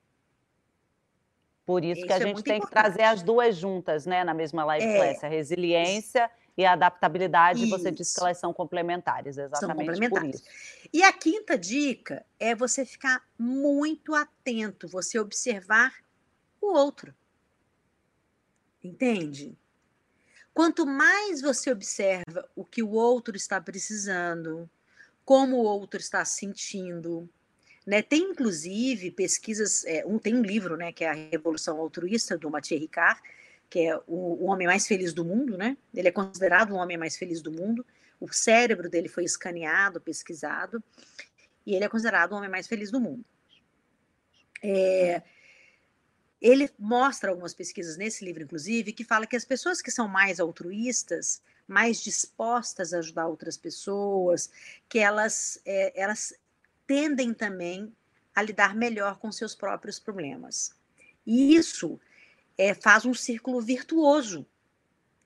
Por 1.65 1.85
isso, 1.85 1.99
isso 1.99 2.07
que 2.07 2.13
a 2.13 2.17
é 2.17 2.21
gente 2.21 2.43
tem 2.43 2.57
importante. 2.57 2.67
que 2.67 2.81
trazer 2.81 3.03
as 3.03 3.21
duas 3.21 3.55
juntas, 3.55 4.05
né, 4.05 4.23
na 4.23 4.33
mesma 4.33 4.65
live 4.65 4.85
é, 4.85 4.97
class, 4.97 5.23
a 5.23 5.27
resiliência 5.27 6.25
isso. 6.25 6.42
E 6.57 6.65
a 6.65 6.73
adaptabilidade, 6.73 7.63
isso. 7.63 7.69
você 7.69 7.91
disse 7.91 8.15
que 8.15 8.21
elas 8.21 8.37
são 8.37 8.53
complementares, 8.53 9.37
exatamente 9.37 9.59
são 9.59 9.75
complementares. 9.75 10.41
por 10.41 10.49
isso. 10.49 10.87
E 10.93 11.03
a 11.03 11.11
quinta 11.11 11.57
dica 11.57 12.25
é 12.39 12.53
você 12.53 12.85
ficar 12.85 13.23
muito 13.37 14.13
atento, 14.13 14.87
você 14.87 15.17
observar 15.17 15.93
o 16.61 16.73
outro. 16.73 17.13
Entende? 18.83 19.57
Quanto 20.53 20.85
mais 20.85 21.41
você 21.41 21.71
observa 21.71 22.47
o 22.55 22.63
que 22.63 22.83
o 22.83 22.91
outro 22.91 23.35
está 23.35 23.59
precisando, 23.59 24.69
como 25.25 25.57
o 25.57 25.63
outro 25.63 25.99
está 25.99 26.23
sentindo, 26.23 27.27
né? 27.85 28.01
Tem 28.01 28.21
inclusive 28.21 29.09
pesquisas, 29.11 29.83
é, 29.85 30.05
um, 30.05 30.19
tem 30.19 30.35
um 30.35 30.43
livro, 30.43 30.77
né, 30.77 30.91
que 30.91 31.03
é 31.03 31.09
a 31.09 31.13
Revolução 31.13 31.79
Altruísta 31.79 32.37
do 32.37 32.49
Mathieu 32.49 32.79
Ricard, 32.79 33.19
que 33.73 33.87
é 33.87 33.97
o, 33.97 34.03
o, 34.05 34.45
homem 34.51 34.67
mais 34.67 34.85
feliz 34.85 35.15
do 35.15 35.25
mundo, 35.25 35.57
né? 35.57 35.75
Ele 35.95 36.07
é 36.07 36.11
considerado 36.11 36.73
o 36.73 36.75
homem 36.75 36.95
mais 36.95 37.17
feliz 37.17 37.41
do 37.41 37.51
mundo. 37.51 37.83
O 38.21 38.31
cérebro 38.31 38.87
dele 38.87 39.09
foi 39.09 39.23
escaneado, 39.23 39.99
pesquisado, 39.99 40.83
e 41.65 41.73
ele 41.73 41.83
é 41.83 41.89
considerado 41.89 42.33
o 42.33 42.35
homem 42.35 42.51
mais 42.51 42.67
feliz 42.67 42.91
do 42.91 43.01
mundo. 43.01 43.25
É, 44.61 45.23
ele 46.39 46.69
mostra 46.77 47.31
algumas 47.31 47.55
pesquisas 47.55 47.97
nesse 47.97 48.23
livro, 48.23 48.43
inclusive, 48.43 48.93
que 48.93 49.03
fala 49.03 49.25
que 49.25 49.35
as 49.35 49.43
pessoas 49.43 49.81
que 49.81 49.89
são 49.89 50.07
mais 50.07 50.39
altruístas, 50.39 51.41
mais 51.67 51.99
dispostas 51.99 52.93
a 52.93 52.99
ajudar 52.99 53.25
outras 53.25 53.57
pessoas, 53.57 54.51
que 54.87 54.99
elas, 54.99 55.59
é, 55.65 55.99
elas 55.99 56.31
tendem 56.85 57.33
também 57.33 57.91
a 58.35 58.43
lidar 58.43 58.75
melhor 58.75 59.17
com 59.17 59.31
seus 59.31 59.55
próprios 59.55 59.97
problemas. 59.97 60.75
E 61.25 61.55
isso 61.55 61.99
é, 62.57 62.73
faz 62.73 63.05
um 63.05 63.13
círculo 63.13 63.61
virtuoso, 63.61 64.45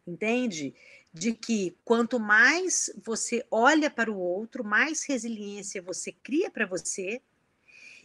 entende? 0.06 0.74
De 1.14 1.34
que 1.34 1.76
quanto 1.84 2.20
mais 2.20 2.92
você 3.04 3.46
olha 3.50 3.90
para 3.90 4.12
o 4.12 4.18
outro, 4.18 4.64
mais 4.64 5.04
resiliência 5.04 5.82
você 5.82 6.12
cria 6.12 6.50
para 6.50 6.66
você, 6.66 7.22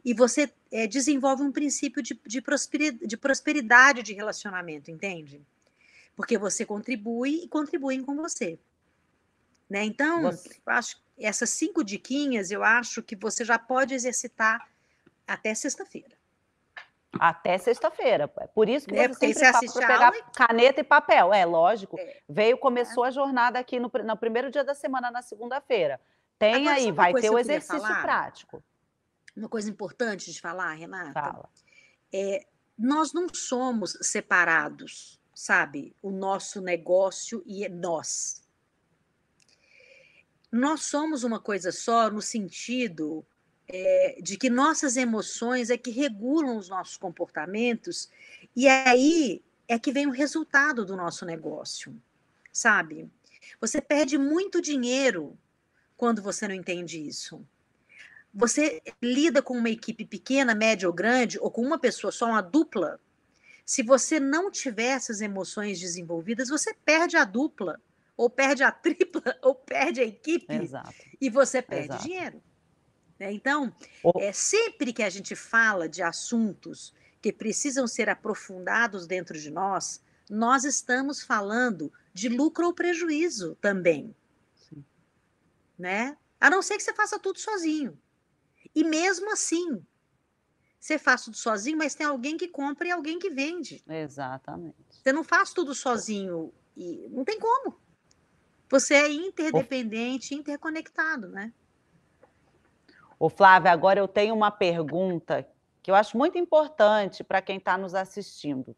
e 0.05 0.13
você 0.13 0.53
é, 0.71 0.87
desenvolve 0.87 1.43
um 1.43 1.53
princípio 1.53 2.03
de, 2.03 2.21
de, 2.27 2.41
prosperidade, 2.41 3.07
de 3.07 3.17
prosperidade 3.17 4.03
de 4.03 4.13
relacionamento, 4.13 4.91
entende? 4.91 5.41
Porque 6.17 6.37
você 6.37 6.67
contribui 6.67 7.45
e 7.45 7.49
contribuem 7.49 8.03
com 8.03 8.17
você. 8.17 8.59
Né? 9.71 9.85
Então, 9.85 10.23
você... 10.23 10.49
eu 10.49 10.73
acho 10.73 11.01
essas 11.17 11.51
cinco 11.51 11.85
diquinhas, 11.85 12.51
eu 12.51 12.65
acho 12.65 13.03
que 13.03 13.15
você 13.15 13.45
já 13.45 13.59
pode 13.59 13.95
exercitar 13.95 14.69
até 15.27 15.55
sexta-feira. 15.55 16.17
Até 17.19 17.59
sexta-feira. 17.59 18.33
É 18.39 18.47
por 18.47 18.69
isso 18.69 18.87
que 18.87 18.95
é, 18.95 19.07
você 19.07 19.35
sempre 19.35 19.69
fala 19.69 19.73
para 19.73 19.87
pegar 19.87 20.17
e... 20.17 20.23
caneta 20.35 20.81
e 20.81 20.85
papel. 20.85 21.33
É, 21.33 21.45
lógico. 21.45 21.99
É. 21.99 22.21
Veio, 22.29 22.57
começou 22.57 23.05
é. 23.05 23.09
a 23.09 23.11
jornada 23.11 23.59
aqui 23.59 23.79
no, 23.79 23.91
no 24.05 24.17
primeiro 24.17 24.51
dia 24.51 24.65
da 24.65 24.75
semana, 24.75 25.11
na 25.11 25.23
segunda-feira. 25.23 26.01
Tem 26.39 26.67
Agora, 26.67 26.77
aí, 26.77 26.91
vai 26.91 27.13
ter 27.15 27.31
o 27.31 27.39
exercício 27.39 28.01
prático. 28.01 28.63
Uma 29.37 29.49
coisa 29.49 29.71
importante 29.71 30.33
de 30.33 30.41
falar, 30.41 30.73
Renata. 30.73 31.13
Fala. 31.13 31.49
É, 32.13 32.47
nós 32.79 33.13
não 33.13 33.27
somos 33.33 33.97
separados, 34.01 35.21
sabe? 35.35 35.95
O 36.03 36.11
nosso 36.11 36.61
negócio 36.61 37.43
e 37.47 37.69
nós. 37.69 38.43
Nós 40.51 40.83
somos 40.83 41.25
uma 41.25 41.41
coisa 41.41 41.73
só 41.73 42.11
no 42.11 42.21
sentido 42.21 43.25
é, 43.69 44.19
de 44.21 44.37
que 44.37 44.51
nossas 44.51 44.97
emoções 44.97 45.71
é 45.71 45.77
que 45.77 45.91
regulam 45.91 46.57
os 46.57 46.69
nossos 46.69 46.97
comportamentos, 46.97 48.11
e 48.55 48.69
aí 48.69 49.43
é 49.69 49.79
que 49.79 49.93
vem 49.93 50.07
o 50.07 50.11
resultado 50.11 50.85
do 50.85 50.97
nosso 50.97 51.25
negócio, 51.25 51.95
sabe? 52.53 53.11
Você 53.61 53.81
perde 53.81 54.19
muito 54.19 54.61
dinheiro 54.61 55.39
quando 55.97 56.21
você 56.21 56.49
não 56.49 56.55
entende 56.55 57.01
isso. 57.01 57.45
Você 58.35 58.83
lida 59.01 59.43
com 59.43 59.57
uma 59.57 59.71
equipe 59.71 60.05
pequena, 60.05 60.55
média 60.55 60.89
ou 60.89 60.95
grande, 60.95 61.39
ou 61.39 61.51
com 61.51 61.63
uma 61.63 61.79
pessoa 61.79 62.11
só, 62.11 62.27
uma 62.27 62.41
dupla. 62.41 62.99
Se 63.65 63.83
você 63.83 64.19
não 64.19 64.51
tiver 64.51 64.89
essas 64.89 65.21
emoções 65.21 65.79
desenvolvidas, 65.79 66.49
você 66.49 66.75
perde 66.75 67.17
a 67.17 67.25
dupla, 67.25 67.81
ou 68.17 68.29
perde 68.31 68.63
a 68.63 68.73
tripla, 68.73 69.37
ou 69.43 69.55
perde 69.55 70.01
a 70.01 70.05
equipe. 70.05 70.53
Exato. 70.55 70.95
E 71.21 71.29
você 71.29 71.61
perde 71.61 71.95
Exato. 71.95 72.03
dinheiro. 72.05 72.43
Né? 73.23 73.33
Então, 73.33 73.73
oh. 74.03 74.19
é, 74.19 74.33
sempre 74.33 74.93
que 74.93 75.01
a 75.01 75.09
gente 75.09 75.37
fala 75.37 75.89
de 75.89 76.03
assuntos 76.03 76.93
que 77.21 77.33
precisam 77.33 77.87
ser 77.87 78.09
aprofundados 78.09 79.07
dentro 79.07 79.39
de 79.39 79.49
nós, 79.49 80.03
nós 80.29 80.65
estamos 80.65 81.23
falando 81.23 81.93
de 82.13 82.29
lucro 82.29 82.67
ou 82.67 82.75
prejuízo 82.75 83.57
também. 83.61 84.13
Sim. 84.57 84.85
Né? 85.79 86.17
A 86.41 86.51
não 86.51 86.63
ser 86.63 86.77
que 86.77 86.83
você 86.83 86.93
faça 86.93 87.17
tudo 87.17 87.39
sozinho. 87.39 87.97
E 88.75 88.83
mesmo 88.83 89.33
assim, 89.33 89.81
você 90.81 90.99
faz 90.99 91.23
tudo 91.23 91.37
sozinho, 91.37 91.79
mas 91.79 91.95
tem 91.95 92.05
alguém 92.05 92.37
que 92.37 92.49
compra 92.49 92.89
e 92.89 92.91
alguém 92.91 93.21
que 93.21 93.31
vende. 93.31 93.85
Exatamente. 93.89 94.75
Você 94.91 95.13
não 95.13 95.23
faz 95.23 95.53
tudo 95.53 95.77
sozinho 95.77 96.53
e 96.77 97.07
não 97.09 97.25
tem 97.25 97.39
como. 97.39 97.81
Você 98.69 98.95
é 98.95 99.13
interdependente, 99.13 100.35
interconectado, 100.35 101.29
né? 101.29 101.53
Ô 103.23 103.29
Flávia, 103.29 103.71
agora 103.71 104.01
eu 104.01 104.09
tenho 104.09 104.35
uma 104.35 104.51
pergunta 104.51 105.47
que 105.81 105.89
eu 105.89 105.95
acho 105.95 106.19
muito 106.19 106.37
importante 106.37 107.23
para 107.23 107.41
quem 107.41 107.59
está 107.59 107.79
nos 107.79 107.95
assistindo. 107.95 108.75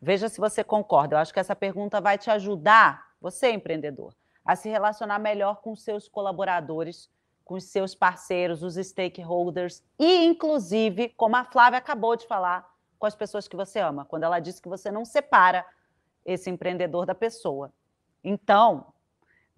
Veja 0.00 0.28
se 0.28 0.38
você 0.38 0.62
concorda. 0.62 1.16
Eu 1.16 1.18
acho 1.18 1.34
que 1.34 1.40
essa 1.40 1.56
pergunta 1.56 2.00
vai 2.00 2.16
te 2.16 2.30
ajudar, 2.30 3.08
você 3.20 3.50
empreendedor, 3.50 4.14
a 4.44 4.54
se 4.54 4.68
relacionar 4.68 5.18
melhor 5.18 5.56
com 5.60 5.74
seus 5.74 6.08
colaboradores 6.08 7.10
com 7.44 7.58
seus 7.58 7.96
parceiros, 7.96 8.62
os 8.62 8.76
stakeholders 8.76 9.82
e, 9.98 10.24
inclusive, 10.24 11.08
como 11.16 11.34
a 11.34 11.42
Flávia 11.42 11.78
acabou 11.78 12.14
de 12.14 12.28
falar, 12.28 12.64
com 12.96 13.06
as 13.06 13.16
pessoas 13.16 13.48
que 13.48 13.56
você 13.56 13.80
ama, 13.80 14.04
quando 14.04 14.22
ela 14.22 14.38
disse 14.38 14.62
que 14.62 14.68
você 14.68 14.88
não 14.88 15.04
separa 15.04 15.66
esse 16.24 16.48
empreendedor 16.48 17.04
da 17.04 17.14
pessoa. 17.14 17.72
Então, 18.22 18.92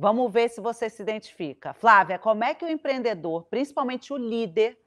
vamos 0.01 0.33
ver 0.33 0.49
se 0.49 0.63
você 0.63 0.89
se 0.89 1.03
identifica. 1.03 1.75
Flávia, 1.75 2.19
como 2.19 2.43
é 2.43 2.55
que 2.55 2.65
o 2.65 2.69
empreendedor, 2.69 3.45
principalmente 3.45 4.15
o 4.15 4.17
líder, 4.17 4.81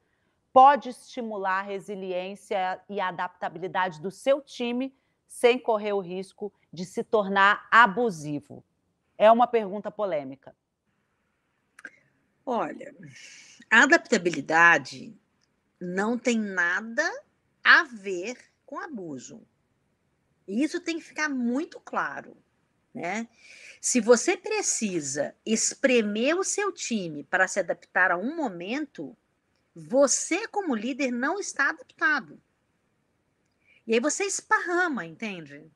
pode 0.52 0.90
estimular 0.90 1.60
a 1.60 1.62
resiliência 1.62 2.82
e 2.90 3.00
a 3.00 3.10
adaptabilidade 3.10 4.02
do 4.02 4.10
seu 4.10 4.42
time 4.42 4.92
sem 5.28 5.60
correr 5.60 5.94
o 5.94 6.00
risco 6.00 6.52
de 6.72 6.84
se 6.84 7.04
tornar 7.04 7.68
abusivo? 7.72 8.64
É 9.16 9.32
uma 9.32 9.46
pergunta 9.46 9.92
polêmica. 9.92 10.56
Olha, 12.44 12.94
a 13.70 13.84
adaptabilidade 13.84 15.16
não 15.80 16.18
tem 16.18 16.40
nada 16.40 17.08
a 17.64 17.84
ver 17.84 18.36
com 18.66 18.80
abuso. 18.80 19.46
Isso 20.48 20.82
tem 20.82 20.98
que 20.98 21.06
ficar 21.06 21.30
muito 21.30 21.80
claro, 21.80 22.36
né? 22.94 23.28
Se 23.82 24.00
você 24.00 24.38
precisa 24.38 25.36
espremer 25.46 26.38
o 26.38 26.44
seu 26.44 26.72
time 26.72 27.24
para 27.24 27.48
se 27.48 27.60
adaptar 27.60 28.12
a 28.12 28.18
um 28.18 28.36
momento, 28.36 29.16
você 29.76 30.48
como 30.48 30.76
líder 30.76 31.12
não 31.12 31.40
está 31.40 31.70
adaptado. 31.70 32.42
E 33.86 33.94
aí 33.94 34.00
você 34.00 34.24
esparrama, 34.24 35.06
entende? 35.06 35.70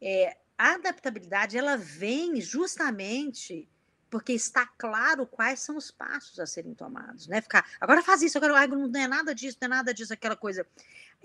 É, 0.00 0.36
a 0.56 0.74
adaptabilidade 0.74 1.58
ela 1.58 1.76
vem 1.76 2.40
justamente 2.40 3.68
porque 4.14 4.32
está 4.32 4.64
claro 4.64 5.26
quais 5.26 5.58
são 5.58 5.76
os 5.76 5.90
passos 5.90 6.38
a 6.38 6.46
serem 6.46 6.72
tomados, 6.72 7.26
né? 7.26 7.40
Ficar, 7.40 7.68
agora 7.80 8.00
faz 8.00 8.22
isso, 8.22 8.38
agora 8.38 8.64
não 8.68 9.00
é 9.00 9.08
nada 9.08 9.34
disso, 9.34 9.58
não 9.60 9.66
é 9.66 9.68
nada 9.68 9.92
disso, 9.92 10.12
aquela 10.12 10.36
coisa. 10.36 10.64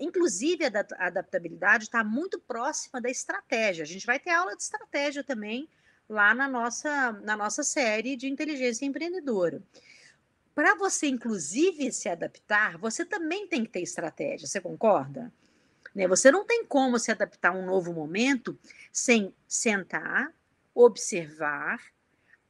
Inclusive, 0.00 0.64
a 0.64 1.06
adaptabilidade 1.06 1.84
está 1.84 2.02
muito 2.02 2.40
próxima 2.40 3.00
da 3.00 3.10
estratégia. 3.10 3.82
A 3.82 3.86
gente 3.86 4.06
vai 4.06 4.18
ter 4.18 4.30
aula 4.30 4.56
de 4.56 4.62
estratégia 4.62 5.22
também 5.22 5.68
lá 6.08 6.34
na 6.34 6.48
nossa, 6.48 7.12
na 7.12 7.36
nossa 7.36 7.62
série 7.62 8.16
de 8.16 8.26
inteligência 8.26 8.86
empreendedora. 8.86 9.62
Para 10.54 10.74
você, 10.74 11.06
inclusive, 11.06 11.92
se 11.92 12.08
adaptar, 12.08 12.78
você 12.78 13.04
também 13.04 13.46
tem 13.46 13.64
que 13.64 13.70
ter 13.70 13.82
estratégia, 13.82 14.46
você 14.46 14.60
concorda? 14.60 15.32
Né? 15.94 16.08
Você 16.08 16.32
não 16.32 16.44
tem 16.44 16.64
como 16.64 16.98
se 16.98 17.10
adaptar 17.10 17.50
a 17.50 17.58
um 17.58 17.64
novo 17.64 17.92
momento 17.92 18.58
sem 18.92 19.34
sentar, 19.46 20.32
observar, 20.74 21.80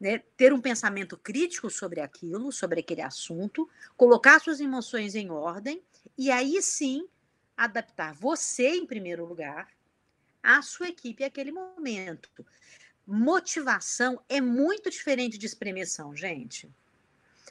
né, 0.01 0.19
ter 0.37 0.53
um 0.53 0.61
pensamento 0.61 1.17
crítico 1.17 1.69
sobre 1.69 2.01
aquilo, 2.01 2.51
sobre 2.51 2.81
aquele 2.81 3.03
assunto, 3.03 3.69
colocar 3.97 4.41
suas 4.41 4.61
emoções 4.61 5.15
em 5.15 5.31
ordem 5.31 5.83
e 6.17 6.31
aí 6.31 6.63
sim 6.63 7.07
adaptar 7.65 8.15
você 8.15 8.69
em 8.71 8.87
primeiro 8.87 9.27
lugar, 9.27 9.69
a 10.43 10.63
sua 10.63 10.89
equipe 10.89 11.23
àquele 11.23 11.53
momento. 11.53 12.31
Motivação 13.07 14.21
é 14.29 14.41
muito 14.41 14.89
diferente 14.89 15.37
de 15.37 15.47
expressão, 15.47 16.17
gente. 16.17 16.71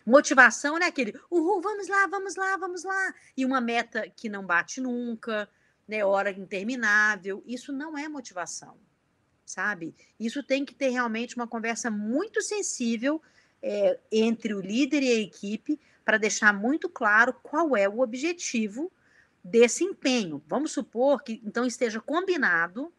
Motivação 0.06 0.78
é 0.78 0.86
aquele, 0.86 1.14
uhul, 1.30 1.62
vamos 1.62 1.88
lá, 1.88 2.08
vamos 2.08 2.36
lá, 2.36 2.58
vamos 2.58 2.84
lá. 2.84 3.14
E 3.38 3.46
uma 3.46 3.62
meta 3.62 4.10
que 4.10 4.30
não 4.30 4.44
bate 4.44 4.82
nunca, 4.82 5.48
né, 5.88 6.04
hora 6.04 6.32
interminável. 6.32 7.44
Isso 7.46 7.72
não 7.72 7.98
é 7.98 8.08
motivação 8.08 8.78
sabe? 9.50 9.96
Isso 10.20 10.44
tem 10.44 10.64
que 10.64 10.76
ter 10.76 10.90
realmente 10.90 11.36
uma 11.36 11.48
conversa 11.48 11.90
muito 11.90 12.40
sensível 12.40 13.20
é, 13.64 14.00
entre 14.12 14.54
o 14.54 14.62
líder 14.62 15.02
e 15.02 15.12
a 15.12 15.20
equipe 15.20 15.80
para 16.06 16.20
deixar 16.20 16.54
muito 16.54 16.88
claro 16.88 17.34
qual 17.42 17.76
é 17.76 17.90
o 17.90 18.00
objetivo 18.00 18.92
desse 19.44 19.84
empenho. 19.84 20.44
Vamos 20.48 20.72
supor 20.72 21.24
que 21.24 21.42
então 21.46 21.66
esteja 21.66 22.00
combinado 22.00 22.94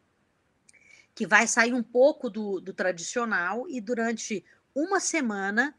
que 1.13 1.27
vai 1.27 1.47
sair 1.47 1.73
um 1.73 1.83
pouco 1.83 2.29
do, 2.29 2.59
do 2.59 2.73
tradicional 2.73 3.67
e 3.69 3.81
durante 3.81 4.43
uma 4.73 4.99
semana 4.99 5.75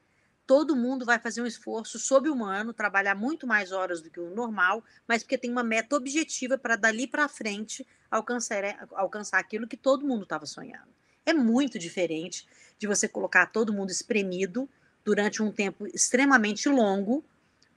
todo 0.46 0.76
mundo 0.76 1.04
vai 1.04 1.18
fazer 1.18 1.40
um 1.40 1.46
esforço 1.46 1.98
sobre-humano, 1.98 2.72
trabalhar 2.72 3.14
muito 3.14 3.46
mais 3.46 3.72
horas 3.72 4.02
do 4.02 4.10
que 4.10 4.20
o 4.20 4.34
normal, 4.34 4.84
mas 5.06 5.22
porque 5.22 5.38
tem 5.38 5.50
uma 5.50 5.62
meta 5.62 5.96
objetiva 5.96 6.58
para 6.58 6.76
dali 6.76 7.06
para 7.06 7.28
frente 7.28 7.86
alcançar, 8.10 8.62
alcançar 8.92 9.38
aquilo 9.38 9.66
que 9.66 9.76
todo 9.76 10.06
mundo 10.06 10.24
estava 10.24 10.44
sonhando. 10.44 10.92
É 11.24 11.32
muito 11.32 11.78
diferente 11.78 12.46
de 12.78 12.86
você 12.86 13.08
colocar 13.08 13.46
todo 13.46 13.72
mundo 13.72 13.90
espremido 13.90 14.68
durante 15.04 15.42
um 15.42 15.50
tempo 15.50 15.86
extremamente 15.86 16.68
longo, 16.68 17.24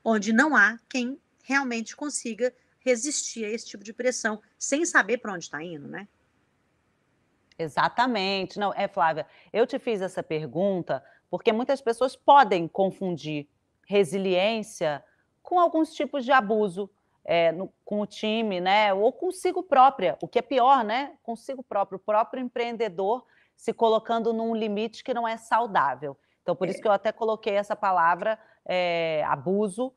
onde 0.04 0.34
não 0.34 0.56
há 0.56 0.80
quem 0.90 1.20
realmente 1.44 1.96
consiga 1.96 2.54
resistir 2.86 3.44
a 3.44 3.50
esse 3.50 3.66
tipo 3.66 3.84
de 3.84 3.92
pressão, 3.92 4.40
sem 4.60 4.86
saber 4.86 5.18
para 5.18 5.34
onde 5.34 5.46
está 5.46 5.62
indo, 5.62 5.88
né? 5.88 6.08
Exatamente. 7.58 8.60
Não, 8.60 8.72
é, 8.74 8.88
Flávia, 8.88 9.26
eu 9.52 9.66
te 9.66 9.80
fiz 9.80 10.02
essa 10.02 10.22
pergunta 10.22 11.04
porque 11.30 11.52
muitas 11.52 11.82
pessoas 11.82 12.16
podem 12.16 12.68
confundir 12.68 13.48
resiliência 13.88 15.04
com 15.42 15.60
alguns 15.60 15.94
tipos 15.94 16.24
de 16.24 16.32
abuso 16.32 16.90
é, 17.24 17.52
no, 17.52 17.74
com 17.84 18.02
o 18.02 18.06
time, 18.06 18.62
né? 18.62 18.94
Ou 18.94 19.12
consigo 19.12 19.64
própria, 19.64 20.16
o 20.22 20.28
que 20.28 20.40
é 20.40 20.42
pior, 20.44 20.84
né? 20.84 21.14
Consigo 21.24 21.64
próprio, 21.64 21.98
o 21.98 22.00
próprio 22.00 22.42
empreendedor 22.42 23.26
se 23.56 23.74
colocando 23.74 24.32
num 24.32 24.56
limite 24.56 25.04
que 25.04 25.14
não 25.14 25.28
é 25.28 25.38
saudável. 25.38 26.16
Então, 26.44 26.56
por 26.56 26.68
é. 26.68 26.72
isso 26.72 26.82
que 26.82 26.88
eu 26.88 26.92
até 26.92 27.12
coloquei 27.12 27.56
essa 27.56 27.76
palavra 27.76 28.38
é, 28.64 29.24
abuso, 29.28 29.92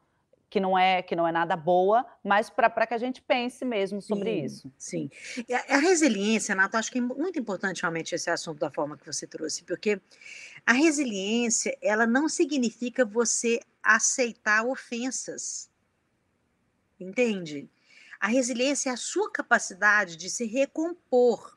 que 0.51 0.59
não 0.61 0.78
é 0.78 1.03
que 1.03 1.14
não 1.14 1.26
é 1.26 1.32
nada 1.32 1.57
boa, 1.57 2.07
mas 2.24 2.49
para 2.49 2.86
que 2.86 2.94
a 2.94 2.99
gente 2.99 3.20
pense 3.20 3.64
mesmo 3.64 4.01
sobre 4.01 4.30
sim, 4.30 4.44
isso. 4.44 4.72
Sim. 4.78 5.11
A, 5.53 5.76
a 5.76 5.78
resiliência, 5.78 6.55
Nato, 6.55 6.76
acho 6.76 6.90
que 6.90 6.99
é 6.99 7.03
muito 7.03 7.38
importante 7.38 7.82
realmente 7.82 8.14
esse 8.14 8.30
assunto 8.30 8.59
da 8.59 8.70
forma 8.70 8.96
que 8.96 9.07
você 9.07 9.26
trouxe, 9.26 9.62
porque 9.64 10.01
a 10.64 10.72
resiliência, 10.72 11.76
ela 11.82 12.07
não 12.07 12.28
significa 12.28 13.05
você 13.05 13.61
aceitar 13.82 14.64
ofensas. 14.64 15.70
Entende? 16.99 17.68
A 18.18 18.26
resiliência 18.26 18.90
é 18.90 18.92
a 18.92 18.96
sua 18.96 19.30
capacidade 19.30 20.16
de 20.16 20.28
se 20.28 20.44
recompor. 20.46 21.57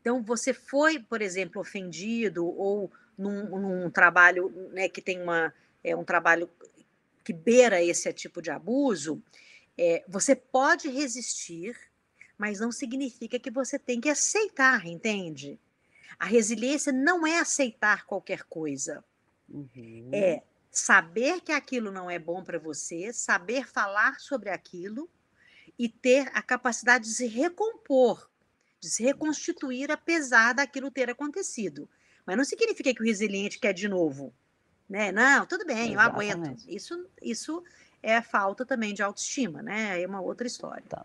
Então, 0.00 0.22
você 0.22 0.54
foi, 0.54 1.00
por 1.00 1.20
exemplo, 1.20 1.60
ofendido 1.60 2.46
ou 2.46 2.92
num, 3.18 3.58
num 3.58 3.90
trabalho 3.90 4.52
né, 4.72 4.88
que 4.88 5.00
tem 5.00 5.20
uma, 5.20 5.52
é 5.82 5.96
um 5.96 6.04
trabalho 6.04 6.48
que 7.26 7.32
beira 7.32 7.82
esse 7.82 8.12
tipo 8.12 8.40
de 8.40 8.52
abuso, 8.52 9.20
é, 9.76 10.04
você 10.06 10.36
pode 10.36 10.88
resistir, 10.88 11.76
mas 12.38 12.60
não 12.60 12.70
significa 12.70 13.36
que 13.36 13.50
você 13.50 13.80
tem 13.80 14.00
que 14.00 14.08
aceitar, 14.08 14.86
entende? 14.86 15.58
A 16.20 16.24
resiliência 16.24 16.92
não 16.92 17.26
é 17.26 17.40
aceitar 17.40 18.06
qualquer 18.06 18.44
coisa. 18.44 19.04
Uhum. 19.48 20.08
É 20.12 20.44
saber 20.70 21.40
que 21.40 21.50
aquilo 21.50 21.90
não 21.90 22.08
é 22.08 22.16
bom 22.16 22.44
para 22.44 22.60
você, 22.60 23.12
saber 23.12 23.66
falar 23.66 24.20
sobre 24.20 24.50
aquilo 24.50 25.10
e 25.76 25.88
ter 25.88 26.30
a 26.32 26.40
capacidade 26.40 27.06
de 27.06 27.14
se 27.14 27.26
recompor, 27.26 28.30
de 28.78 28.88
se 28.88 29.02
reconstituir 29.02 29.90
apesar 29.90 30.54
daquilo 30.54 30.92
ter 30.92 31.10
acontecido. 31.10 31.90
Mas 32.24 32.36
não 32.36 32.44
significa 32.44 32.94
que 32.94 33.02
o 33.02 33.04
resiliente 33.04 33.58
quer 33.58 33.72
de 33.72 33.88
novo 33.88 34.32
né? 34.88 35.10
Não, 35.12 35.46
tudo 35.46 35.64
bem, 35.64 35.92
Exatamente. 35.92 36.30
eu 36.30 36.38
aguento. 36.38 36.64
Isso, 36.68 37.06
isso 37.20 37.64
é 38.02 38.22
falta 38.22 38.64
também 38.64 38.94
de 38.94 39.02
autoestima, 39.02 39.62
né? 39.62 40.00
É 40.00 40.06
uma 40.06 40.20
outra 40.20 40.46
história. 40.46 40.84
Tá, 40.88 41.04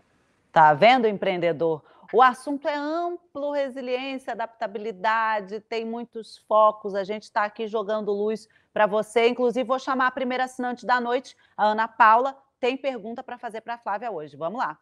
tá 0.52 0.74
vendo, 0.74 1.06
empreendedor? 1.06 1.82
O 2.12 2.20
assunto 2.20 2.68
é 2.68 2.76
amplo, 2.76 3.52
resiliência, 3.52 4.34
adaptabilidade, 4.34 5.60
tem 5.60 5.84
muitos 5.84 6.36
focos. 6.46 6.94
A 6.94 7.04
gente 7.04 7.24
está 7.24 7.44
aqui 7.44 7.66
jogando 7.66 8.12
luz 8.12 8.48
para 8.72 8.86
você. 8.86 9.28
Inclusive, 9.28 9.66
vou 9.66 9.78
chamar 9.78 10.08
a 10.08 10.10
primeira 10.10 10.44
assinante 10.44 10.84
da 10.84 11.00
noite, 11.00 11.34
a 11.56 11.68
Ana 11.68 11.88
Paula. 11.88 12.36
Tem 12.60 12.76
pergunta 12.76 13.22
para 13.22 13.38
fazer 13.38 13.62
para 13.62 13.74
a 13.74 13.78
Flávia 13.78 14.10
hoje. 14.10 14.36
Vamos 14.36 14.58
lá. 14.58 14.78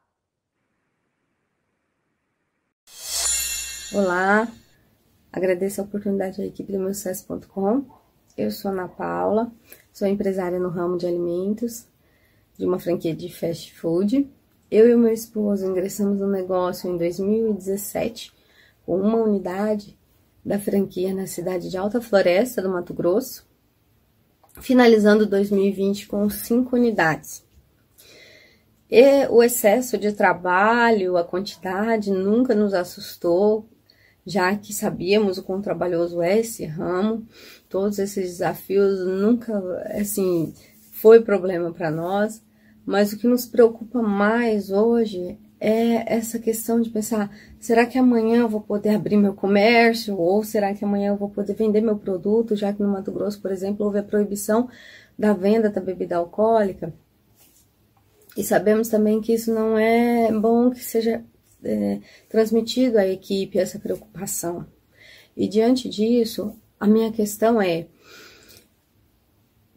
Olá, 3.93 4.47
agradeço 5.33 5.81
a 5.81 5.85
oportunidade 5.85 6.39
da 6.39 6.47
equipe 6.47 6.73
do 6.73 6.79
meu 6.79 6.93
sucesso.com 6.95 8.00
eu 8.37 8.51
sou 8.51 8.71
Ana 8.71 8.89
Paula, 8.89 9.53
sou 9.93 10.07
empresária 10.07 10.59
no 10.59 10.69
ramo 10.69 10.97
de 10.97 11.07
alimentos 11.07 11.87
de 12.57 12.67
uma 12.67 12.79
franquia 12.79 13.15
de 13.15 13.33
fast 13.33 13.75
food. 13.75 14.31
Eu 14.71 14.89
e 14.89 14.95
o 14.95 14.99
meu 14.99 15.13
esposo 15.13 15.67
ingressamos 15.67 16.21
no 16.21 16.29
negócio 16.29 16.91
em 16.91 16.97
2017 16.97 18.33
com 18.85 19.01
uma 19.01 19.19
unidade 19.19 19.99
da 20.45 20.59
franquia 20.59 21.15
na 21.15 21.27
cidade 21.27 21.71
de 21.71 21.77
Alta 21.77 22.01
Floresta, 22.01 22.63
do 22.63 22.69
Mato 22.69 22.95
Grosso, 22.95 23.47
finalizando 24.61 25.27
2020 25.27 26.07
com 26.07 26.29
cinco 26.29 26.77
unidades. 26.77 27.45
E 28.91 29.27
o 29.29 29.43
excesso 29.43 29.97
de 29.97 30.13
trabalho, 30.13 31.17
a 31.17 31.23
quantidade 31.25 32.11
nunca 32.11 32.55
nos 32.55 32.75
assustou, 32.75 33.69
já 34.27 34.55
que 34.57 34.73
sabíamos 34.73 35.39
o 35.39 35.43
quão 35.43 35.61
trabalhoso 35.61 36.21
é 36.21 36.39
esse 36.39 36.65
ramo, 36.65 37.27
todos 37.69 37.99
esses 37.99 38.25
desafios 38.31 39.05
nunca, 39.07 39.59
assim, 39.99 40.53
foi 40.93 41.21
problema 41.21 41.73
para 41.73 41.91
nós, 41.91 42.43
mas 42.85 43.13
o 43.13 43.19
que 43.19 43.27
nos 43.27 43.47
preocupa 43.47 44.03
mais 44.03 44.71
hoje 44.71 45.39
é 45.61 46.15
essa 46.15 46.39
questão 46.39 46.81
de 46.81 46.89
pensar: 46.91 47.31
será 47.59 47.85
que 47.85 47.99
amanhã 47.99 48.41
eu 48.41 48.49
vou 48.49 48.63
poder 48.63 48.91
abrir 48.91 49.17
meu 49.17 49.35
comércio? 49.35 50.17
Ou 50.17 50.43
será 50.43 50.75
que 50.75 50.85
amanhã 50.85 51.11
eu 51.11 51.17
vou 51.17 51.29
poder 51.29 51.55
vender 51.55 51.83
meu 51.83 51.97
produto? 51.97 52.57
Já 52.57 52.73
que 52.73 52.83
no 52.83 52.89
Mato 52.89 53.13
Grosso, 53.13 53.41
por 53.41 53.53
exemplo, 53.53 53.85
houve 53.85 53.99
a 53.99 54.03
proibição 54.03 54.69
da 55.19 55.35
venda 55.35 55.69
da 55.69 55.81
bebida 55.81 56.17
alcoólica. 56.17 56.93
E 58.37 58.43
sabemos 58.43 58.89
também 58.89 59.21
que 59.21 59.35
isso 59.35 59.53
não 59.53 59.77
é 59.77 60.33
bom 60.33 60.71
que 60.71 60.83
seja 60.83 61.23
é, 61.65 62.01
transmitido 62.29 62.99
à 62.99 63.07
equipe 63.07 63.59
essa 63.59 63.79
preocupação. 63.79 64.67
E 65.37 65.49
diante 65.49 65.89
disso, 65.89 66.57
a 66.79 66.87
minha 66.87 67.13
questão 67.13 67.61
é 67.61 67.87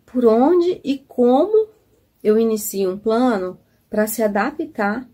por 0.06 0.26
onde 0.26 0.80
e 0.84 0.98
como 1.00 1.70
eu 2.24 2.38
inicio 2.38 2.92
um 2.92 2.98
plano 2.98 3.60
para 3.90 4.08
se 4.08 4.22
adaptar 4.24 5.08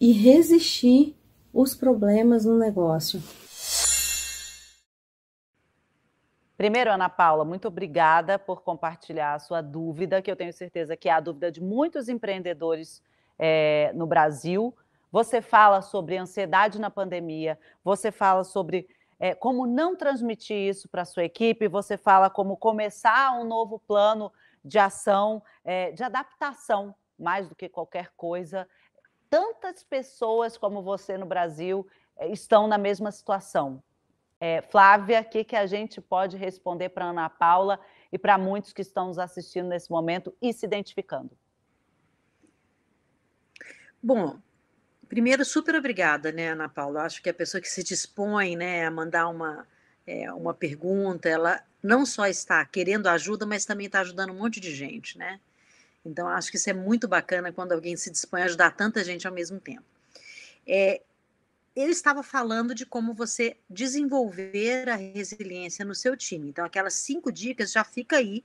e 0.00 0.12
resistir 0.12 1.16
os 1.52 1.74
problemas 1.74 2.44
no 2.44 2.58
negócio. 2.58 3.22
Primeiro, 6.56 6.92
Ana 6.92 7.08
Paula, 7.08 7.44
muito 7.44 7.66
obrigada 7.66 8.38
por 8.38 8.62
compartilhar 8.62 9.34
a 9.34 9.38
sua 9.38 9.60
dúvida, 9.60 10.22
que 10.22 10.30
eu 10.30 10.36
tenho 10.36 10.52
certeza 10.52 10.96
que 10.96 11.08
é 11.08 11.12
a 11.12 11.20
dúvida 11.20 11.50
de 11.50 11.60
muitos 11.60 12.08
empreendedores 12.08 13.02
é, 13.38 13.90
no 13.94 14.06
Brasil. 14.06 14.72
Você 15.12 15.42
fala 15.42 15.82
sobre 15.82 16.16
ansiedade 16.16 16.80
na 16.80 16.90
pandemia, 16.90 17.58
você 17.84 18.10
fala 18.10 18.42
sobre 18.42 18.88
é, 19.20 19.34
como 19.34 19.66
não 19.66 19.94
transmitir 19.94 20.56
isso 20.56 20.88
para 20.88 21.02
a 21.02 21.04
sua 21.04 21.22
equipe, 21.22 21.68
você 21.68 21.98
fala 21.98 22.30
como 22.30 22.56
começar 22.56 23.38
um 23.38 23.44
novo 23.44 23.78
plano 23.78 24.32
de 24.64 24.78
ação, 24.78 25.42
é, 25.62 25.92
de 25.92 26.02
adaptação, 26.02 26.94
mais 27.18 27.46
do 27.46 27.54
que 27.54 27.68
qualquer 27.68 28.10
coisa. 28.16 28.66
Tantas 29.28 29.84
pessoas 29.84 30.56
como 30.56 30.82
você 30.82 31.18
no 31.18 31.26
Brasil 31.26 31.86
é, 32.16 32.28
estão 32.28 32.66
na 32.66 32.78
mesma 32.78 33.12
situação. 33.12 33.82
É, 34.40 34.62
Flávia, 34.62 35.20
o 35.20 35.24
que, 35.24 35.44
que 35.44 35.54
a 35.54 35.66
gente 35.66 36.00
pode 36.00 36.36
responder 36.38 36.88
para 36.88 37.04
Ana 37.04 37.28
Paula 37.28 37.78
e 38.10 38.18
para 38.18 38.36
muitos 38.38 38.72
que 38.72 38.82
estão 38.82 39.08
nos 39.08 39.18
assistindo 39.18 39.68
nesse 39.68 39.90
momento 39.90 40.34
e 40.40 40.52
se 40.52 40.66
identificando? 40.66 41.30
Bom, 44.02 44.38
primeiro, 45.12 45.44
super 45.44 45.74
obrigada, 45.74 46.32
né, 46.32 46.52
Ana 46.52 46.70
Paula? 46.70 47.02
Acho 47.02 47.22
que 47.22 47.28
a 47.28 47.34
pessoa 47.34 47.60
que 47.60 47.68
se 47.68 47.82
dispõe 47.82 48.56
né, 48.56 48.86
a 48.86 48.90
mandar 48.90 49.28
uma, 49.28 49.68
é, 50.06 50.32
uma 50.32 50.54
pergunta, 50.54 51.28
ela 51.28 51.62
não 51.82 52.06
só 52.06 52.26
está 52.26 52.64
querendo 52.64 53.06
ajuda, 53.08 53.44
mas 53.44 53.66
também 53.66 53.88
está 53.88 54.00
ajudando 54.00 54.30
um 54.30 54.38
monte 54.38 54.58
de 54.58 54.74
gente, 54.74 55.18
né? 55.18 55.38
Então, 56.02 56.26
acho 56.26 56.50
que 56.50 56.56
isso 56.56 56.70
é 56.70 56.72
muito 56.72 57.06
bacana 57.06 57.52
quando 57.52 57.72
alguém 57.72 57.94
se 57.94 58.10
dispõe 58.10 58.40
a 58.40 58.46
ajudar 58.46 58.70
tanta 58.70 59.04
gente 59.04 59.26
ao 59.26 59.34
mesmo 59.34 59.60
tempo. 59.60 59.84
É, 60.66 61.02
ele 61.76 61.92
estava 61.92 62.22
falando 62.22 62.74
de 62.74 62.86
como 62.86 63.12
você 63.12 63.58
desenvolver 63.68 64.88
a 64.88 64.96
resiliência 64.96 65.84
no 65.84 65.94
seu 65.94 66.16
time. 66.16 66.48
Então, 66.48 66.64
aquelas 66.64 66.94
cinco 66.94 67.30
dicas 67.30 67.70
já 67.70 67.84
fica 67.84 68.16
aí 68.16 68.42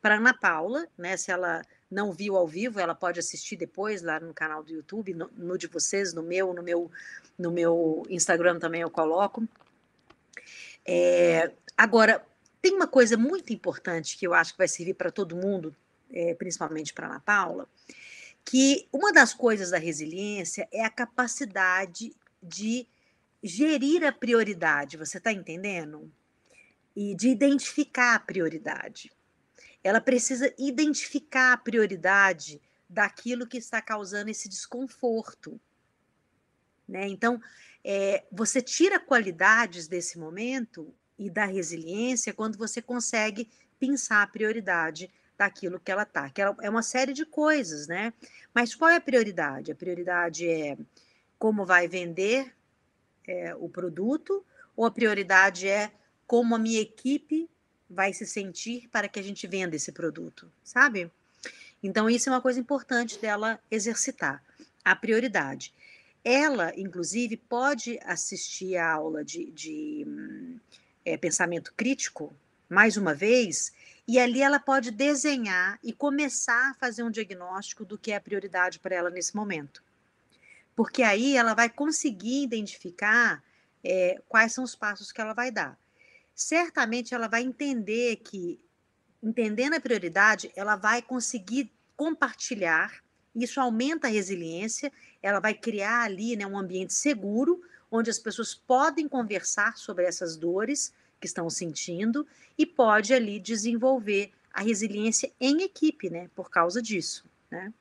para 0.00 0.18
Ana 0.18 0.32
Paula, 0.32 0.86
né? 0.96 1.16
Se 1.16 1.32
ela 1.32 1.64
não 1.90 2.12
viu 2.12 2.36
ao 2.36 2.46
vivo, 2.46 2.80
ela 2.80 2.94
pode 2.94 3.20
assistir 3.20 3.56
depois 3.56 4.02
lá 4.02 4.18
no 4.18 4.34
canal 4.34 4.62
do 4.62 4.72
YouTube, 4.72 5.14
no, 5.14 5.30
no 5.36 5.56
de 5.56 5.66
vocês, 5.66 6.12
no 6.12 6.22
meu, 6.22 6.52
no 6.52 6.62
meu, 6.62 6.90
no 7.38 7.50
meu 7.50 8.04
Instagram 8.08 8.58
também 8.58 8.82
eu 8.82 8.90
coloco. 8.90 9.46
É, 10.84 11.52
agora, 11.76 12.24
tem 12.60 12.74
uma 12.74 12.86
coisa 12.86 13.16
muito 13.16 13.52
importante 13.52 14.16
que 14.16 14.26
eu 14.26 14.34
acho 14.34 14.52
que 14.52 14.58
vai 14.58 14.68
servir 14.68 14.94
para 14.94 15.10
todo 15.10 15.36
mundo, 15.36 15.74
é, 16.12 16.34
principalmente 16.34 16.92
para 16.92 17.06
Ana 17.06 17.20
Paula, 17.20 17.68
que 18.44 18.88
uma 18.92 19.12
das 19.12 19.34
coisas 19.34 19.70
da 19.70 19.78
resiliência 19.78 20.68
é 20.72 20.84
a 20.84 20.90
capacidade 20.90 22.12
de 22.42 22.86
gerir 23.42 24.04
a 24.04 24.12
prioridade, 24.12 24.96
você 24.96 25.18
está 25.18 25.32
entendendo? 25.32 26.10
E 26.94 27.14
de 27.14 27.28
identificar 27.28 28.14
a 28.14 28.20
prioridade. 28.20 29.12
Ela 29.86 30.00
precisa 30.00 30.52
identificar 30.58 31.52
a 31.52 31.56
prioridade 31.56 32.60
daquilo 32.90 33.46
que 33.46 33.56
está 33.56 33.80
causando 33.80 34.28
esse 34.28 34.48
desconforto. 34.48 35.60
Né? 36.88 37.06
Então, 37.06 37.40
é, 37.84 38.24
você 38.32 38.60
tira 38.60 38.98
qualidades 38.98 39.86
desse 39.86 40.18
momento 40.18 40.92
e 41.16 41.30
da 41.30 41.44
resiliência 41.44 42.34
quando 42.34 42.58
você 42.58 42.82
consegue 42.82 43.48
pensar 43.78 44.24
a 44.24 44.26
prioridade 44.26 45.08
daquilo 45.38 45.78
que 45.78 45.92
ela 45.92 46.02
está. 46.02 46.28
Que 46.30 46.42
ela, 46.42 46.56
é 46.62 46.68
uma 46.68 46.82
série 46.82 47.12
de 47.12 47.24
coisas, 47.24 47.86
né? 47.86 48.12
Mas 48.52 48.74
qual 48.74 48.90
é 48.90 48.96
a 48.96 49.00
prioridade? 49.00 49.70
A 49.70 49.76
prioridade 49.76 50.48
é 50.48 50.76
como 51.38 51.64
vai 51.64 51.86
vender 51.86 52.52
é, 53.24 53.54
o 53.54 53.68
produto, 53.68 54.44
ou 54.74 54.84
a 54.84 54.90
prioridade 54.90 55.68
é 55.68 55.92
como 56.26 56.56
a 56.56 56.58
minha 56.58 56.80
equipe 56.80 57.48
vai 57.88 58.12
se 58.12 58.26
sentir 58.26 58.88
para 58.88 59.08
que 59.08 59.18
a 59.18 59.22
gente 59.22 59.46
venda 59.46 59.76
esse 59.76 59.92
produto, 59.92 60.50
sabe? 60.62 61.10
Então, 61.82 62.10
isso 62.10 62.28
é 62.28 62.32
uma 62.32 62.40
coisa 62.40 62.58
importante 62.58 63.18
dela 63.18 63.60
exercitar, 63.70 64.42
a 64.84 64.96
prioridade. 64.96 65.72
Ela, 66.24 66.72
inclusive, 66.76 67.36
pode 67.36 68.00
assistir 68.02 68.76
a 68.76 68.92
aula 68.92 69.24
de, 69.24 69.50
de 69.52 70.06
é, 71.04 71.16
pensamento 71.16 71.72
crítico, 71.76 72.34
mais 72.68 72.96
uma 72.96 73.14
vez, 73.14 73.72
e 74.08 74.18
ali 74.18 74.42
ela 74.42 74.58
pode 74.58 74.90
desenhar 74.90 75.78
e 75.82 75.92
começar 75.92 76.70
a 76.70 76.74
fazer 76.74 77.04
um 77.04 77.10
diagnóstico 77.10 77.84
do 77.84 77.96
que 77.96 78.10
é 78.10 78.16
a 78.16 78.20
prioridade 78.20 78.80
para 78.80 78.96
ela 78.96 79.10
nesse 79.10 79.36
momento. 79.36 79.84
Porque 80.74 81.02
aí 81.02 81.36
ela 81.36 81.54
vai 81.54 81.68
conseguir 81.68 82.42
identificar 82.42 83.42
é, 83.84 84.20
quais 84.28 84.52
são 84.52 84.64
os 84.64 84.74
passos 84.74 85.12
que 85.12 85.20
ela 85.20 85.32
vai 85.32 85.50
dar. 85.50 85.78
Certamente 86.36 87.14
ela 87.14 87.26
vai 87.26 87.42
entender 87.42 88.16
que, 88.16 88.60
entendendo 89.22 89.74
a 89.74 89.80
prioridade, 89.80 90.52
ela 90.54 90.76
vai 90.76 91.02
conseguir 91.02 91.72
compartilhar, 91.96 93.02
isso 93.34 93.58
aumenta 93.58 94.06
a 94.06 94.10
resiliência 94.10 94.92
ela 95.26 95.40
vai 95.40 95.54
criar 95.54 96.02
ali 96.02 96.36
né, 96.36 96.46
um 96.46 96.56
ambiente 96.56 96.94
seguro, 96.94 97.60
onde 97.90 98.10
as 98.10 98.18
pessoas 98.18 98.54
podem 98.54 99.08
conversar 99.08 99.76
sobre 99.76 100.04
essas 100.04 100.36
dores 100.36 100.94
que 101.20 101.26
estão 101.26 101.50
sentindo 101.50 102.24
e 102.56 102.64
pode 102.64 103.12
ali 103.12 103.40
desenvolver 103.40 104.30
a 104.52 104.62
resiliência 104.62 105.32
em 105.40 105.62
equipe, 105.62 106.08
né, 106.08 106.30
por 106.34 106.48
causa 106.48 106.80
disso, 106.80 107.24
né? 107.50 107.72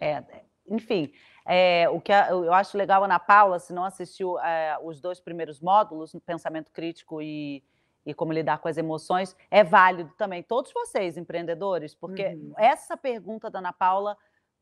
É, 0.00 0.22
enfim, 0.68 1.12
é, 1.46 1.88
o 1.88 2.00
que 2.00 2.12
eu 2.12 2.52
acho 2.52 2.76
legal, 2.76 3.04
Ana 3.04 3.20
Paula, 3.20 3.60
se 3.60 3.72
não 3.72 3.84
assistiu 3.84 4.38
é, 4.40 4.76
os 4.82 5.00
dois 5.00 5.20
primeiros 5.20 5.60
módulos, 5.60 6.12
no 6.12 6.20
pensamento 6.20 6.72
crítico 6.72 7.22
e, 7.22 7.62
e 8.04 8.12
como 8.12 8.32
lidar 8.32 8.58
com 8.58 8.66
as 8.66 8.76
emoções, 8.76 9.36
é 9.48 9.62
válido 9.62 10.12
também. 10.18 10.42
Todos 10.42 10.72
vocês, 10.72 11.16
empreendedores, 11.16 11.94
porque 11.94 12.26
uhum. 12.26 12.52
essa 12.56 12.96
pergunta 12.96 13.48
da 13.48 13.60
Ana 13.60 13.72
Paula 13.72 14.16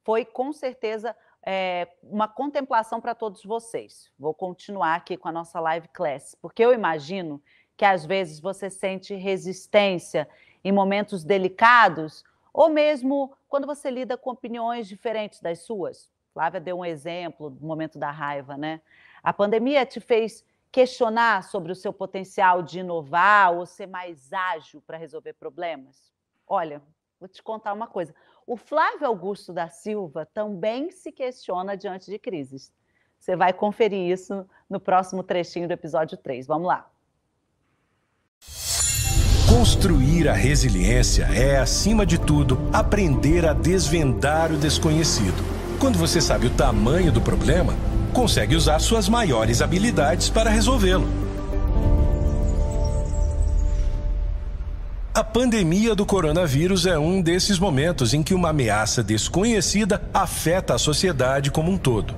foi 0.04 0.26
com 0.26 0.52
certeza 0.52 1.16
é, 1.42 1.88
uma 2.02 2.28
contemplação 2.28 3.00
para 3.00 3.14
todos 3.14 3.42
vocês. 3.42 4.10
Vou 4.18 4.34
continuar 4.34 4.96
aqui 4.96 5.16
com 5.16 5.28
a 5.28 5.32
nossa 5.32 5.58
live 5.60 5.88
class, 5.88 6.36
porque 6.40 6.62
eu 6.62 6.72
imagino 6.72 7.42
que 7.78 7.84
às 7.86 8.04
vezes 8.04 8.38
você 8.38 8.68
sente 8.68 9.14
resistência 9.14 10.28
em 10.62 10.70
momentos 10.70 11.24
delicados, 11.24 12.22
ou 12.52 12.68
mesmo 12.68 13.34
quando 13.48 13.66
você 13.66 13.90
lida 13.90 14.18
com 14.18 14.30
opiniões 14.30 14.86
diferentes 14.86 15.40
das 15.40 15.60
suas. 15.60 16.12
Flávia 16.34 16.60
deu 16.60 16.78
um 16.78 16.84
exemplo 16.84 17.48
do 17.48 17.64
momento 17.64 17.96
da 17.96 18.10
raiva, 18.10 18.56
né? 18.56 18.80
A 19.22 19.32
pandemia 19.32 19.86
te 19.86 20.00
fez 20.00 20.44
questionar 20.70 21.44
sobre 21.44 21.70
o 21.70 21.74
seu 21.76 21.92
potencial 21.92 22.60
de 22.60 22.80
inovar 22.80 23.54
ou 23.54 23.64
ser 23.64 23.86
mais 23.86 24.32
ágil 24.32 24.82
para 24.84 24.98
resolver 24.98 25.34
problemas? 25.34 26.12
Olha, 26.44 26.82
vou 27.20 27.28
te 27.28 27.40
contar 27.40 27.72
uma 27.72 27.86
coisa. 27.86 28.12
O 28.44 28.56
Flávio 28.56 29.06
Augusto 29.06 29.52
da 29.52 29.68
Silva 29.68 30.26
também 30.26 30.90
se 30.90 31.12
questiona 31.12 31.76
diante 31.76 32.10
de 32.10 32.18
crises. 32.18 32.72
Você 33.20 33.36
vai 33.36 33.52
conferir 33.52 34.10
isso 34.10 34.44
no 34.68 34.80
próximo 34.80 35.22
trechinho 35.22 35.68
do 35.68 35.72
episódio 35.72 36.18
3. 36.18 36.48
Vamos 36.48 36.66
lá. 36.66 36.90
Construir 39.48 40.28
a 40.28 40.32
resiliência 40.32 41.26
é, 41.26 41.58
acima 41.58 42.04
de 42.04 42.18
tudo, 42.18 42.58
aprender 42.72 43.46
a 43.46 43.52
desvendar 43.52 44.50
o 44.50 44.58
desconhecido. 44.58 45.53
Quando 45.84 45.98
você 45.98 46.18
sabe 46.18 46.46
o 46.46 46.50
tamanho 46.50 47.12
do 47.12 47.20
problema, 47.20 47.74
consegue 48.10 48.56
usar 48.56 48.78
suas 48.78 49.06
maiores 49.06 49.60
habilidades 49.60 50.30
para 50.30 50.48
resolvê-lo. 50.48 51.06
A 55.12 55.22
pandemia 55.22 55.94
do 55.94 56.06
coronavírus 56.06 56.86
é 56.86 56.98
um 56.98 57.20
desses 57.20 57.58
momentos 57.58 58.14
em 58.14 58.22
que 58.22 58.32
uma 58.32 58.48
ameaça 58.48 59.02
desconhecida 59.02 60.00
afeta 60.14 60.74
a 60.74 60.78
sociedade 60.78 61.50
como 61.50 61.70
um 61.70 61.76
todo. 61.76 62.14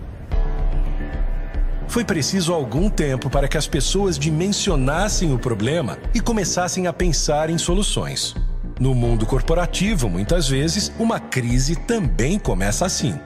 Foi 1.88 2.04
preciso 2.04 2.54
algum 2.54 2.88
tempo 2.88 3.28
para 3.28 3.48
que 3.48 3.58
as 3.58 3.66
pessoas 3.66 4.16
dimensionassem 4.16 5.34
o 5.34 5.40
problema 5.40 5.98
e 6.14 6.20
começassem 6.20 6.86
a 6.86 6.92
pensar 6.92 7.50
em 7.50 7.58
soluções. 7.58 8.32
No 8.78 8.94
mundo 8.94 9.26
corporativo, 9.26 10.08
muitas 10.08 10.48
vezes, 10.48 10.92
uma 11.00 11.18
crise 11.18 11.74
também 11.74 12.38
começa 12.38 12.86
assim. 12.86 13.18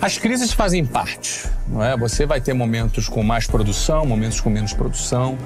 As 0.00 0.16
crises 0.16 0.52
fazem 0.52 0.84
parte, 0.84 1.44
não 1.66 1.82
é? 1.82 1.96
Você 1.96 2.24
vai 2.24 2.40
ter 2.40 2.54
momentos 2.54 3.08
com 3.08 3.20
mais 3.22 3.48
produção, 3.48 4.06
momentos 4.06 4.40
com 4.40 4.48
menos 4.48 4.72
produção. 4.72 5.36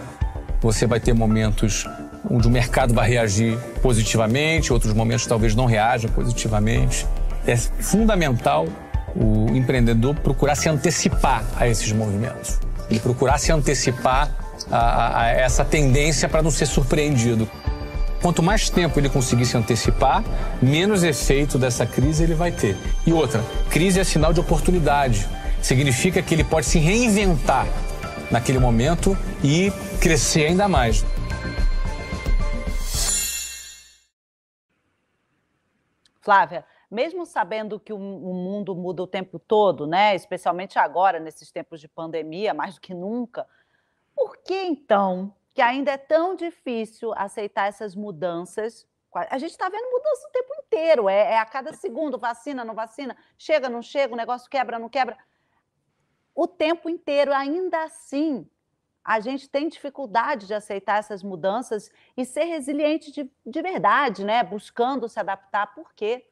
Você 0.60 0.86
vai 0.86 1.00
ter 1.00 1.14
momentos 1.14 1.86
onde 2.30 2.46
o 2.46 2.50
mercado 2.50 2.92
vai 2.92 3.08
reagir 3.08 3.58
positivamente, 3.80 4.70
outros 4.70 4.92
momentos 4.92 5.26
talvez 5.26 5.54
não 5.54 5.64
reaja 5.64 6.06
positivamente. 6.08 7.06
É 7.46 7.56
fundamental 7.56 8.68
o 9.16 9.48
empreendedor 9.56 10.14
procurar 10.16 10.54
se 10.54 10.68
antecipar 10.68 11.44
a 11.56 11.66
esses 11.66 11.90
movimentos 11.90 12.60
e 12.90 13.00
procurar 13.00 13.38
se 13.38 13.50
antecipar 13.50 14.30
a, 14.70 15.22
a 15.22 15.28
essa 15.30 15.64
tendência 15.64 16.28
para 16.28 16.42
não 16.42 16.50
ser 16.50 16.66
surpreendido. 16.66 17.48
Quanto 18.22 18.40
mais 18.40 18.70
tempo 18.70 19.00
ele 19.00 19.10
conseguir 19.10 19.44
se 19.44 19.56
antecipar, 19.56 20.22
menos 20.62 21.02
efeito 21.02 21.58
dessa 21.58 21.84
crise 21.84 22.22
ele 22.22 22.34
vai 22.34 22.52
ter. 22.52 22.76
E 23.04 23.12
outra, 23.12 23.42
crise 23.68 23.98
é 23.98 24.04
sinal 24.04 24.32
de 24.32 24.38
oportunidade. 24.38 25.28
Significa 25.60 26.22
que 26.22 26.32
ele 26.32 26.44
pode 26.44 26.66
se 26.66 26.78
reinventar 26.78 27.66
naquele 28.30 28.60
momento 28.60 29.16
e 29.42 29.72
crescer 30.00 30.46
ainda 30.46 30.68
mais. 30.68 31.04
Flávia, 36.20 36.64
mesmo 36.88 37.26
sabendo 37.26 37.80
que 37.80 37.92
o, 37.92 37.98
mundo 37.98 38.76
muda 38.76 39.02
o 39.02 39.06
tempo 39.08 39.40
todo, 39.40 39.84
né, 39.84 40.14
especialmente 40.14 40.78
agora, 40.78 41.18
nesses 41.18 41.50
tempos 41.50 41.80
de 41.80 41.88
pandemia, 41.88 42.54
mais 42.54 42.76
do 42.76 42.80
que 42.80 42.94
nunca, 42.94 43.44
por 44.14 44.36
que 44.36 44.54
então 44.54 45.34
que 45.54 45.60
ainda 45.60 45.92
é 45.92 45.98
tão 45.98 46.34
difícil 46.34 47.12
aceitar 47.14 47.68
essas 47.68 47.94
mudanças? 47.94 48.86
A 49.14 49.36
gente 49.36 49.50
está 49.50 49.68
vendo 49.68 49.90
mudança 49.90 50.26
o 50.26 50.32
tempo 50.32 50.54
inteiro, 50.64 51.08
é, 51.08 51.32
é, 51.32 51.38
a 51.38 51.44
cada 51.44 51.72
segundo, 51.74 52.18
vacina, 52.18 52.64
não 52.64 52.74
vacina, 52.74 53.16
chega, 53.36 53.68
não 53.68 53.82
chega, 53.82 54.14
o 54.14 54.16
negócio 54.16 54.48
quebra, 54.48 54.78
não 54.78 54.88
quebra. 54.88 55.18
O 56.34 56.48
tempo 56.48 56.88
inteiro, 56.88 57.32
ainda 57.32 57.84
assim, 57.84 58.48
a 59.04 59.20
gente 59.20 59.50
tem 59.50 59.68
dificuldade 59.68 60.46
de 60.46 60.54
aceitar 60.54 60.98
essas 60.98 61.22
mudanças 61.22 61.90
e 62.16 62.24
ser 62.24 62.44
resiliente 62.44 63.12
de, 63.12 63.30
de 63.44 63.62
verdade, 63.62 64.24
né? 64.24 64.42
Buscando 64.42 65.08
se 65.08 65.20
adaptar. 65.20 65.74
Por 65.74 65.92
quê? 65.92 66.26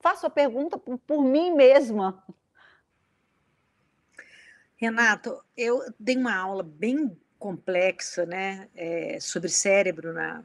Faço 0.00 0.26
a 0.26 0.30
pergunta 0.30 0.76
por, 0.76 0.98
por 0.98 1.22
mim 1.22 1.52
mesma. 1.52 2.24
Renato, 4.74 5.40
eu 5.56 5.80
dei 6.00 6.16
uma 6.16 6.34
aula 6.34 6.64
bem 6.64 7.16
complexa, 7.42 8.24
né, 8.24 8.68
é, 8.72 9.18
sobre 9.18 9.48
cérebro 9.48 10.12
na, 10.12 10.44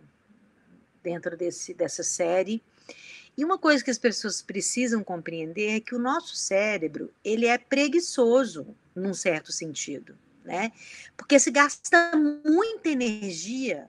dentro 1.03 1.37
desse, 1.37 1.71
dessa 1.71 2.01
série. 2.01 2.59
E 3.37 3.45
uma 3.45 3.59
coisa 3.59 3.83
que 3.83 3.91
as 3.91 3.99
pessoas 3.99 4.41
precisam 4.41 5.03
compreender 5.03 5.75
é 5.75 5.79
que 5.79 5.93
o 5.93 5.99
nosso 5.99 6.35
cérebro 6.35 7.13
ele 7.23 7.45
é 7.45 7.55
preguiçoso 7.55 8.75
num 8.95 9.13
certo 9.13 9.51
sentido, 9.51 10.17
né? 10.43 10.71
Porque 11.15 11.37
se 11.37 11.51
gasta 11.51 12.13
muita 12.43 12.89
energia 12.89 13.87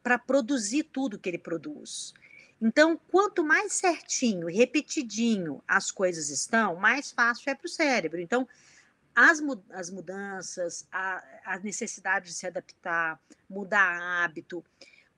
para 0.00 0.16
produzir 0.16 0.84
tudo 0.84 1.18
que 1.18 1.28
ele 1.28 1.38
produz. 1.38 2.14
Então, 2.62 2.96
quanto 3.10 3.42
mais 3.42 3.72
certinho, 3.72 4.46
repetidinho 4.46 5.60
as 5.66 5.90
coisas 5.90 6.30
estão, 6.30 6.76
mais 6.76 7.10
fácil 7.10 7.50
é 7.50 7.54
para 7.56 7.66
o 7.66 7.68
cérebro. 7.68 8.20
Então, 8.20 8.46
as, 9.14 9.40
as 9.70 9.90
mudanças, 9.90 10.86
a, 10.90 11.22
a 11.44 11.58
necessidade 11.58 12.26
de 12.26 12.34
se 12.34 12.46
adaptar, 12.46 13.20
mudar 13.48 14.24
hábito, 14.24 14.64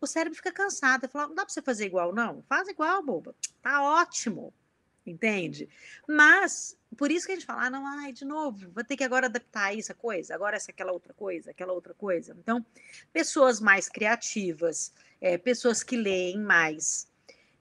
o 0.00 0.06
cérebro 0.06 0.36
fica 0.36 0.52
cansado. 0.52 1.08
Fala, 1.08 1.28
não 1.28 1.34
dá 1.34 1.44
para 1.44 1.52
você 1.52 1.62
fazer 1.62 1.86
igual, 1.86 2.12
não? 2.12 2.42
Faz 2.48 2.68
igual, 2.68 3.02
boba. 3.02 3.34
Tá 3.62 3.82
ótimo. 3.82 4.52
Entende? 5.06 5.68
Mas, 6.06 6.76
por 6.96 7.12
isso 7.12 7.26
que 7.26 7.32
a 7.32 7.34
gente 7.36 7.46
fala, 7.46 7.66
ah, 7.66 7.70
não, 7.70 7.86
ai, 7.86 8.12
de 8.12 8.24
novo, 8.24 8.68
vou 8.72 8.82
ter 8.82 8.96
que 8.96 9.04
agora 9.04 9.26
adaptar 9.26 9.72
isso, 9.72 9.92
a 9.92 9.94
coisa, 9.94 10.34
agora 10.34 10.56
essa, 10.56 10.72
aquela 10.72 10.90
outra 10.90 11.14
coisa, 11.14 11.52
aquela 11.52 11.72
outra 11.72 11.94
coisa. 11.94 12.36
Então, 12.36 12.64
pessoas 13.12 13.60
mais 13.60 13.88
criativas, 13.88 14.92
é, 15.20 15.38
pessoas 15.38 15.84
que 15.84 15.96
leem 15.96 16.40
mais, 16.40 17.06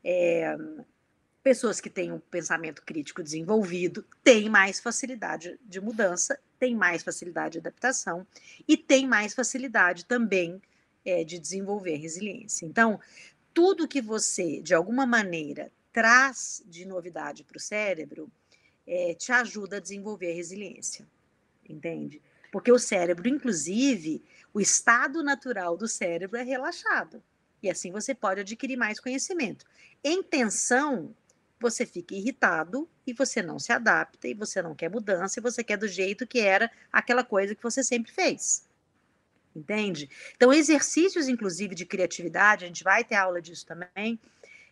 é, 0.03 0.57
pessoas 1.45 1.79
que 1.79 1.91
têm 1.91 2.11
um 2.11 2.17
pensamento 2.17 2.81
crítico 2.81 3.21
desenvolvido 3.21 4.03
têm 4.23 4.49
mais 4.49 4.79
facilidade 4.79 5.59
de 5.61 5.79
mudança, 5.79 6.39
têm 6.57 6.75
mais 6.75 7.03
facilidade 7.03 7.51
de 7.51 7.59
adaptação 7.59 8.25
e 8.67 8.75
têm 8.75 9.07
mais 9.07 9.35
facilidade 9.35 10.05
também 10.05 10.59
é, 11.05 11.23
de 11.23 11.37
desenvolver 11.37 11.97
resiliência. 11.97 12.65
Então, 12.65 12.99
tudo 13.53 13.87
que 13.87 14.01
você, 14.01 14.59
de 14.59 14.73
alguma 14.73 15.05
maneira, 15.05 15.71
traz 15.93 16.63
de 16.65 16.83
novidade 16.83 17.43
para 17.43 17.57
o 17.57 17.61
cérebro 17.61 18.27
é, 18.87 19.13
te 19.13 19.31
ajuda 19.31 19.77
a 19.77 19.79
desenvolver 19.79 20.33
resiliência, 20.33 21.05
entende? 21.69 22.19
Porque 22.51 22.71
o 22.71 22.79
cérebro, 22.79 23.29
inclusive, 23.29 24.23
o 24.51 24.59
estado 24.59 25.21
natural 25.21 25.77
do 25.77 25.87
cérebro 25.87 26.39
é 26.39 26.43
relaxado. 26.43 27.21
E 27.61 27.69
assim 27.69 27.91
você 27.91 28.15
pode 28.15 28.41
adquirir 28.41 28.77
mais 28.77 28.99
conhecimento. 28.99 29.63
Em 30.03 30.23
tensão, 30.23 31.15
você 31.65 31.83
fica 31.83 32.13
irritado 32.13 32.87
e 33.07 33.11
você 33.11 33.41
não 33.41 33.57
se 33.57 33.73
adapta 33.73 34.27
e 34.27 34.35
você 34.35 34.61
não 34.61 34.75
quer 34.75 34.87
mudança 34.87 35.39
e 35.39 35.41
você 35.41 35.63
quer 35.63 35.77
do 35.77 35.87
jeito 35.87 36.27
que 36.27 36.39
era 36.39 36.69
aquela 36.93 37.23
coisa 37.23 37.55
que 37.55 37.63
você 37.63 37.83
sempre 37.83 38.11
fez. 38.11 38.67
Entende? 39.55 40.07
Então, 40.35 40.53
exercícios, 40.53 41.27
inclusive, 41.27 41.73
de 41.73 41.85
criatividade, 41.85 42.65
a 42.65 42.67
gente 42.67 42.83
vai 42.83 43.03
ter 43.03 43.15
aula 43.15 43.41
disso 43.41 43.65
também. 43.65 44.19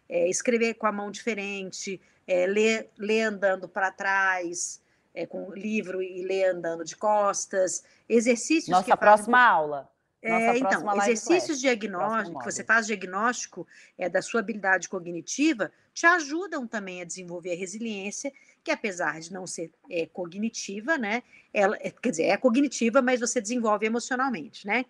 É, 0.08 0.30
escrever 0.30 0.76
com 0.76 0.86
a 0.86 0.92
mão 0.92 1.10
diferente, 1.10 2.00
é, 2.28 2.46
ler, 2.46 2.92
ler 2.98 3.22
andando 3.22 3.68
para 3.68 3.90
trás, 3.90 4.80
é, 5.16 5.26
com 5.26 5.52
livro 5.52 6.00
e 6.00 6.24
ler 6.24 6.46
andando 6.46 6.84
de 6.84 6.96
costas. 6.96 7.84
Exercícios. 8.08 8.70
Nossa 8.70 8.96
próxima 8.96 9.38
fazem... 9.38 9.52
aula. 9.52 9.93
É, 10.24 10.58
então, 10.58 10.96
exercícios 11.02 11.60
diagnósticos, 11.60 12.40
que 12.40 12.52
você 12.52 12.64
faz 12.64 12.88
diagnóstico 12.88 13.68
é, 13.98 14.08
da 14.08 14.22
sua 14.22 14.40
habilidade 14.40 14.88
cognitiva, 14.88 15.70
te 15.94 16.06
ajudam 16.06 16.66
também 16.66 17.02
a 17.02 17.06
desenvolver 17.06 17.52
a 17.52 17.58
resiliência, 17.58 18.32
que 18.64 18.72
apesar 18.72 19.20
de 19.20 19.34
não 19.34 19.46
ser 19.46 19.70
é, 19.90 20.06
cognitiva, 20.06 20.98
né? 20.98 21.24
Ela, 21.54 21.76
é, 21.82 21.92
quer 21.92 22.12
dizer, 22.12 22.24
é 22.24 22.38
cognitiva, 22.38 23.02
mas 23.02 23.20
você 23.20 23.42
desenvolve 23.42 23.86
emocionalmente, 23.86 24.66
né? 24.66 24.86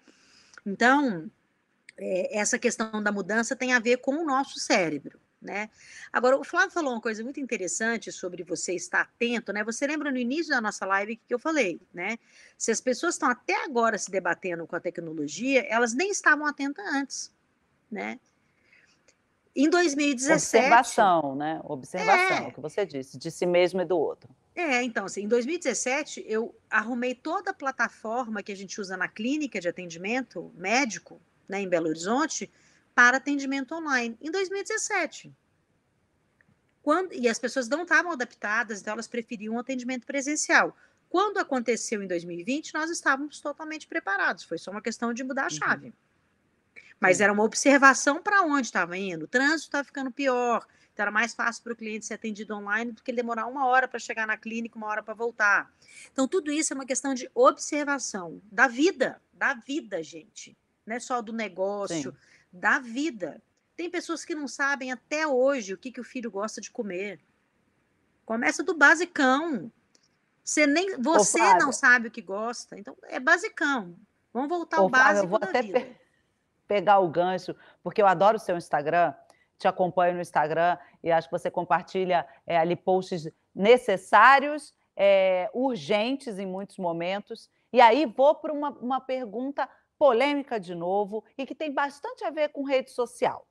Então, 0.64 1.32
é, 1.98 2.38
essa 2.38 2.60
questão 2.60 3.02
da 3.02 3.12
mudança 3.12 3.56
tem 3.56 3.74
a 3.74 3.80
ver 3.80 3.98
com 3.98 4.16
o 4.16 4.26
nosso 4.26 4.60
cérebro. 4.60 5.20
Né? 5.44 5.70
Agora, 6.12 6.38
o 6.38 6.44
Flávio 6.44 6.72
falou 6.72 6.94
uma 6.94 7.02
coisa 7.02 7.22
muito 7.22 7.38
interessante 7.38 8.14
sobre 8.14 8.44
você 8.44 8.74
estar 8.74 9.02
atento, 9.02 9.52
né? 9.52 9.62
Você 9.66 9.86
lembra 9.86 10.10
no 10.10 10.18
início 10.18 10.52
da 10.52 10.62
nossa 10.62 10.86
live 10.86 11.18
que 11.18 11.34
eu 11.34 11.38
falei, 11.38 11.82
né? 11.94 12.18
Se 12.58 12.72
as 12.72 12.80
pessoas 12.80 13.16
estão 13.16 13.30
até 13.30 13.62
agora 13.66 13.98
se 13.98 14.10
debatendo 14.10 14.66
com 14.66 14.74
a 14.74 14.80
tecnologia, 14.80 15.66
elas 15.68 15.94
nem 15.94 16.12
estavam 16.12 16.46
atentas 16.46 16.86
antes, 16.94 17.34
né? 17.92 18.20
Em 19.54 19.70
2017. 19.70 20.56
Observação, 20.56 21.36
né? 21.36 21.60
Observação, 21.66 22.38
é, 22.38 22.48
o 22.48 22.54
que 22.54 22.62
você 22.62 22.86
disse, 22.86 23.18
de 23.18 23.30
si 23.30 23.46
mesmo 23.46 23.82
e 23.82 23.86
do 23.86 23.98
outro. 23.98 24.30
É, 24.56 24.82
então, 24.82 25.06
assim, 25.06 25.24
em 25.24 25.28
2017, 25.28 26.24
eu 26.26 26.56
arrumei 26.70 27.14
toda 27.14 27.52
a 27.52 27.54
plataforma 27.54 28.42
que 28.42 28.52
a 28.52 28.56
gente 28.56 28.80
usa 28.80 28.96
na 28.96 29.10
clínica 29.10 29.60
de 29.60 29.68
atendimento 29.68 30.52
médico, 30.56 31.20
né, 31.50 31.62
em 31.62 31.68
Belo 31.68 31.90
Horizonte, 31.90 32.50
para 32.94 33.18
atendimento 33.18 33.74
online 33.74 34.18
em 34.22 34.32
2017. 34.32 35.34
Quando, 36.82 37.14
e 37.14 37.30
as 37.30 37.40
pessoas 37.40 37.70
não 37.70 37.84
estavam 37.84 38.12
adaptadas, 38.12 38.82
então 38.82 38.94
elas 38.94 39.08
preferiam 39.08 39.56
um 39.56 39.60
atendimento 39.60 40.06
presencial. 40.06 40.76
Quando 41.10 41.38
aconteceu 41.38 42.04
em 42.04 42.08
2020, 42.08 42.74
nós 42.74 42.90
estávamos 42.90 43.40
totalmente 43.40 43.88
preparados, 43.88 44.44
foi 44.44 44.58
só 44.58 44.70
uma 44.72 44.82
questão 44.82 45.14
de 45.14 45.24
mudar 45.24 45.44
a 45.44 45.46
uhum. 45.46 45.50
chave. 45.52 45.88
Uhum. 45.88 45.94
Mas 47.00 47.22
era 47.22 47.32
uma 47.32 47.44
observação 47.44 48.22
para 48.22 48.42
onde 48.44 48.68
estava 48.68 48.98
indo. 48.98 49.24
O 49.24 49.28
trânsito 49.28 49.68
estava 49.68 49.84
ficando 49.84 50.12
pior, 50.12 50.66
então 50.92 51.04
era 51.04 51.12
mais 51.12 51.34
fácil 51.34 51.64
para 51.64 51.74
o 51.74 51.76
cliente 51.76 52.06
ser 52.06 52.16
atendido 52.16 52.56
online 52.56 52.92
do 52.92 53.02
que 53.02 53.12
ele 53.12 53.18
demorar 53.18 53.48
uma 53.48 53.66
hora 53.66 53.88
para 53.88 54.00
chegar 54.00 54.28
na 54.28 54.38
clínica, 54.38 54.78
uma 54.78 54.88
hora 54.88 55.04
para 55.04 55.14
voltar. 55.14 55.72
Então, 56.12 56.28
tudo 56.28 56.52
isso 56.52 56.74
é 56.74 56.76
uma 56.76 56.86
questão 56.86 57.14
de 57.14 57.30
observação 57.34 58.42
da 58.52 58.68
vida, 58.68 59.22
da 59.34 59.54
vida, 59.54 60.04
gente. 60.04 60.58
Não 60.86 60.96
é 60.96 61.00
só 61.00 61.22
do 61.22 61.32
negócio, 61.32 62.12
Sim 62.12 62.18
da 62.54 62.78
vida. 62.78 63.42
Tem 63.76 63.90
pessoas 63.90 64.24
que 64.24 64.36
não 64.36 64.48
sabem 64.48 64.92
até 64.92 65.26
hoje 65.26 65.74
o 65.74 65.78
que, 65.78 65.92
que 65.92 66.00
o 66.00 66.04
filho 66.04 66.30
gosta 66.30 66.62
de 66.62 66.70
comer. 66.70 67.20
Começa 68.24 68.64
do 68.64 68.78
basicão. 68.78 69.72
Você 70.44 70.68
nem 70.68 71.02
você 71.02 71.42
Ô, 71.42 71.58
não 71.58 71.72
sabe 71.72 72.10
o 72.10 72.12
que 72.12 72.22
gosta, 72.22 72.78
então 72.78 72.96
é 73.04 73.20
basicão. 73.20 73.96
Vamos 74.32 74.50
voltar 74.50 74.78
ao 74.78 74.86
Ô, 74.86 74.90
básico 74.90 75.26
eu 75.26 75.30
vou 75.30 75.40
até 75.42 75.62
vida. 75.64 75.80
Pe 75.80 76.04
pegar 76.66 77.00
o 77.00 77.10
gancho, 77.10 77.56
porque 77.84 78.02
eu 78.02 78.08
adoro 78.08 78.38
o 78.38 78.40
seu 78.40 78.58
Instagram, 78.58 79.14
te 79.60 79.68
acompanho 79.68 80.16
no 80.16 80.22
Instagram 80.22 80.78
e 81.04 81.12
acho 81.12 81.28
que 81.28 81.38
você 81.38 81.52
compartilha 81.52 82.26
é, 82.48 82.58
ali 82.58 82.76
posts 82.76 83.30
necessários, 83.54 84.74
é, 84.96 85.50
urgentes 85.54 86.40
em 86.40 86.46
muitos 86.46 86.78
momentos. 86.78 87.50
E 87.72 87.82
aí 87.82 88.06
vou 88.06 88.36
para 88.36 88.54
uma, 88.54 88.70
uma 88.72 89.02
pergunta 89.02 89.70
polêmica 90.04 90.60
de 90.60 90.76
novo 90.76 91.24
e 91.38 91.46
que 91.46 91.56
tem 91.56 91.72
bastante 91.72 92.26
a 92.26 92.30
ver 92.30 92.50
com 92.50 92.64
rede 92.64 92.92
social. 92.92 93.48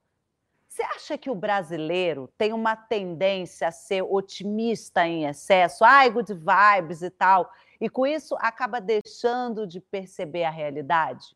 Você 0.68 0.82
acha 0.82 1.16
que 1.16 1.30
o 1.30 1.34
brasileiro 1.34 2.28
tem 2.36 2.52
uma 2.52 2.76
tendência 2.76 3.68
a 3.68 3.72
ser 3.72 4.02
otimista 4.02 5.06
em 5.06 5.24
excesso, 5.24 5.82
ai, 5.82 6.10
good 6.10 6.34
vibes 6.34 7.00
e 7.00 7.08
tal, 7.08 7.50
e 7.80 7.88
com 7.88 8.06
isso 8.06 8.36
acaba 8.38 8.82
deixando 8.82 9.66
de 9.66 9.80
perceber 9.80 10.44
a 10.44 10.50
realidade? 10.50 11.34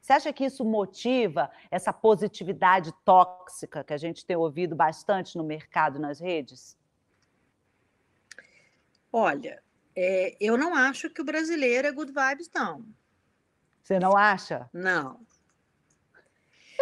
Você 0.00 0.14
acha 0.14 0.32
que 0.32 0.46
isso 0.46 0.64
motiva 0.64 1.50
essa 1.70 1.92
positividade 1.92 2.90
tóxica 3.04 3.84
que 3.84 3.92
a 3.92 3.98
gente 3.98 4.24
tem 4.24 4.34
ouvido 4.34 4.74
bastante 4.74 5.36
no 5.36 5.44
mercado, 5.44 5.98
nas 5.98 6.20
redes? 6.20 6.74
Olha, 9.12 9.62
é, 9.94 10.34
eu 10.40 10.56
não 10.56 10.74
acho 10.74 11.10
que 11.10 11.20
o 11.20 11.24
brasileiro 11.24 11.86
é 11.86 11.92
good 11.92 12.14
vibes, 12.14 12.50
não. 12.54 12.82
Você 13.84 13.98
não 14.00 14.16
acha? 14.16 14.68
Não. 14.72 15.20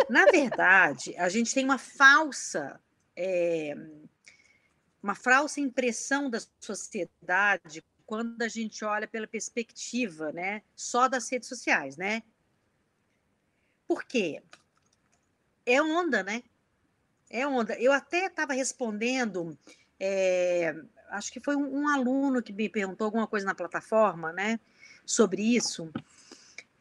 Na 0.09 0.24
verdade, 0.26 1.16
a 1.16 1.28
gente 1.28 1.53
tem 1.53 1.64
uma 1.64 1.76
falsa, 1.76 2.80
é, 3.16 3.74
uma 5.03 5.16
falsa 5.16 5.61
impressão 5.61 6.30
da 6.30 6.38
sociedade 6.61 7.84
quando 8.07 8.40
a 8.40 8.48
gente 8.48 8.84
olha 8.84 9.09
pela 9.09 9.26
perspectiva, 9.26 10.32
né, 10.32 10.62
só 10.76 11.09
das 11.09 11.28
redes 11.28 11.48
sociais, 11.48 11.96
né? 11.96 12.22
Por 13.88 14.05
quê? 14.05 14.40
É 15.66 15.82
onda, 15.82 16.22
né? 16.22 16.42
É 17.28 17.46
onda. 17.46 17.74
Eu 17.80 17.92
até 17.92 18.26
estava 18.26 18.53
respondendo, 18.53 19.59
é, 19.98 20.74
acho 21.11 21.32
que 21.32 21.40
foi 21.40 21.57
um, 21.57 21.82
um 21.82 21.88
aluno 21.88 22.42
que 22.42 22.53
me 22.53 22.68
perguntou 22.68 23.07
alguma 23.07 23.26
coisa 23.26 23.46
na 23.46 23.55
plataforma, 23.55 24.32
né, 24.32 24.61
sobre 25.05 25.42
isso 25.42 25.90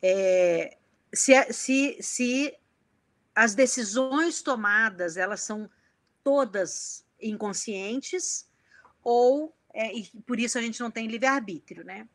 é, 0.01 0.77
se, 1.13 1.53
se, 1.53 1.97
se 2.01 2.57
as 3.35 3.53
decisões 3.53 4.41
tomadas 4.41 5.17
elas 5.17 5.41
são 5.41 5.69
todas 6.23 7.05
inconscientes 7.19 8.47
ou 9.03 9.55
é, 9.73 9.93
e 9.93 10.05
por 10.25 10.39
isso 10.39 10.57
a 10.57 10.61
gente 10.61 10.79
não 10.79 10.91
tem 10.91 11.07
livre 11.07 11.27
arbítrio, 11.27 11.83
né? 11.83 12.07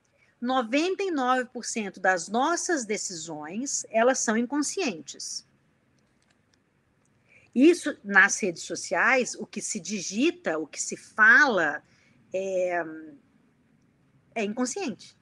99% 0.42 1.98
das 1.98 2.28
nossas 2.28 2.84
decisões, 2.84 3.86
elas 3.88 4.18
são 4.18 4.36
inconscientes. 4.36 5.46
Isso 7.54 7.96
nas 8.04 8.38
redes 8.38 8.62
sociais, 8.62 9.34
o 9.34 9.46
que 9.46 9.62
se 9.62 9.80
digita, 9.80 10.58
o 10.58 10.66
que 10.66 10.80
se 10.80 10.94
fala 10.94 11.82
é, 12.32 12.84
é 14.34 14.44
inconsciente. 14.44 15.15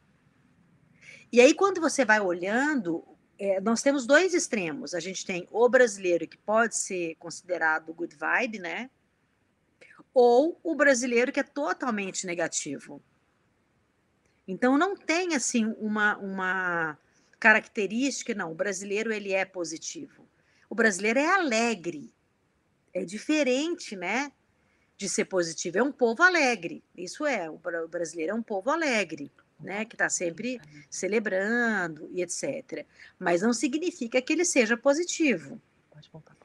E 1.35 1.41
aí, 1.41 1.53
quando 1.53 1.81
você 1.81 2.05
vai 2.05 2.21
olhando, 2.21 3.05
é, 3.37 3.61
nós 3.61 3.83
temos 3.83 4.07
dois 4.07 4.35
extremos. 4.35 4.95
A 4.95 5.01
gente 5.01 5.27
tem 5.27 5.49
o 5.51 5.69
brasileiro, 5.69 6.29
que 6.29 6.39
pode 6.39 6.77
ser 6.77 7.17
considerado 7.17 7.93
good 7.93 8.15
vibe, 8.15 8.61
né? 8.61 8.89
Ou 10.15 10.61
o 10.63 10.77
brasileiro 10.77 11.33
que 11.33 11.41
é 11.41 11.43
totalmente 11.43 12.25
negativo. 12.25 13.03
Então, 14.47 14.79
não 14.79 14.95
tem, 14.95 15.35
assim, 15.35 15.75
uma, 15.77 16.17
uma 16.19 16.97
característica, 17.41 18.33
não, 18.33 18.53
o 18.53 18.55
brasileiro, 18.55 19.13
ele 19.13 19.33
é 19.33 19.45
positivo. 19.45 20.29
O 20.71 20.75
brasileiro 20.77 21.19
é 21.19 21.27
alegre 21.27 22.15
é 22.95 23.05
diferente, 23.05 23.97
né? 23.97 24.31
De 24.97 25.09
ser 25.09 25.25
positivo. 25.25 25.79
É 25.79 25.83
um 25.83 25.91
povo 25.91 26.23
alegre. 26.23 26.85
Isso 26.97 27.27
é. 27.27 27.51
O 27.51 27.59
brasileiro 27.89 28.31
é 28.31 28.35
um 28.37 28.43
povo 28.43 28.71
alegre, 28.71 29.33
né? 29.65 29.85
Que 29.85 29.95
está 29.95 30.09
sempre 30.09 30.61
celebrando 30.89 32.09
e 32.13 32.23
etc. 32.23 32.87
Mas 33.19 33.43
não 33.43 33.53
significa 33.53 34.21
que 34.21 34.33
ele 34.33 34.45
seja 34.45 34.77
positivo. 34.77 35.61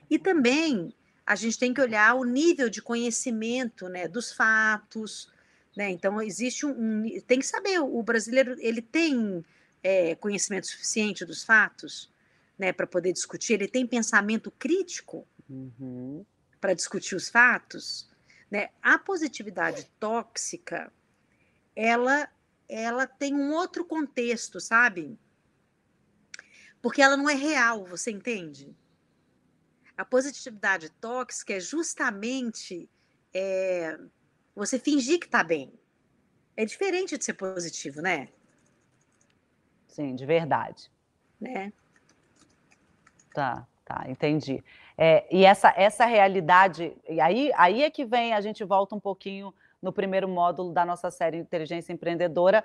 E 0.09 0.17
também 0.17 0.93
a 1.25 1.35
gente 1.35 1.59
tem 1.59 1.73
que 1.73 1.81
olhar 1.81 2.15
o 2.15 2.23
nível 2.23 2.69
de 2.69 2.81
conhecimento, 2.81 3.87
né? 3.87 4.07
Dos 4.07 4.31
fatos. 4.31 5.31
Né? 5.75 5.91
Então 5.91 6.21
existe 6.21 6.65
um, 6.65 6.71
um 6.71 7.21
tem 7.27 7.39
que 7.39 7.45
saber 7.45 7.79
o 7.79 8.01
brasileiro 8.01 8.55
ele 8.59 8.81
tem 8.81 9.45
é, 9.83 10.15
conhecimento 10.15 10.65
suficiente 10.65 11.23
dos 11.23 11.43
fatos, 11.43 12.11
né? 12.57 12.73
Para 12.73 12.87
poder 12.87 13.13
discutir. 13.13 13.53
Ele 13.53 13.67
tem 13.67 13.85
pensamento 13.85 14.49
crítico. 14.49 15.27
Uhum 15.47 16.25
para 16.59 16.73
discutir 16.73 17.15
os 17.15 17.29
fatos, 17.29 18.09
né? 18.51 18.69
A 18.81 18.97
positividade 18.97 19.85
tóxica, 19.99 20.91
ela 21.75 22.29
ela 22.69 23.07
tem 23.07 23.33
um 23.33 23.51
outro 23.51 23.83
contexto, 23.83 24.59
sabe? 24.59 25.17
Porque 26.81 27.01
ela 27.01 27.17
não 27.17 27.27
é 27.27 27.33
real, 27.33 27.83
você 27.83 28.11
entende? 28.11 28.73
A 29.97 30.05
positividade 30.05 30.89
tóxica 30.91 31.53
é 31.55 31.59
justamente 31.59 32.87
é, 33.33 33.99
você 34.55 34.79
fingir 34.79 35.19
que 35.19 35.25
está 35.25 35.43
bem. 35.43 35.73
É 36.55 36.63
diferente 36.63 37.17
de 37.17 37.25
ser 37.25 37.33
positivo, 37.33 38.01
né? 38.01 38.29
Sim, 39.87 40.15
de 40.15 40.25
verdade. 40.25 40.91
Né? 41.41 41.73
Tá, 43.33 43.67
tá, 43.83 44.05
entendi. 44.07 44.63
É, 44.97 45.27
e 45.33 45.43
essa, 45.43 45.73
essa 45.75 46.05
realidade, 46.05 46.95
e 47.07 47.19
aí, 47.19 47.51
aí 47.55 47.83
é 47.83 47.89
que 47.89 48.05
vem, 48.05 48.33
a 48.33 48.41
gente 48.41 48.63
volta 48.63 48.95
um 48.95 48.99
pouquinho 48.99 49.53
no 49.81 49.93
primeiro 49.93 50.27
módulo 50.27 50.73
da 50.73 50.85
nossa 50.85 51.09
série 51.09 51.37
Inteligência 51.37 51.93
Empreendedora, 51.93 52.63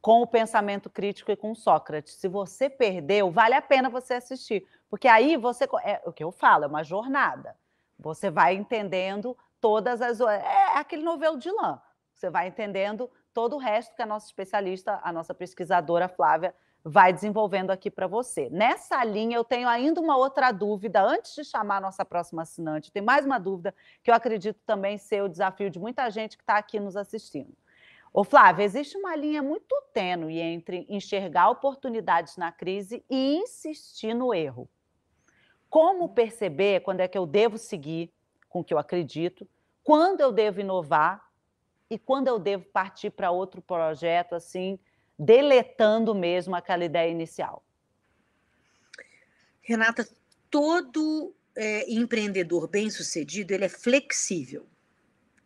com 0.00 0.20
o 0.22 0.26
pensamento 0.26 0.90
crítico 0.90 1.30
e 1.30 1.36
com 1.36 1.54
Sócrates. 1.54 2.14
Se 2.14 2.26
você 2.26 2.68
perdeu, 2.68 3.30
vale 3.30 3.54
a 3.54 3.62
pena 3.62 3.88
você 3.88 4.14
assistir, 4.14 4.66
porque 4.90 5.06
aí 5.06 5.36
você, 5.36 5.64
é 5.84 6.02
o 6.04 6.12
que 6.12 6.24
eu 6.24 6.32
falo, 6.32 6.64
é 6.64 6.66
uma 6.66 6.82
jornada. 6.82 7.56
Você 7.98 8.30
vai 8.30 8.54
entendendo 8.54 9.36
todas 9.60 10.02
as. 10.02 10.20
É 10.20 10.76
aquele 10.76 11.02
novelo 11.02 11.38
de 11.38 11.50
lã. 11.50 11.80
Você 12.12 12.28
vai 12.28 12.48
entendendo 12.48 13.08
todo 13.32 13.56
o 13.56 13.58
resto 13.58 13.94
que 13.94 14.02
a 14.02 14.06
nossa 14.06 14.26
especialista, 14.26 15.00
a 15.02 15.12
nossa 15.12 15.32
pesquisadora 15.32 16.08
Flávia, 16.08 16.54
vai 16.84 17.12
desenvolvendo 17.12 17.70
aqui 17.70 17.90
para 17.90 18.06
você. 18.06 18.48
Nessa 18.50 19.04
linha, 19.04 19.36
eu 19.36 19.44
tenho 19.44 19.68
ainda 19.68 20.00
uma 20.00 20.16
outra 20.16 20.50
dúvida, 20.50 21.02
antes 21.02 21.34
de 21.34 21.44
chamar 21.44 21.76
a 21.76 21.80
nossa 21.80 22.04
próxima 22.04 22.42
assinante, 22.42 22.90
tem 22.90 23.02
mais 23.02 23.24
uma 23.24 23.38
dúvida 23.38 23.74
que 24.02 24.10
eu 24.10 24.14
acredito 24.14 24.60
também 24.66 24.98
ser 24.98 25.22
o 25.22 25.28
desafio 25.28 25.70
de 25.70 25.78
muita 25.78 26.10
gente 26.10 26.36
que 26.36 26.42
está 26.42 26.56
aqui 26.56 26.80
nos 26.80 26.96
assistindo. 26.96 27.56
Ô 28.12 28.24
Flávia, 28.24 28.64
existe 28.64 28.96
uma 28.96 29.16
linha 29.16 29.42
muito 29.42 29.74
tênue 29.94 30.38
entre 30.38 30.84
enxergar 30.88 31.48
oportunidades 31.48 32.36
na 32.36 32.52
crise 32.52 33.02
e 33.08 33.36
insistir 33.36 34.12
no 34.12 34.34
erro. 34.34 34.68
Como 35.70 36.10
perceber 36.10 36.80
quando 36.80 37.00
é 37.00 37.08
que 37.08 37.16
eu 37.16 37.24
devo 37.24 37.56
seguir 37.56 38.12
com 38.50 38.60
o 38.60 38.64
que 38.64 38.74
eu 38.74 38.78
acredito, 38.78 39.48
quando 39.82 40.20
eu 40.20 40.30
devo 40.30 40.60
inovar 40.60 41.24
e 41.88 41.98
quando 41.98 42.28
eu 42.28 42.38
devo 42.38 42.66
partir 42.66 43.08
para 43.08 43.30
outro 43.30 43.62
projeto 43.62 44.34
assim, 44.34 44.78
deletando 45.24 46.14
mesmo 46.14 46.54
aquela 46.54 46.84
ideia 46.84 47.10
inicial? 47.10 47.64
Renata, 49.60 50.08
todo 50.50 51.34
é, 51.54 51.90
empreendedor 51.90 52.68
bem-sucedido, 52.68 53.52
ele 53.52 53.64
é 53.64 53.68
flexível. 53.68 54.66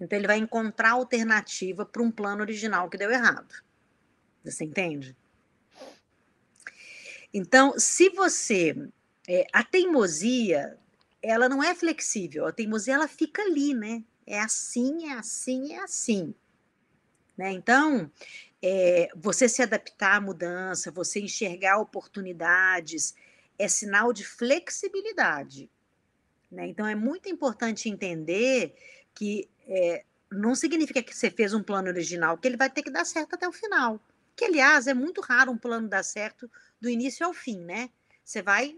Então, 0.01 0.19
ele 0.19 0.27
vai 0.27 0.39
encontrar 0.39 0.93
alternativa 0.93 1.85
para 1.85 2.03
um 2.03 2.11
plano 2.11 2.41
original 2.41 2.89
que 2.89 2.99
deu 2.99 3.11
errado. 3.11 3.55
Você 4.45 4.65
entende? 4.65 5.17
Então, 7.33 7.79
se 7.79 8.09
você... 8.11 8.75
É, 9.29 9.45
a 9.53 9.65
teimosia, 9.65 10.79
ela 11.21 11.49
não 11.49 11.61
é 11.63 11.75
flexível. 11.75 12.47
A 12.47 12.53
teimosia, 12.53 12.95
ela 12.95 13.09
fica 13.09 13.43
ali, 13.43 13.75
né? 13.75 14.05
É 14.25 14.39
assim, 14.41 15.09
é 15.09 15.15
assim, 15.15 15.73
é 15.75 15.83
assim. 15.83 16.33
Né? 17.37 17.53
Então, 17.53 18.11
é, 18.63 19.09
você 19.15 19.49
se 19.49 19.63
adaptar 19.63 20.17
à 20.17 20.21
mudança, 20.21 20.91
você 20.91 21.21
enxergar 21.21 21.79
oportunidades, 21.79 23.15
é 23.59 23.69
sinal 23.69 24.13
de 24.13 24.25
flexibilidade. 24.25 25.71
Né? 26.51 26.67
Então, 26.69 26.87
é 26.87 26.95
muito 26.95 27.29
importante 27.29 27.89
entender 27.89 28.75
que 29.15 29.49
é, 29.67 30.05
não 30.31 30.55
significa 30.55 31.03
que 31.03 31.15
você 31.15 31.31
fez 31.31 31.53
um 31.55 31.63
plano 31.63 31.89
original, 31.89 32.37
que 32.39 32.49
ele 32.49 32.57
vai 32.57 32.71
ter 32.71 32.83
que 32.83 32.91
dar 32.91 33.05
certo 33.05 33.35
até 33.35 33.49
o 33.49 33.53
final. 33.53 34.01
Que, 34.35 34.45
aliás, 34.45 34.87
é 34.87 34.95
muito 34.95 35.21
raro 35.21 35.53
um 35.53 35.59
plano 35.59 35.89
dar 35.89 36.03
certo 36.03 36.51
do 36.81 36.89
início 36.89 37.27
ao 37.27 37.33
fim, 37.33 37.61
né? 37.61 37.91
Você 38.25 38.43
vai 38.43 38.77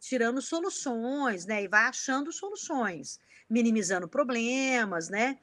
tirando 0.00 0.40
soluções, 0.40 1.44
né? 1.44 1.62
E 1.62 1.68
vai 1.68 1.84
achando 1.84 2.32
soluções, 2.32 3.20
minimizando 3.48 4.08
problemas, 4.08 5.08
né? 5.08 5.38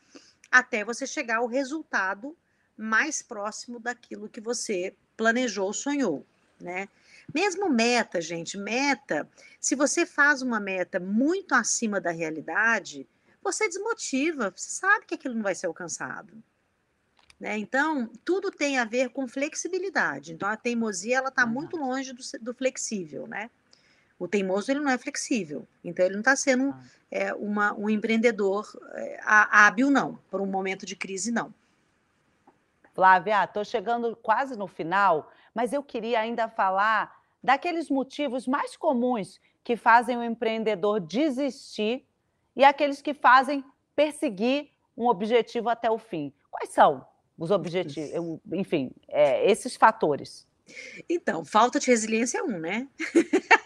Até 0.50 0.84
você 0.84 1.06
chegar 1.06 1.38
ao 1.38 1.48
resultado 1.48 2.36
mais 2.82 3.22
próximo 3.22 3.80
daquilo 3.80 4.30
que 4.30 4.42
você 4.42 4.96
planejou, 5.16 5.72
sonhou, 5.72 6.26
né? 6.60 6.88
Mesmo 7.34 7.70
meta, 7.70 8.20
gente, 8.20 8.58
meta, 8.58 9.30
se 9.60 9.76
você 9.76 10.06
faz 10.06 10.42
uma 10.42 10.60
meta 10.60 11.00
muito 11.00 11.54
acima 11.54 12.02
da 12.02 12.12
realidade, 12.12 13.08
você 13.42 13.68
desmotiva, 13.68 14.54
você 14.56 14.70
sabe 14.70 15.06
que 15.06 15.16
aquilo 15.16 15.36
não 15.36 15.44
vai 15.44 15.56
ser 15.56 15.68
alcançado. 15.68 16.34
Né? 17.40 17.58
Então, 17.58 18.08
tudo 18.24 18.52
tem 18.52 18.78
a 18.78 18.86
ver 18.86 19.10
com 19.10 19.28
flexibilidade. 19.28 20.34
Então, 20.34 20.48
a 20.48 20.58
teimosia 20.58 21.18
ela 21.18 21.30
está 21.30 21.46
muito 21.46 21.76
longe 21.76 22.14
do, 22.14 22.22
do, 22.40 22.54
flexível, 22.54 23.28
né? 23.28 23.50
O 24.20 24.28
teimoso 24.28 24.72
ele 24.72 24.80
não 24.80 24.92
é 24.92 24.98
flexível, 25.00 25.68
então 25.84 26.06
ele 26.06 26.14
não 26.14 26.22
está 26.22 26.36
sendo 26.36 26.66
uhum. 26.66 26.84
é, 27.10 27.34
uma, 27.34 27.74
um 27.74 27.90
empreendedor 27.90 28.72
é, 28.94 29.20
hábil, 29.24 29.90
não, 29.90 30.20
por 30.30 30.40
um 30.40 30.46
momento 30.46 30.86
de 30.86 30.96
crise, 30.96 31.32
não. 31.32 31.52
Flávia, 32.94 33.44
estou 33.44 33.64
chegando 33.64 34.16
quase 34.16 34.58
no 34.58 34.68
final, 34.68 35.32
mas 35.54 35.74
eu 35.74 35.82
queria 35.82 36.20
ainda 36.20 36.48
falar 36.48 37.20
daqueles 37.44 37.90
motivos 37.90 38.48
mais 38.48 38.76
comuns 38.76 39.40
que 39.64 39.76
fazem 39.76 40.18
o 40.18 40.24
empreendedor 40.24 41.00
desistir 41.00 42.06
e 42.56 42.64
aqueles 42.64 43.02
que 43.02 43.14
fazem 43.14 43.64
perseguir 43.96 44.70
um 44.98 45.08
objetivo 45.08 45.70
até 45.70 45.90
o 45.90 45.98
fim. 45.98 46.34
Quais 46.50 46.70
são 46.70 47.06
os 47.38 47.50
objetivos, 47.50 48.40
enfim, 48.52 48.92
é, 49.08 49.50
esses 49.50 49.76
fatores? 49.76 50.48
Então, 51.10 51.44
falta 51.44 51.80
de 51.80 51.88
resiliência 51.88 52.40
é 52.40 52.44
um, 52.44 52.60
né? 52.60 52.88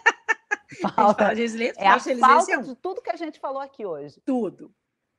Falta 0.82 1.34
de 1.34 1.42
resiliência, 1.42 1.80
é 1.80 1.86
falta 1.86 2.14
de 2.14 2.20
falta 2.20 2.52
é 2.52 2.58
um. 2.58 2.62
de 2.62 2.76
tudo 2.76 3.02
que 3.02 3.10
a 3.10 3.16
gente 3.16 3.40
falou 3.40 3.62
aqui 3.62 3.86
hoje. 3.86 4.20
Tudo. 4.26 4.74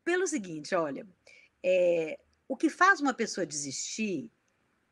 Pelo 0.05 0.27
seguinte, 0.27 0.75
olha, 0.75 1.07
é, 1.65 2.19
o 2.49 2.57
que 2.57 2.69
faz 2.69 3.01
uma 3.01 3.15
pessoa 3.15 3.47
desistir 3.47 4.31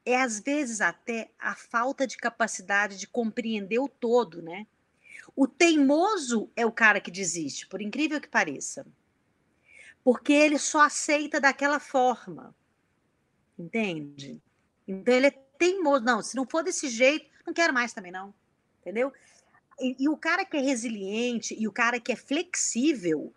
é, 0.05 0.21
às 0.21 0.39
vezes, 0.39 0.81
até 0.81 1.31
a 1.39 1.55
falta 1.55 2.07
de 2.07 2.17
capacidade 2.17 2.99
de 2.99 3.07
compreender 3.07 3.79
o 3.79 3.89
todo, 3.89 4.43
né? 4.43 4.67
O 5.35 5.49
teimoso 5.49 6.51
é 6.55 6.67
o 6.67 6.73
cara 6.73 7.01
que 7.01 7.11
desiste, 7.11 7.67
por 7.67 7.81
incrível 7.81 8.21
que 8.21 8.29
pareça. 8.29 8.87
Porque 10.03 10.33
ele 10.33 10.59
só 10.59 10.83
aceita 10.83 11.41
daquela 11.41 11.81
forma. 11.81 12.55
Entende? 13.59 14.41
Então 14.87 15.15
ele 15.15 15.29
é 15.29 15.31
teimoso. 15.31 16.05
Não, 16.05 16.21
se 16.21 16.37
não 16.37 16.47
for 16.47 16.63
desse 16.63 16.89
jeito, 16.89 17.27
não 17.47 17.55
quero 17.55 17.73
mais 17.73 17.95
também, 17.95 18.13
não. 18.13 18.35
Entendeu? 18.81 19.11
E, 19.81 19.97
e 19.99 20.09
o 20.09 20.17
cara 20.17 20.45
que 20.45 20.57
é 20.57 20.61
resiliente 20.61 21.57
e 21.59 21.67
o 21.67 21.73
cara 21.73 21.99
que 21.99 22.13
é 22.13 22.17
flexível, 22.17 23.33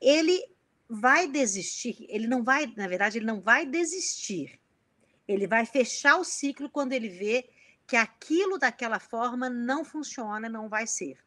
ele 0.00 0.42
vai 0.88 1.28
desistir, 1.28 2.06
ele 2.08 2.26
não 2.26 2.42
vai, 2.42 2.72
na 2.76 2.86
verdade, 2.86 3.18
ele 3.18 3.26
não 3.26 3.40
vai 3.40 3.66
desistir. 3.66 4.60
Ele 5.26 5.46
vai 5.46 5.66
fechar 5.66 6.16
o 6.16 6.24
ciclo 6.24 6.70
quando 6.70 6.92
ele 6.92 7.08
vê 7.08 7.48
que 7.86 7.96
aquilo 7.96 8.58
daquela 8.58 8.98
forma 8.98 9.48
não 9.48 9.84
funciona, 9.84 10.48
não 10.48 10.68
vai 10.68 10.86
ser. 10.86 11.18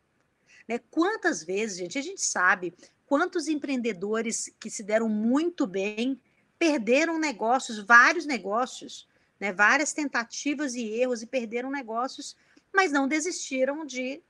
Né? 0.68 0.80
Quantas 0.91 1.43
vezes, 1.43 1.78
gente, 1.78 1.97
a 1.97 2.01
gente 2.01 2.22
sabe 2.22 2.74
quantos 3.05 3.47
empreendedores 3.47 4.53
que 4.60 4.70
se 4.70 4.84
deram 4.84 5.10
muito 5.10 5.66
bem 5.66 6.20
perderam 6.57 7.18
negócios, 7.18 7.80
vários 7.80 8.26
negócios, 8.26 9.07
né? 9.39 9.51
várias 9.51 9.93
tentativas 9.93 10.76
e 10.76 10.86
erros 11.01 11.22
e 11.22 11.28
perderam 11.28 11.72
negócios, 11.72 12.36
mas 12.74 12.91
não 12.91 13.07
desistiram 13.07 13.86
de 13.86 14.22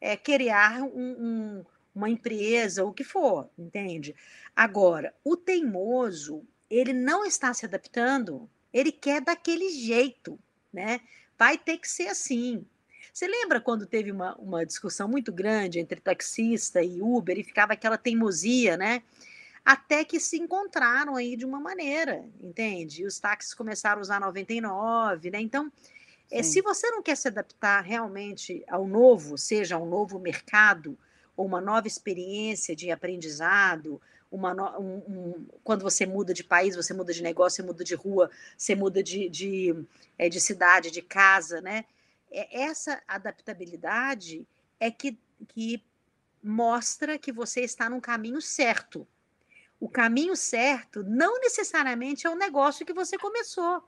é, 0.00 0.16
criar 0.16 0.82
um, 0.82 0.88
um, 0.88 1.64
uma 1.94 2.10
empresa, 2.10 2.84
o 2.84 2.92
que 2.92 3.04
for, 3.04 3.48
entende? 3.56 4.14
Agora, 4.54 5.14
o 5.22 5.36
teimoso, 5.36 6.42
ele 6.68 6.92
não 6.92 7.24
está 7.24 7.54
se 7.54 7.64
adaptando, 7.64 8.48
ele 8.72 8.90
quer 8.90 9.20
daquele 9.20 9.70
jeito, 9.70 10.38
né? 10.72 11.00
Vai 11.38 11.56
ter 11.56 11.78
que 11.78 11.88
ser 11.88 12.08
assim. 12.08 12.66
Você 13.12 13.28
lembra 13.28 13.60
quando 13.60 13.86
teve 13.86 14.10
uma, 14.10 14.34
uma 14.36 14.66
discussão 14.66 15.06
muito 15.08 15.32
grande 15.32 15.78
entre 15.78 16.00
taxista 16.00 16.82
e 16.82 17.00
Uber 17.00 17.38
e 17.38 17.44
ficava 17.44 17.74
aquela 17.74 17.96
teimosia, 17.96 18.76
né? 18.76 19.02
Até 19.64 20.04
que 20.04 20.18
se 20.18 20.36
encontraram 20.36 21.14
aí 21.16 21.36
de 21.36 21.46
uma 21.46 21.60
maneira, 21.60 22.24
entende? 22.40 23.02
E 23.02 23.06
os 23.06 23.18
táxis 23.18 23.54
começaram 23.54 23.98
a 23.98 24.02
usar 24.02 24.20
99, 24.20 25.30
né? 25.30 25.40
Então, 25.40 25.72
é, 26.30 26.42
se 26.42 26.60
você 26.60 26.90
não 26.90 27.02
quer 27.02 27.16
se 27.16 27.28
adaptar 27.28 27.82
realmente 27.82 28.64
ao 28.68 28.86
novo, 28.86 29.38
seja 29.38 29.76
ao 29.76 29.86
novo 29.86 30.18
mercado, 30.18 30.98
ou 31.36 31.46
uma 31.46 31.60
nova 31.60 31.86
experiência 31.86 32.74
de 32.74 32.90
aprendizado, 32.90 34.00
uma 34.30 34.52
no, 34.52 34.64
um, 34.80 34.96
um, 34.96 35.46
quando 35.62 35.82
você 35.82 36.04
muda 36.04 36.34
de 36.34 36.42
país, 36.42 36.74
você 36.74 36.92
muda 36.92 37.12
de 37.12 37.22
negócio, 37.22 37.56
você 37.56 37.62
muda 37.62 37.84
de 37.84 37.94
rua, 37.94 38.30
você 38.56 38.74
muda 38.74 39.02
de, 39.02 39.28
de, 39.28 39.86
é, 40.18 40.28
de 40.28 40.40
cidade, 40.40 40.90
de 40.90 41.02
casa, 41.02 41.60
né? 41.60 41.84
É, 42.30 42.62
essa 42.62 43.00
adaptabilidade 43.06 44.46
é 44.80 44.90
que, 44.90 45.18
que 45.48 45.82
mostra 46.42 47.18
que 47.18 47.32
você 47.32 47.60
está 47.60 47.88
no 47.88 48.00
caminho 48.00 48.40
certo. 48.40 49.06
O 49.78 49.88
caminho 49.88 50.34
certo 50.34 51.02
não 51.04 51.40
necessariamente 51.40 52.26
é 52.26 52.30
o 52.30 52.34
negócio 52.34 52.84
que 52.84 52.92
você 52.92 53.16
começou, 53.16 53.82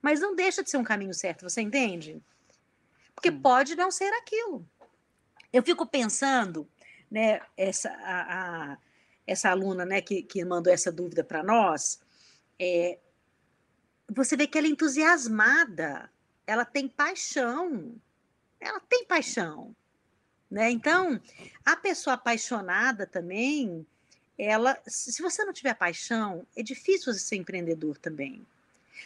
mas 0.00 0.20
não 0.20 0.34
deixa 0.34 0.62
de 0.62 0.70
ser 0.70 0.78
um 0.78 0.84
caminho 0.84 1.12
certo, 1.12 1.42
você 1.42 1.60
entende? 1.60 2.22
Porque 3.14 3.30
pode 3.30 3.76
não 3.76 3.90
ser 3.90 4.12
aquilo. 4.14 4.66
Eu 5.52 5.62
fico 5.62 5.84
pensando, 5.84 6.66
né, 7.10 7.40
essa, 7.56 7.90
a, 7.90 8.72
a 8.72 8.78
essa 9.26 9.50
aluna 9.50 9.84
né, 9.84 10.00
que, 10.00 10.22
que 10.22 10.44
mandou 10.44 10.72
essa 10.72 10.90
dúvida 10.90 11.22
para 11.22 11.42
nós, 11.42 12.00
é, 12.58 12.98
você 14.08 14.36
vê 14.36 14.46
que 14.46 14.58
ela 14.58 14.66
é 14.66 14.70
entusiasmada, 14.70 16.10
ela 16.46 16.64
tem 16.64 16.88
paixão, 16.88 17.94
ela 18.58 18.80
tem 18.80 19.04
paixão. 19.04 19.74
Né? 20.50 20.70
Então, 20.70 21.20
a 21.64 21.76
pessoa 21.76 22.14
apaixonada 22.14 23.06
também, 23.06 23.86
ela, 24.36 24.76
se 24.84 25.22
você 25.22 25.44
não 25.44 25.52
tiver 25.52 25.74
paixão, 25.74 26.44
é 26.56 26.62
difícil 26.62 27.12
você 27.12 27.20
ser 27.20 27.36
empreendedor 27.36 27.96
também, 27.98 28.44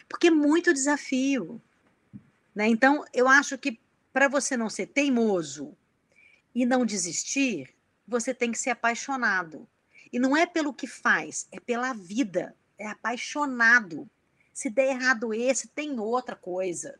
porque 0.09 0.27
é 0.27 0.31
muito 0.31 0.73
desafio. 0.73 1.61
Né? 2.55 2.67
Então, 2.67 3.05
eu 3.13 3.27
acho 3.27 3.59
que 3.59 3.79
para 4.11 4.27
você 4.27 4.57
não 4.57 4.71
ser 4.71 4.87
teimoso 4.87 5.77
e 6.55 6.65
não 6.65 6.83
desistir, 6.83 7.75
você 8.07 8.33
tem 8.33 8.51
que 8.51 8.57
ser 8.57 8.71
apaixonado. 8.71 9.67
E 10.11 10.19
não 10.19 10.35
é 10.35 10.45
pelo 10.45 10.73
que 10.73 10.87
faz, 10.87 11.47
é 11.51 11.59
pela 11.59 11.93
vida. 11.93 12.55
É 12.77 12.87
apaixonado. 12.87 14.09
Se 14.53 14.69
der 14.69 14.91
errado 14.91 15.33
esse, 15.33 15.67
tem 15.67 15.99
outra 15.99 16.35
coisa. 16.35 16.97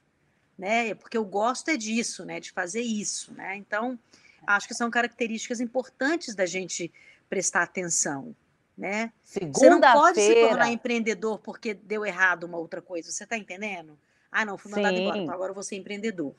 Né? 0.58 0.93
Porque 0.95 1.18
eu 1.18 1.26
gosto 1.26 1.70
é 1.70 1.78
disso, 1.78 2.26
né? 2.26 2.39
De 2.39 2.51
fazer 2.51 2.82
isso, 2.82 3.34
né? 3.34 3.56
Então, 3.58 3.99
acho 4.47 4.68
que 4.68 4.74
são 4.74 4.89
características 4.89 5.60
importantes 5.60 6.34
da 6.34 6.45
gente 6.45 6.91
prestar 7.30 7.64
atenção, 7.64 8.36
né? 8.78 9.12
Você 9.24 9.70
não 9.70 9.82
pode 9.82 10.22
se 10.22 10.36
tornar 10.36 10.72
empreendedor 10.72 11.39
porque 11.39 11.74
deu 11.74 12.06
errado 12.06 12.45
uma 12.45 12.58
outra 12.58 12.82
coisa. 12.82 13.12
Você 13.12 13.24
está 13.24 13.38
entendendo? 13.38 13.97
Ah, 14.32 14.45
não, 14.45 14.58
fui 14.58 14.72
mandado 14.72 14.95
Sim. 14.95 15.01
embora, 15.01 15.18
então 15.18 15.34
agora 15.34 15.51
eu 15.51 15.56
vou 15.56 15.64
ser 15.64 15.76
empreendedor. 15.76 16.36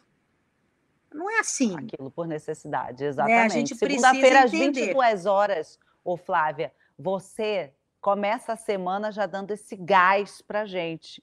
Não 1.12 1.30
é 1.30 1.40
assim. 1.40 1.76
Aquilo 1.76 2.10
por 2.10 2.26
necessidade, 2.26 3.04
exatamente. 3.04 3.72
Né? 3.72 3.78
Segunda-feira, 3.78 4.44
às 4.44 4.50
22 4.50 5.26
horas, 5.26 5.78
Ô, 6.06 6.16
Flávia, 6.16 6.72
você 6.96 7.74
começa 8.00 8.52
a 8.52 8.56
semana 8.56 9.10
já 9.10 9.26
dando 9.26 9.50
esse 9.50 9.74
gás 9.74 10.40
para 10.40 10.64
gente. 10.64 11.20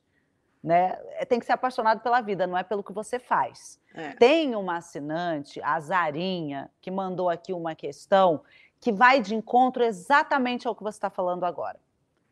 Né? 0.62 1.00
É, 1.12 1.24
tem 1.24 1.40
que 1.40 1.46
ser 1.46 1.54
apaixonado 1.54 2.02
pela 2.02 2.20
vida, 2.20 2.46
não 2.46 2.58
é 2.58 2.64
pelo 2.64 2.84
que 2.84 2.92
você 2.92 3.18
faz. 3.18 3.80
É. 3.94 4.10
Tem 4.16 4.54
uma 4.58 4.76
assinante, 4.76 5.62
a 5.62 5.80
Zarinha, 5.80 6.70
que 6.82 6.92
mandou 6.92 7.30
aqui 7.30 7.54
uma 7.54 7.74
questão 7.74 8.44
que 8.82 8.92
vai 8.92 9.22
de 9.22 9.34
encontro 9.34 9.82
exatamente 9.82 10.68
ao 10.68 10.76
que 10.76 10.84
você 10.84 10.98
está 10.98 11.10
falando 11.10 11.46
agora. 11.46 11.80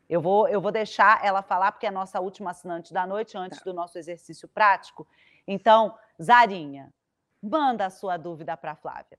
Eu 0.10 0.20
vou, 0.20 0.46
eu 0.50 0.60
vou 0.60 0.74
deixar 0.74 1.24
ela 1.24 1.42
falar, 1.42 1.72
porque 1.72 1.86
é 1.86 1.90
a 1.90 1.94
nossa 1.94 2.20
última 2.20 2.52
assinante 2.52 2.92
da 2.92 3.08
noite, 3.08 3.38
antes 3.38 3.60
tá. 3.60 3.64
do 3.64 3.74
nosso 3.74 3.98
exercício 3.98 4.46
prático. 4.46 5.08
Então, 5.48 5.98
Zarinha, 6.22 6.94
manda 7.42 7.88
a 7.88 7.90
sua 7.90 8.18
dúvida 8.18 8.56
para 8.56 8.74
a 8.74 8.76
Flávia. 8.76 9.18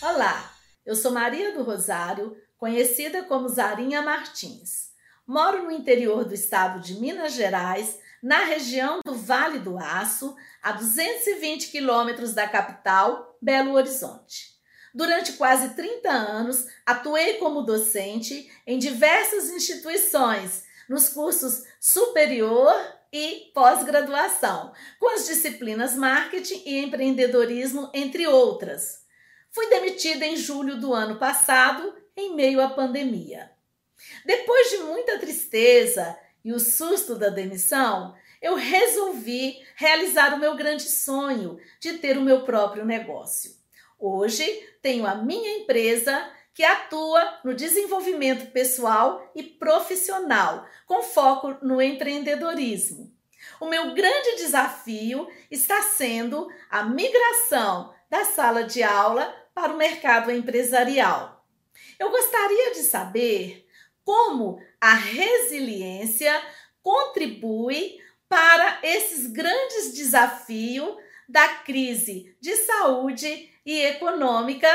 Olá, 0.00 0.52
eu 0.86 0.96
sou 0.96 1.10
Maria 1.10 1.52
do 1.52 1.62
Rosário, 1.62 2.36
conhecida 2.56 3.22
como 3.24 3.48
Zarinha 3.48 4.00
Martins. 4.00 4.92
Moro 5.26 5.64
no 5.64 5.70
interior 5.70 6.24
do 6.24 6.32
estado 6.32 6.80
de 6.80 6.94
Minas 6.94 7.34
Gerais, 7.34 7.98
na 8.22 8.44
região 8.44 9.00
do 9.04 9.14
Vale 9.14 9.58
do 9.58 9.76
Aço, 9.76 10.34
a 10.62 10.72
220 10.72 11.70
quilômetros 11.70 12.32
da 12.32 12.48
capital, 12.48 13.36
Belo 13.40 13.74
Horizonte. 13.74 14.56
Durante 14.94 15.34
quase 15.34 15.74
30 15.74 16.10
anos, 16.10 16.66
atuei 16.86 17.34
como 17.34 17.62
docente 17.62 18.50
em 18.66 18.78
diversas 18.78 19.50
instituições, 19.50 20.64
nos 20.88 21.10
cursos 21.10 21.64
superior 21.78 22.74
e 23.12 23.50
pós-graduação, 23.54 24.72
com 24.98 25.08
as 25.14 25.26
disciplinas 25.26 25.94
marketing 25.94 26.62
e 26.66 26.78
empreendedorismo, 26.78 27.90
entre 27.94 28.26
outras. 28.26 29.02
Fui 29.50 29.68
demitida 29.68 30.26
em 30.26 30.36
julho 30.36 30.78
do 30.78 30.92
ano 30.92 31.18
passado, 31.18 31.94
em 32.16 32.34
meio 32.34 32.60
à 32.60 32.68
pandemia. 32.68 33.50
Depois 34.24 34.70
de 34.70 34.78
muita 34.78 35.18
tristeza 35.18 36.18
e 36.44 36.52
o 36.52 36.60
susto 36.60 37.14
da 37.14 37.28
demissão, 37.28 38.14
eu 38.40 38.54
resolvi 38.54 39.58
realizar 39.74 40.34
o 40.34 40.38
meu 40.38 40.54
grande 40.54 40.84
sonho 40.84 41.58
de 41.80 41.94
ter 41.94 42.16
o 42.16 42.22
meu 42.22 42.44
próprio 42.44 42.84
negócio. 42.84 43.56
Hoje 43.98 44.44
tenho 44.80 45.06
a 45.06 45.16
minha 45.16 45.58
empresa 45.58 46.30
que 46.58 46.64
atua 46.64 47.38
no 47.44 47.54
desenvolvimento 47.54 48.50
pessoal 48.50 49.30
e 49.32 49.44
profissional, 49.44 50.66
com 50.86 51.04
foco 51.04 51.56
no 51.62 51.80
empreendedorismo. 51.80 53.14
O 53.60 53.66
meu 53.66 53.94
grande 53.94 54.34
desafio 54.38 55.28
está 55.52 55.80
sendo 55.82 56.48
a 56.68 56.82
migração 56.82 57.94
da 58.10 58.24
sala 58.24 58.64
de 58.64 58.82
aula 58.82 59.32
para 59.54 59.72
o 59.72 59.76
mercado 59.76 60.32
empresarial. 60.32 61.46
Eu 61.96 62.10
gostaria 62.10 62.72
de 62.72 62.80
saber 62.80 63.64
como 64.02 64.60
a 64.80 64.94
resiliência 64.94 66.42
contribui 66.82 68.00
para 68.28 68.80
esses 68.82 69.28
grandes 69.28 69.94
desafios 69.94 70.96
da 71.28 71.46
crise 71.58 72.36
de 72.40 72.56
saúde 72.56 73.48
e 73.64 73.80
econômica 73.80 74.68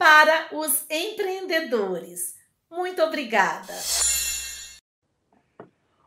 para 0.00 0.48
os 0.52 0.86
empreendedores. 0.88 2.34
Muito 2.70 3.02
obrigada. 3.02 3.70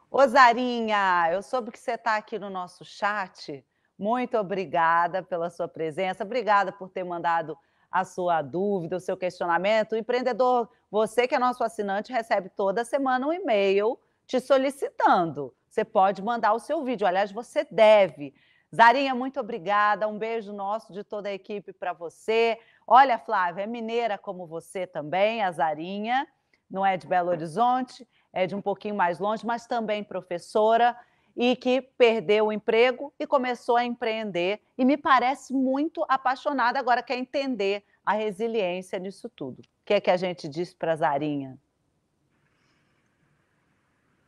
Osarinha, 0.09 1.29
eu 1.31 1.43
soube 1.43 1.71
que 1.71 1.77
você 1.77 1.91
está 1.91 2.15
aqui 2.15 2.39
no 2.39 2.49
nosso 2.49 2.83
chat. 2.83 3.63
Muito 3.95 4.35
obrigada 4.35 5.21
pela 5.21 5.47
sua 5.51 5.67
presença. 5.67 6.23
Obrigada 6.23 6.71
por 6.71 6.89
ter 6.89 7.03
mandado 7.03 7.55
a 7.91 8.03
sua 8.03 8.41
dúvida, 8.41 8.97
o 8.97 8.99
seu 8.99 9.15
questionamento. 9.15 9.91
O 9.91 9.95
empreendedor, 9.95 10.67
você 10.89 11.27
que 11.27 11.35
é 11.35 11.39
nosso 11.39 11.63
assinante, 11.63 12.11
recebe 12.11 12.49
toda 12.49 12.83
semana 12.83 13.27
um 13.27 13.31
e-mail 13.31 13.99
te 14.25 14.39
solicitando. 14.39 15.53
Você 15.69 15.85
pode 15.85 16.19
mandar 16.19 16.53
o 16.53 16.59
seu 16.59 16.83
vídeo, 16.83 17.05
aliás, 17.05 17.31
você 17.31 17.63
deve. 17.69 18.33
Zarinha, 18.75 19.13
muito 19.13 19.39
obrigada. 19.39 20.07
Um 20.07 20.17
beijo 20.17 20.51
nosso 20.51 20.91
de 20.91 21.03
toda 21.03 21.29
a 21.29 21.33
equipe 21.33 21.71
para 21.71 21.93
você. 21.93 22.57
Olha, 22.87 23.17
Flávia, 23.17 23.63
é 23.63 23.67
mineira 23.67 24.17
como 24.17 24.45
você 24.45 24.85
também, 24.85 25.41
a 25.41 25.51
Zarinha. 25.51 26.27
Não 26.69 26.85
é 26.85 26.97
de 26.97 27.07
Belo 27.07 27.29
Horizonte, 27.29 28.07
é 28.31 28.47
de 28.47 28.55
um 28.55 28.61
pouquinho 28.61 28.95
mais 28.95 29.19
longe, 29.19 29.45
mas 29.45 29.67
também 29.67 30.03
professora 30.03 30.97
e 31.35 31.55
que 31.55 31.81
perdeu 31.81 32.47
o 32.47 32.51
emprego 32.51 33.13
e 33.19 33.25
começou 33.25 33.75
a 33.75 33.83
empreender 33.83 34.61
e 34.77 34.85
me 34.85 34.97
parece 34.97 35.53
muito 35.53 36.05
apaixonada 36.07 36.79
agora 36.79 37.03
quer 37.03 37.17
entender 37.17 37.83
a 38.05 38.13
resiliência 38.13 38.99
nisso 38.99 39.29
tudo. 39.29 39.61
O 39.61 39.85
que 39.85 39.93
é 39.93 40.01
que 40.01 40.11
a 40.11 40.17
gente 40.17 40.47
diz 40.47 40.73
para 40.73 40.95
Zarinha? 40.95 41.57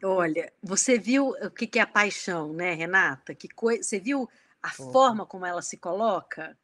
Olha, 0.03 0.51
você 0.62 0.99
viu 0.99 1.30
o 1.30 1.49
que 1.49 1.80
é 1.80 1.82
a 1.82 1.88
paixão, 1.88 2.53
né, 2.53 2.74
Renata? 2.74 3.34
Que 3.34 3.47
coi... 3.47 3.82
Você 3.82 3.99
viu 3.99 4.30
a 4.62 4.70
forma 4.70 5.26
como 5.26 5.45
ela 5.45 5.62
se 5.62 5.78
coloca? 5.78 6.58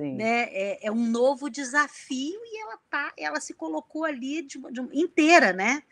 Sim. 0.00 0.14
Né? 0.14 0.44
É, 0.44 0.86
é, 0.86 0.90
um 0.90 1.06
novo 1.06 1.50
desafio 1.50 2.40
e 2.42 2.62
ela 2.62 2.78
tá, 2.88 3.12
ela 3.18 3.38
se 3.38 3.52
colocou 3.52 4.06
ali 4.06 4.40
de, 4.40 4.58
de, 4.58 4.80
inteira, 4.98 5.52
né? 5.52 5.82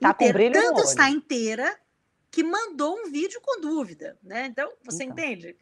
Tá 0.00 0.10
inteira. 0.10 0.16
com 0.16 0.32
brilho 0.32 0.52
Tanto 0.52 0.80
está 0.82 1.08
inteira 1.08 1.78
que 2.28 2.42
mandou 2.42 2.98
um 2.98 3.10
vídeo 3.10 3.40
com 3.40 3.60
dúvida, 3.60 4.18
né? 4.20 4.46
Então, 4.46 4.72
você 4.84 5.04
então. 5.04 5.16
entende? 5.16 5.56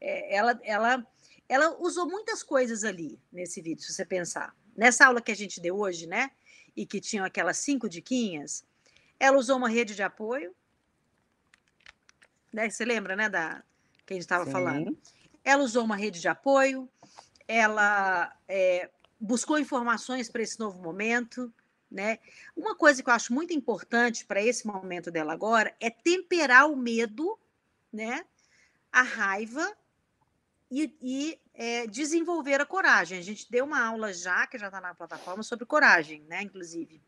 É, 0.00 0.34
ela, 0.34 0.60
ela, 0.64 1.06
ela 1.48 1.76
usou 1.80 2.08
muitas 2.08 2.42
coisas 2.42 2.82
ali 2.82 3.20
nesse 3.32 3.62
vídeo, 3.62 3.84
se 3.84 3.92
você 3.92 4.04
pensar. 4.04 4.52
Nessa 4.76 5.06
aula 5.06 5.20
que 5.20 5.30
a 5.30 5.36
gente 5.36 5.60
deu 5.60 5.78
hoje, 5.78 6.08
né? 6.08 6.32
E 6.76 6.84
que 6.84 7.00
tinham 7.00 7.24
aquelas 7.24 7.58
cinco 7.58 7.88
diquinhas, 7.88 8.64
ela 9.20 9.38
usou 9.38 9.56
uma 9.56 9.68
rede 9.68 9.94
de 9.94 10.02
apoio. 10.02 10.52
Né? 12.52 12.68
Você 12.68 12.84
lembra, 12.84 13.14
né, 13.14 13.28
da 13.28 13.62
que 14.04 14.12
a 14.12 14.16
gente 14.16 14.22
estava 14.22 14.44
falando? 14.44 14.98
Ela 15.44 15.62
usou 15.62 15.84
uma 15.84 15.96
rede 15.96 16.20
de 16.20 16.28
apoio, 16.28 16.88
ela 17.46 18.34
é, 18.48 18.90
buscou 19.20 19.58
informações 19.58 20.28
para 20.28 20.42
esse 20.42 20.58
novo 20.58 20.82
momento. 20.82 21.52
Né? 21.90 22.18
Uma 22.56 22.74
coisa 22.74 23.02
que 23.02 23.08
eu 23.08 23.14
acho 23.14 23.32
muito 23.32 23.52
importante 23.52 24.24
para 24.24 24.42
esse 24.42 24.66
momento 24.66 25.10
dela 25.10 25.32
agora 25.32 25.74
é 25.80 25.90
temperar 25.90 26.68
o 26.70 26.76
medo, 26.76 27.38
né? 27.92 28.24
a 28.90 29.02
raiva 29.02 29.76
e, 30.70 30.96
e 31.00 31.40
é, 31.52 31.86
desenvolver 31.86 32.60
a 32.60 32.66
coragem. 32.66 33.18
A 33.18 33.22
gente 33.22 33.50
deu 33.50 33.64
uma 33.64 33.84
aula 33.84 34.12
já, 34.12 34.46
que 34.46 34.58
já 34.58 34.66
está 34.66 34.80
na 34.80 34.94
plataforma, 34.94 35.42
sobre 35.42 35.66
coragem, 35.66 36.22
né? 36.28 36.42
inclusive. 36.42 37.00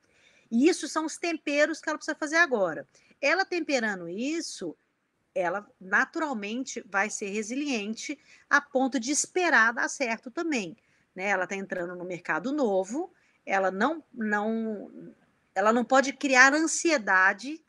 E 0.50 0.68
isso 0.68 0.86
são 0.88 1.04
os 1.04 1.16
temperos 1.16 1.80
que 1.80 1.88
ela 1.88 1.98
precisa 1.98 2.16
fazer 2.16 2.36
agora. 2.36 2.88
Ela 3.20 3.44
temperando 3.44 4.08
isso, 4.08 4.76
ela 5.36 5.68
naturalmente 5.78 6.82
vai 6.88 7.10
ser 7.10 7.28
resiliente 7.28 8.18
a 8.48 8.60
ponto 8.60 8.98
de 8.98 9.12
esperar 9.12 9.74
dar 9.74 9.88
certo 9.88 10.30
também. 10.30 10.74
Né? 11.14 11.28
Ela 11.28 11.44
está 11.44 11.54
entrando 11.54 11.94
no 11.94 12.04
mercado 12.04 12.52
novo, 12.52 13.12
ela 13.44 13.70
não, 13.70 14.02
não, 14.12 14.90
ela 15.54 15.72
não 15.72 15.84
pode 15.84 16.14
criar 16.14 16.54
ansiedade 16.54 17.62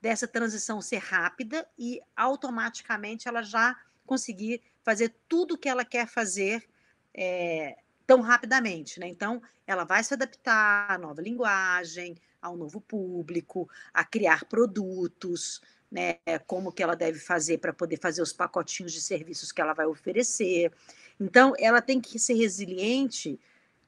dessa 0.00 0.28
transição 0.28 0.80
ser 0.80 0.98
rápida 0.98 1.68
e 1.76 2.00
automaticamente 2.16 3.26
ela 3.26 3.42
já 3.42 3.76
conseguir 4.06 4.62
fazer 4.82 5.14
tudo 5.28 5.54
o 5.54 5.58
que 5.58 5.68
ela 5.68 5.84
quer 5.84 6.06
fazer 6.06 6.64
é, 7.12 7.76
tão 8.06 8.20
rapidamente. 8.20 9.00
Né? 9.00 9.08
Então, 9.08 9.42
ela 9.66 9.84
vai 9.84 10.02
se 10.04 10.14
adaptar 10.14 10.90
à 10.90 10.96
nova 10.96 11.20
linguagem, 11.20 12.16
ao 12.40 12.56
novo 12.56 12.80
público, 12.80 13.68
a 13.92 14.04
criar 14.04 14.44
produtos, 14.46 15.60
né, 15.90 16.18
como 16.46 16.70
que 16.70 16.82
ela 16.82 16.94
deve 16.94 17.18
fazer 17.18 17.58
para 17.58 17.72
poder 17.72 17.98
fazer 17.98 18.22
os 18.22 18.32
pacotinhos 18.32 18.92
de 18.92 19.00
serviços 19.00 19.50
que 19.50 19.60
ela 19.60 19.74
vai 19.74 19.86
oferecer. 19.86 20.72
Então, 21.18 21.52
ela 21.58 21.82
tem 21.82 22.00
que 22.00 22.18
ser 22.18 22.34
resiliente 22.34 23.40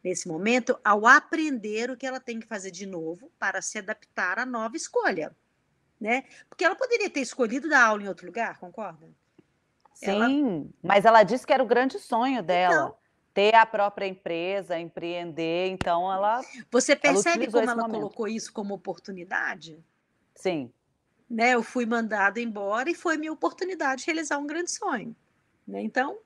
nesse 0.02 0.26
momento 0.26 0.76
ao 0.84 1.06
aprender 1.06 1.90
o 1.90 1.96
que 1.96 2.04
ela 2.04 2.18
tem 2.18 2.40
que 2.40 2.46
fazer 2.46 2.72
de 2.72 2.86
novo 2.86 3.30
para 3.38 3.62
se 3.62 3.78
adaptar 3.78 4.38
à 4.38 4.44
nova 4.44 4.76
escolha, 4.76 5.34
né? 6.00 6.24
Porque 6.48 6.64
ela 6.64 6.74
poderia 6.74 7.08
ter 7.08 7.20
escolhido 7.20 7.68
dar 7.68 7.84
aula 7.84 8.02
em 8.02 8.08
outro 8.08 8.26
lugar, 8.26 8.58
concorda? 8.58 9.08
Sim, 9.94 10.10
ela... 10.10 10.28
mas 10.82 11.04
ela 11.04 11.22
disse 11.22 11.46
que 11.46 11.52
era 11.52 11.62
o 11.62 11.66
grande 11.66 12.00
sonho 12.00 12.42
dela. 12.42 12.74
Então, 12.74 12.94
ter 13.32 13.54
a 13.54 13.64
própria 13.64 14.06
empresa, 14.06 14.78
empreender, 14.78 15.68
então 15.68 16.12
ela. 16.12 16.42
Você 16.70 16.96
percebe 16.96 17.44
ela 17.44 17.52
como 17.52 17.70
ela 17.70 17.82
momento. 17.82 17.92
colocou 17.92 18.28
isso 18.28 18.52
como 18.52 18.74
oportunidade? 18.74 19.82
Sim 20.34 20.70
né, 21.28 21.54
eu 21.54 21.62
fui 21.62 21.86
mandada 21.86 22.40
embora 22.40 22.90
e 22.90 22.94
foi 22.94 23.16
minha 23.16 23.32
oportunidade 23.32 24.02
de 24.02 24.06
realizar 24.06 24.38
um 24.38 24.46
grande 24.46 24.70
sonho. 24.70 25.14
Né? 25.66 25.82
Então, 25.82 26.18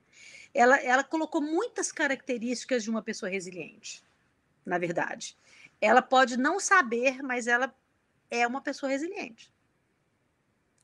ela, 0.52 0.76
ela 0.82 1.04
colocou 1.04 1.40
muitas 1.40 1.92
características 1.92 2.82
de 2.82 2.90
uma 2.90 3.02
pessoa 3.02 3.30
resiliente, 3.30 4.02
na 4.64 4.78
verdade. 4.78 5.36
Ela 5.80 6.00
pode 6.00 6.36
não 6.36 6.58
saber, 6.58 7.22
mas 7.22 7.46
ela 7.46 7.74
é 8.30 8.46
uma 8.46 8.60
pessoa 8.60 8.90
resiliente. 8.90 9.52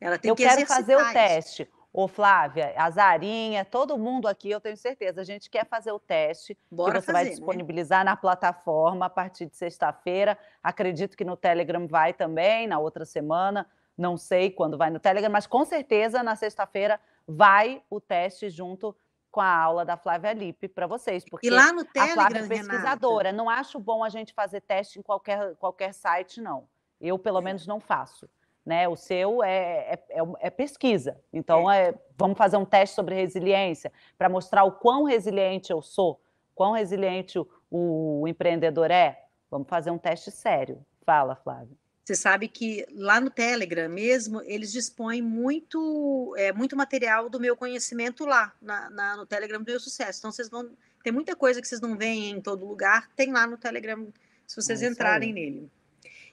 Ela 0.00 0.18
tem 0.18 0.28
eu 0.28 0.36
que 0.36 0.44
quero 0.44 0.66
fazer 0.66 0.96
o 0.96 1.12
teste. 1.12 1.68
Ô, 1.92 2.08
Flávia, 2.08 2.72
a 2.74 2.90
Zarinha, 2.90 3.66
todo 3.66 3.98
mundo 3.98 4.26
aqui, 4.26 4.50
eu 4.50 4.60
tenho 4.60 4.76
certeza, 4.78 5.20
a 5.20 5.24
gente 5.24 5.50
quer 5.50 5.66
fazer 5.66 5.92
o 5.92 5.98
teste 5.98 6.56
Bora 6.70 6.94
que 6.94 7.00
você 7.00 7.06
fazer, 7.06 7.12
vai 7.12 7.24
né? 7.24 7.30
disponibilizar 7.30 7.98
né? 7.98 8.10
na 8.10 8.16
plataforma 8.16 9.06
a 9.06 9.10
partir 9.10 9.44
de 9.44 9.54
sexta-feira. 9.54 10.38
Acredito 10.62 11.14
que 11.14 11.24
no 11.24 11.36
Telegram 11.36 11.86
vai 11.86 12.14
também, 12.14 12.66
na 12.66 12.78
outra 12.78 13.04
semana. 13.04 13.68
Não 13.96 14.16
sei 14.16 14.50
quando 14.50 14.78
vai 14.78 14.90
no 14.90 14.98
Telegram, 14.98 15.30
mas 15.30 15.46
com 15.46 15.64
certeza 15.64 16.22
na 16.22 16.34
sexta-feira 16.34 16.98
vai 17.26 17.82
o 17.90 18.00
teste 18.00 18.48
junto 18.48 18.96
com 19.32 19.40
a 19.40 19.56
aula 19.56 19.84
da 19.84 19.96
Flávia 19.96 20.32
Lippe 20.34 20.68
para 20.68 20.86
vocês. 20.86 21.24
Porque 21.24 21.46
e 21.46 21.50
lá 21.50 21.72
no 21.72 21.84
Telegram, 21.84 22.12
a 22.12 22.28
Flávia 22.28 22.44
é 22.44 22.48
pesquisadora. 22.48 23.28
Renata. 23.30 23.36
Não 23.36 23.50
acho 23.50 23.80
bom 23.80 24.04
a 24.04 24.10
gente 24.10 24.34
fazer 24.34 24.60
teste 24.60 24.98
em 24.98 25.02
qualquer, 25.02 25.56
qualquer 25.56 25.94
site, 25.94 26.40
não. 26.40 26.68
Eu, 27.00 27.18
pelo 27.18 27.38
é. 27.38 27.42
menos, 27.42 27.66
não 27.66 27.80
faço. 27.80 28.28
Né? 28.64 28.86
O 28.86 28.94
seu 28.94 29.42
é, 29.42 29.94
é, 29.94 30.04
é, 30.10 30.22
é 30.40 30.50
pesquisa. 30.50 31.18
Então, 31.32 31.70
é. 31.70 31.88
é 31.88 31.94
vamos 32.16 32.36
fazer 32.36 32.58
um 32.58 32.64
teste 32.64 32.94
sobre 32.94 33.14
resiliência 33.14 33.90
para 34.18 34.28
mostrar 34.28 34.64
o 34.64 34.72
quão 34.72 35.04
resiliente 35.04 35.72
eu 35.72 35.80
sou, 35.82 36.20
quão 36.54 36.72
resiliente 36.72 37.38
o, 37.38 37.48
o 37.70 38.28
empreendedor 38.28 38.90
é. 38.90 39.24
Vamos 39.50 39.68
fazer 39.68 39.90
um 39.90 39.98
teste 39.98 40.30
sério. 40.30 40.84
Fala, 41.04 41.34
Flávia. 41.34 41.81
Você 42.04 42.16
sabe 42.16 42.48
que 42.48 42.84
lá 42.90 43.20
no 43.20 43.30
Telegram 43.30 43.88
mesmo, 43.88 44.42
eles 44.42 44.72
dispõem 44.72 45.22
muito, 45.22 46.34
é, 46.36 46.52
muito 46.52 46.76
material 46.76 47.30
do 47.30 47.38
meu 47.38 47.56
conhecimento 47.56 48.26
lá, 48.26 48.52
na, 48.60 48.90
na, 48.90 49.16
no 49.16 49.24
Telegram 49.24 49.60
do 49.60 49.70
meu 49.70 49.78
sucesso. 49.78 50.18
Então, 50.18 50.32
vocês 50.32 50.48
vão. 50.48 50.70
Tem 51.02 51.12
muita 51.12 51.36
coisa 51.36 51.60
que 51.60 51.68
vocês 51.68 51.80
não 51.80 51.96
veem 51.96 52.30
em 52.30 52.40
todo 52.40 52.66
lugar, 52.66 53.08
tem 53.14 53.32
lá 53.32 53.46
no 53.46 53.56
Telegram, 53.56 54.12
se 54.46 54.56
vocês 54.56 54.82
é 54.82 54.88
entrarem 54.88 55.32
nele. 55.32 55.70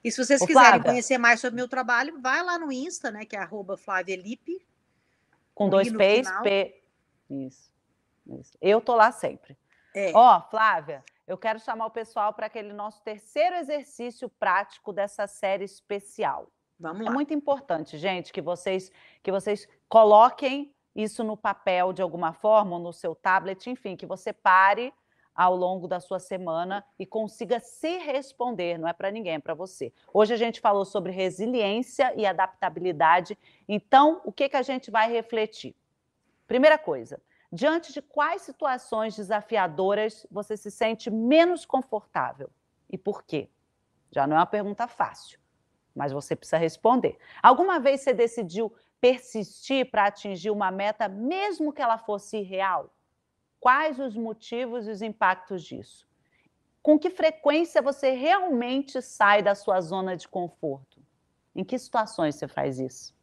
E 0.03 0.11
se 0.11 0.23
vocês 0.23 0.41
Ô, 0.41 0.47
quiserem 0.47 0.69
Flávia. 0.69 0.91
conhecer 0.91 1.17
mais 1.17 1.39
sobre 1.39 1.55
o 1.55 1.57
meu 1.57 1.67
trabalho, 1.67 2.19
vai 2.19 2.43
lá 2.43 2.57
no 2.57 2.71
Insta, 2.71 3.11
né? 3.11 3.25
Que 3.25 3.35
é 3.35 3.39
arroba 3.39 3.77
Flavielipe. 3.77 4.65
Com 5.53 5.69
dois 5.69 5.91
P's, 5.91 6.31
P. 6.41 6.81
Isso, 7.29 7.69
isso. 8.39 8.57
Eu 8.61 8.81
tô 8.81 8.95
lá 8.95 9.11
sempre. 9.11 9.57
É. 9.93 10.11
Ó, 10.15 10.41
Flávia, 10.49 11.03
eu 11.29 11.37
quero 11.37 11.59
chamar 11.59 11.85
o 11.85 11.91
pessoal 11.91 12.33
para 12.33 12.47
aquele 12.47 12.73
nosso 12.73 13.03
terceiro 13.03 13.55
exercício 13.55 14.27
prático 14.27 14.91
dessa 14.91 15.27
série 15.27 15.63
especial. 15.63 16.51
Vamos 16.79 17.01
é 17.01 17.03
lá. 17.03 17.11
É 17.11 17.13
muito 17.13 17.31
importante, 17.35 17.99
gente, 17.99 18.33
que 18.33 18.41
vocês 18.41 18.91
que 19.21 19.31
vocês 19.31 19.67
coloquem 19.87 20.73
isso 20.95 21.23
no 21.23 21.37
papel 21.37 21.93
de 21.93 22.01
alguma 22.01 22.33
forma, 22.33 22.77
ou 22.77 22.81
no 22.81 22.91
seu 22.91 23.13
tablet, 23.13 23.69
enfim, 23.69 23.95
que 23.95 24.07
você 24.07 24.33
pare 24.33 24.91
ao 25.35 25.55
longo 25.55 25.87
da 25.87 25.99
sua 25.99 26.19
semana 26.19 26.83
e 26.97 27.05
consiga 27.05 27.59
se 27.59 27.99
responder, 27.99 28.79
não 28.79 28.87
é 28.87 28.91
para 28.91 29.11
ninguém, 29.11 29.35
é 29.35 29.39
para 29.39 29.53
você. 29.53 29.93
Hoje 30.11 30.33
a 30.33 30.37
gente 30.37 30.59
falou 30.59 30.83
sobre 30.83 31.11
resiliência 31.11 32.11
e 32.17 32.25
adaptabilidade, 32.25 33.37
então 33.67 34.19
o 34.25 34.31
que, 34.31 34.49
que 34.49 34.57
a 34.57 34.63
gente 34.63 34.89
vai 34.89 35.09
refletir? 35.11 35.75
Primeira 36.47 36.77
coisa, 36.79 37.21
Diante 37.51 37.91
de 37.91 38.01
quais 38.01 38.43
situações 38.43 39.15
desafiadoras 39.15 40.25
você 40.29 40.55
se 40.55 40.69
sente 40.69 41.09
menos 41.09 41.65
confortável 41.65 42.49
e 42.89 42.97
por 42.97 43.23
quê? 43.23 43.49
Já 44.11 44.27
não 44.27 44.35
é 44.35 44.39
uma 44.39 44.45
pergunta 44.45 44.87
fácil, 44.87 45.39
mas 45.95 46.11
você 46.11 46.35
precisa 46.35 46.57
responder. 46.57 47.17
Alguma 47.41 47.79
vez 47.79 48.01
você 48.01 48.13
decidiu 48.13 48.73
persistir 49.01 49.89
para 49.89 50.05
atingir 50.05 50.51
uma 50.51 50.69
meta, 50.69 51.07
mesmo 51.07 51.73
que 51.73 51.81
ela 51.81 51.97
fosse 51.97 52.37
irreal? 52.37 52.93
Quais 53.59 53.99
os 53.99 54.15
motivos 54.15 54.87
e 54.87 54.91
os 54.91 55.01
impactos 55.01 55.63
disso? 55.63 56.07
Com 56.81 56.97
que 56.99 57.09
frequência 57.09 57.81
você 57.81 58.11
realmente 58.11 59.01
sai 59.01 59.41
da 59.41 59.55
sua 59.55 59.81
zona 59.81 60.15
de 60.15 60.27
conforto? 60.27 61.01
Em 61.55 61.63
que 61.63 61.77
situações 61.77 62.35
você 62.35 62.47
faz 62.47 62.79
isso? 62.79 63.18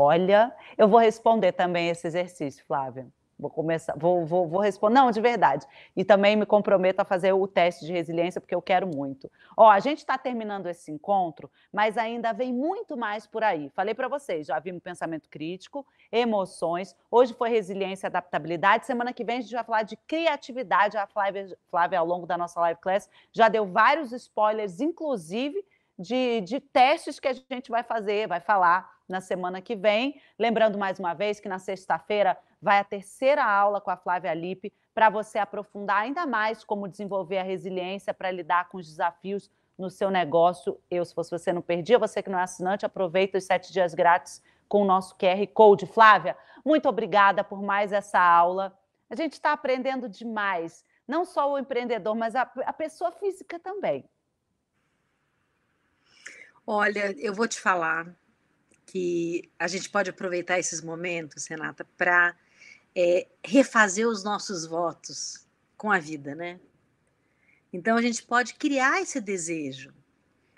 Olha, 0.00 0.54
eu 0.76 0.86
vou 0.86 1.00
responder 1.00 1.50
também 1.50 1.88
esse 1.88 2.06
exercício, 2.06 2.64
Flávia. 2.64 3.08
Vou 3.36 3.50
começar, 3.50 3.94
vou, 3.96 4.24
vou, 4.24 4.46
vou 4.46 4.60
responder. 4.60 4.94
Não, 4.94 5.10
de 5.10 5.20
verdade. 5.20 5.66
E 5.96 6.04
também 6.04 6.36
me 6.36 6.46
comprometo 6.46 7.02
a 7.02 7.04
fazer 7.04 7.32
o 7.32 7.46
teste 7.48 7.84
de 7.84 7.92
resiliência, 7.92 8.40
porque 8.40 8.54
eu 8.54 8.62
quero 8.62 8.86
muito. 8.86 9.28
Ó, 9.56 9.68
a 9.68 9.80
gente 9.80 9.98
está 9.98 10.16
terminando 10.16 10.68
esse 10.68 10.92
encontro, 10.92 11.50
mas 11.72 11.98
ainda 11.98 12.32
vem 12.32 12.52
muito 12.52 12.96
mais 12.96 13.26
por 13.26 13.42
aí. 13.42 13.70
Falei 13.74 13.92
para 13.92 14.06
vocês, 14.06 14.46
já 14.46 14.58
vimos 14.60 14.82
pensamento 14.82 15.28
crítico, 15.28 15.84
emoções. 16.12 16.96
Hoje 17.10 17.34
foi 17.34 17.48
resiliência 17.48 18.06
e 18.06 18.08
adaptabilidade. 18.08 18.86
Semana 18.86 19.12
que 19.12 19.24
vem 19.24 19.38
a 19.38 19.40
gente 19.40 19.54
vai 19.54 19.64
falar 19.64 19.82
de 19.82 19.96
criatividade. 19.96 20.96
A 20.96 21.08
Flávia, 21.08 21.56
Flávia, 21.70 21.98
ao 21.98 22.06
longo 22.06 22.26
da 22.26 22.38
nossa 22.38 22.60
live 22.60 22.80
class, 22.80 23.10
já 23.32 23.48
deu 23.48 23.66
vários 23.66 24.12
spoilers, 24.12 24.80
inclusive 24.80 25.64
de, 25.98 26.40
de 26.42 26.60
testes 26.60 27.18
que 27.18 27.28
a 27.28 27.32
gente 27.32 27.70
vai 27.70 27.82
fazer, 27.82 28.28
vai 28.28 28.40
falar 28.40 28.88
na 29.08 29.20
semana 29.20 29.60
que 29.60 29.74
vem. 29.74 30.20
Lembrando 30.38 30.78
mais 30.78 30.98
uma 30.98 31.14
vez 31.14 31.40
que 31.40 31.48
na 31.48 31.58
sexta-feira 31.58 32.38
vai 32.60 32.78
a 32.78 32.84
terceira 32.84 33.44
aula 33.44 33.80
com 33.80 33.90
a 33.90 33.96
Flávia 33.96 34.32
Lippe 34.34 34.72
para 34.94 35.10
você 35.10 35.38
aprofundar 35.38 36.02
ainda 36.02 36.26
mais 36.26 36.62
como 36.62 36.88
desenvolver 36.88 37.38
a 37.38 37.42
resiliência 37.42 38.12
para 38.12 38.30
lidar 38.30 38.68
com 38.68 38.78
os 38.78 38.86
desafios 38.86 39.50
no 39.76 39.90
seu 39.90 40.10
negócio. 40.10 40.78
Eu, 40.90 41.04
se 41.04 41.14
fosse 41.14 41.30
você, 41.30 41.52
não 41.52 41.62
perdia. 41.62 41.98
Você 41.98 42.22
que 42.22 42.30
não 42.30 42.38
é 42.38 42.42
assinante, 42.42 42.84
aproveita 42.84 43.38
os 43.38 43.44
sete 43.44 43.72
dias 43.72 43.94
grátis 43.94 44.42
com 44.68 44.82
o 44.82 44.84
nosso 44.84 45.16
QR 45.16 45.46
Code. 45.54 45.86
Flávia, 45.86 46.36
muito 46.64 46.88
obrigada 46.88 47.42
por 47.42 47.62
mais 47.62 47.92
essa 47.92 48.20
aula. 48.20 48.76
A 49.08 49.16
gente 49.16 49.34
está 49.34 49.52
aprendendo 49.52 50.08
demais, 50.08 50.84
não 51.06 51.24
só 51.24 51.50
o 51.50 51.58
empreendedor, 51.58 52.14
mas 52.14 52.36
a, 52.36 52.42
a 52.42 52.72
pessoa 52.72 53.10
física 53.12 53.58
também. 53.58 54.04
Olha, 56.70 57.14
eu 57.18 57.32
vou 57.32 57.48
te 57.48 57.58
falar 57.58 58.14
que 58.84 59.50
a 59.58 59.66
gente 59.66 59.88
pode 59.88 60.10
aproveitar 60.10 60.58
esses 60.58 60.82
momentos, 60.82 61.46
Renata, 61.46 61.82
para 61.96 62.36
é, 62.94 63.26
refazer 63.42 64.06
os 64.06 64.22
nossos 64.22 64.66
votos 64.66 65.46
com 65.78 65.90
a 65.90 65.98
vida, 65.98 66.34
né? 66.34 66.60
Então 67.72 67.96
a 67.96 68.02
gente 68.02 68.22
pode 68.22 68.52
criar 68.52 69.00
esse 69.00 69.18
desejo 69.18 69.94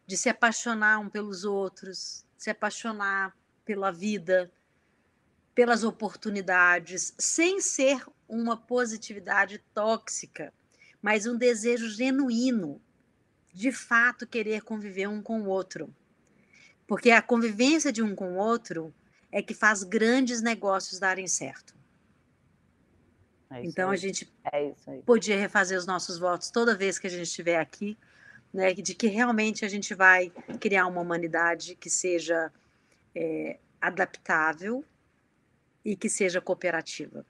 de 0.05 0.17
se 0.17 0.29
apaixonar 0.29 0.99
um 0.99 1.09
pelos 1.09 1.45
outros, 1.45 2.27
se 2.37 2.51
apaixonar 2.51 3.33
pela 3.65 3.93
vida, 3.93 4.51
pelas 5.55 5.85
oportunidades, 5.85 7.15
sem 7.19 7.61
ser 7.61 8.05
uma 8.29 8.57
positividade 8.57 9.59
tóxica, 9.73 10.53
mas 11.01 11.25
um 11.25 11.39
desejo 11.39 11.89
genuíno 11.89 12.83
de 13.55 13.71
fato 13.71 14.27
querer 14.27 14.63
conviver 14.63 15.09
um 15.09 15.23
com 15.23 15.43
o 15.43 15.47
outro. 15.47 15.95
Porque 16.91 17.13
a 17.13 17.23
convivência 17.23 17.93
de 17.93 18.03
um 18.03 18.17
com 18.17 18.33
o 18.33 18.37
outro 18.37 18.93
é 19.31 19.41
que 19.41 19.55
faz 19.55 19.85
grandes 19.85 20.43
negócios 20.43 20.99
darem 20.99 21.29
certo. 21.29 21.73
É 23.49 23.65
então 23.65 23.91
a 23.91 23.95
gente 23.95 24.29
é 24.53 24.73
podia 25.07 25.39
refazer 25.39 25.79
os 25.79 25.87
nossos 25.87 26.19
votos 26.19 26.51
toda 26.51 26.77
vez 26.77 26.99
que 26.99 27.07
a 27.07 27.11
gente 27.11 27.23
estiver 27.23 27.61
aqui, 27.61 27.97
né, 28.53 28.75
de 28.75 28.93
que 28.93 29.07
realmente 29.07 29.65
a 29.65 29.69
gente 29.69 29.95
vai 29.95 30.33
criar 30.59 30.89
uma 30.89 31.01
humanidade 31.01 31.77
que 31.77 31.89
seja 31.89 32.51
é, 33.15 33.61
adaptável 33.81 34.85
e 35.85 35.95
que 35.95 36.09
seja 36.09 36.41
cooperativa. 36.41 37.25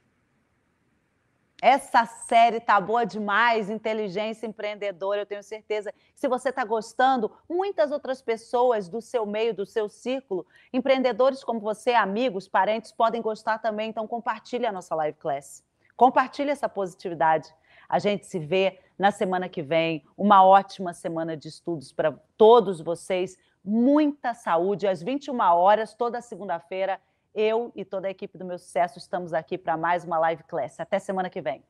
Essa 1.63 2.07
série 2.07 2.59
tá 2.59 2.81
boa 2.81 3.05
demais, 3.05 3.69
Inteligência 3.69 4.47
Empreendedora. 4.47 5.21
Eu 5.21 5.27
tenho 5.27 5.43
certeza 5.43 5.93
que 5.93 6.19
se 6.19 6.27
você 6.27 6.49
está 6.49 6.65
gostando, 6.65 7.31
muitas 7.47 7.93
outras 7.93 8.23
pessoas 8.23 8.89
do 8.89 9.03
seu 9.03 9.27
meio, 9.27 9.53
do 9.53 9.67
seu 9.67 9.87
círculo, 9.87 10.47
empreendedores 10.73 11.45
como 11.45 11.61
você, 11.61 11.93
amigos, 11.93 12.49
parentes, 12.49 12.93
podem 12.93 13.21
gostar 13.21 13.59
também. 13.59 13.91
Então, 13.91 14.07
compartilhe 14.07 14.65
a 14.65 14.73
nossa 14.73 14.95
live 14.95 15.19
class. 15.19 15.63
Compartilhe 15.99 16.51
essa 16.51 16.67
positividade. 16.67 17.55
A 17.87 17.99
gente 17.99 18.25
se 18.25 18.39
vê 18.39 18.81
na 18.99 19.11
semana 19.11 19.47
que 19.47 19.61
vem. 19.61 20.03
Uma 20.17 20.43
ótima 20.43 20.95
semana 20.95 21.37
de 21.37 21.49
estudos 21.49 21.93
para 21.93 22.13
todos 22.39 22.81
vocês. 22.81 23.37
Muita 23.63 24.33
saúde. 24.33 24.87
Às 24.87 25.03
21 25.03 25.39
horas, 25.39 25.93
toda 25.93 26.23
segunda-feira 26.23 26.99
eu 27.35 27.73
e 27.75 27.85
toda 27.85 28.09
a 28.09 28.11
equipe 28.11 28.37
do 28.37 28.45
meu 28.45 28.59
sucesso 28.59 28.99
estamos 28.99 29.33
aqui 29.33 29.57
para 29.57 29.77
mais 29.77 30.05
uma 30.05 30.19
live 30.19 30.43
class. 30.45 30.81
Até 30.81 30.99
semana 30.99 31.31
que 31.31 31.41
vem. 31.41 31.65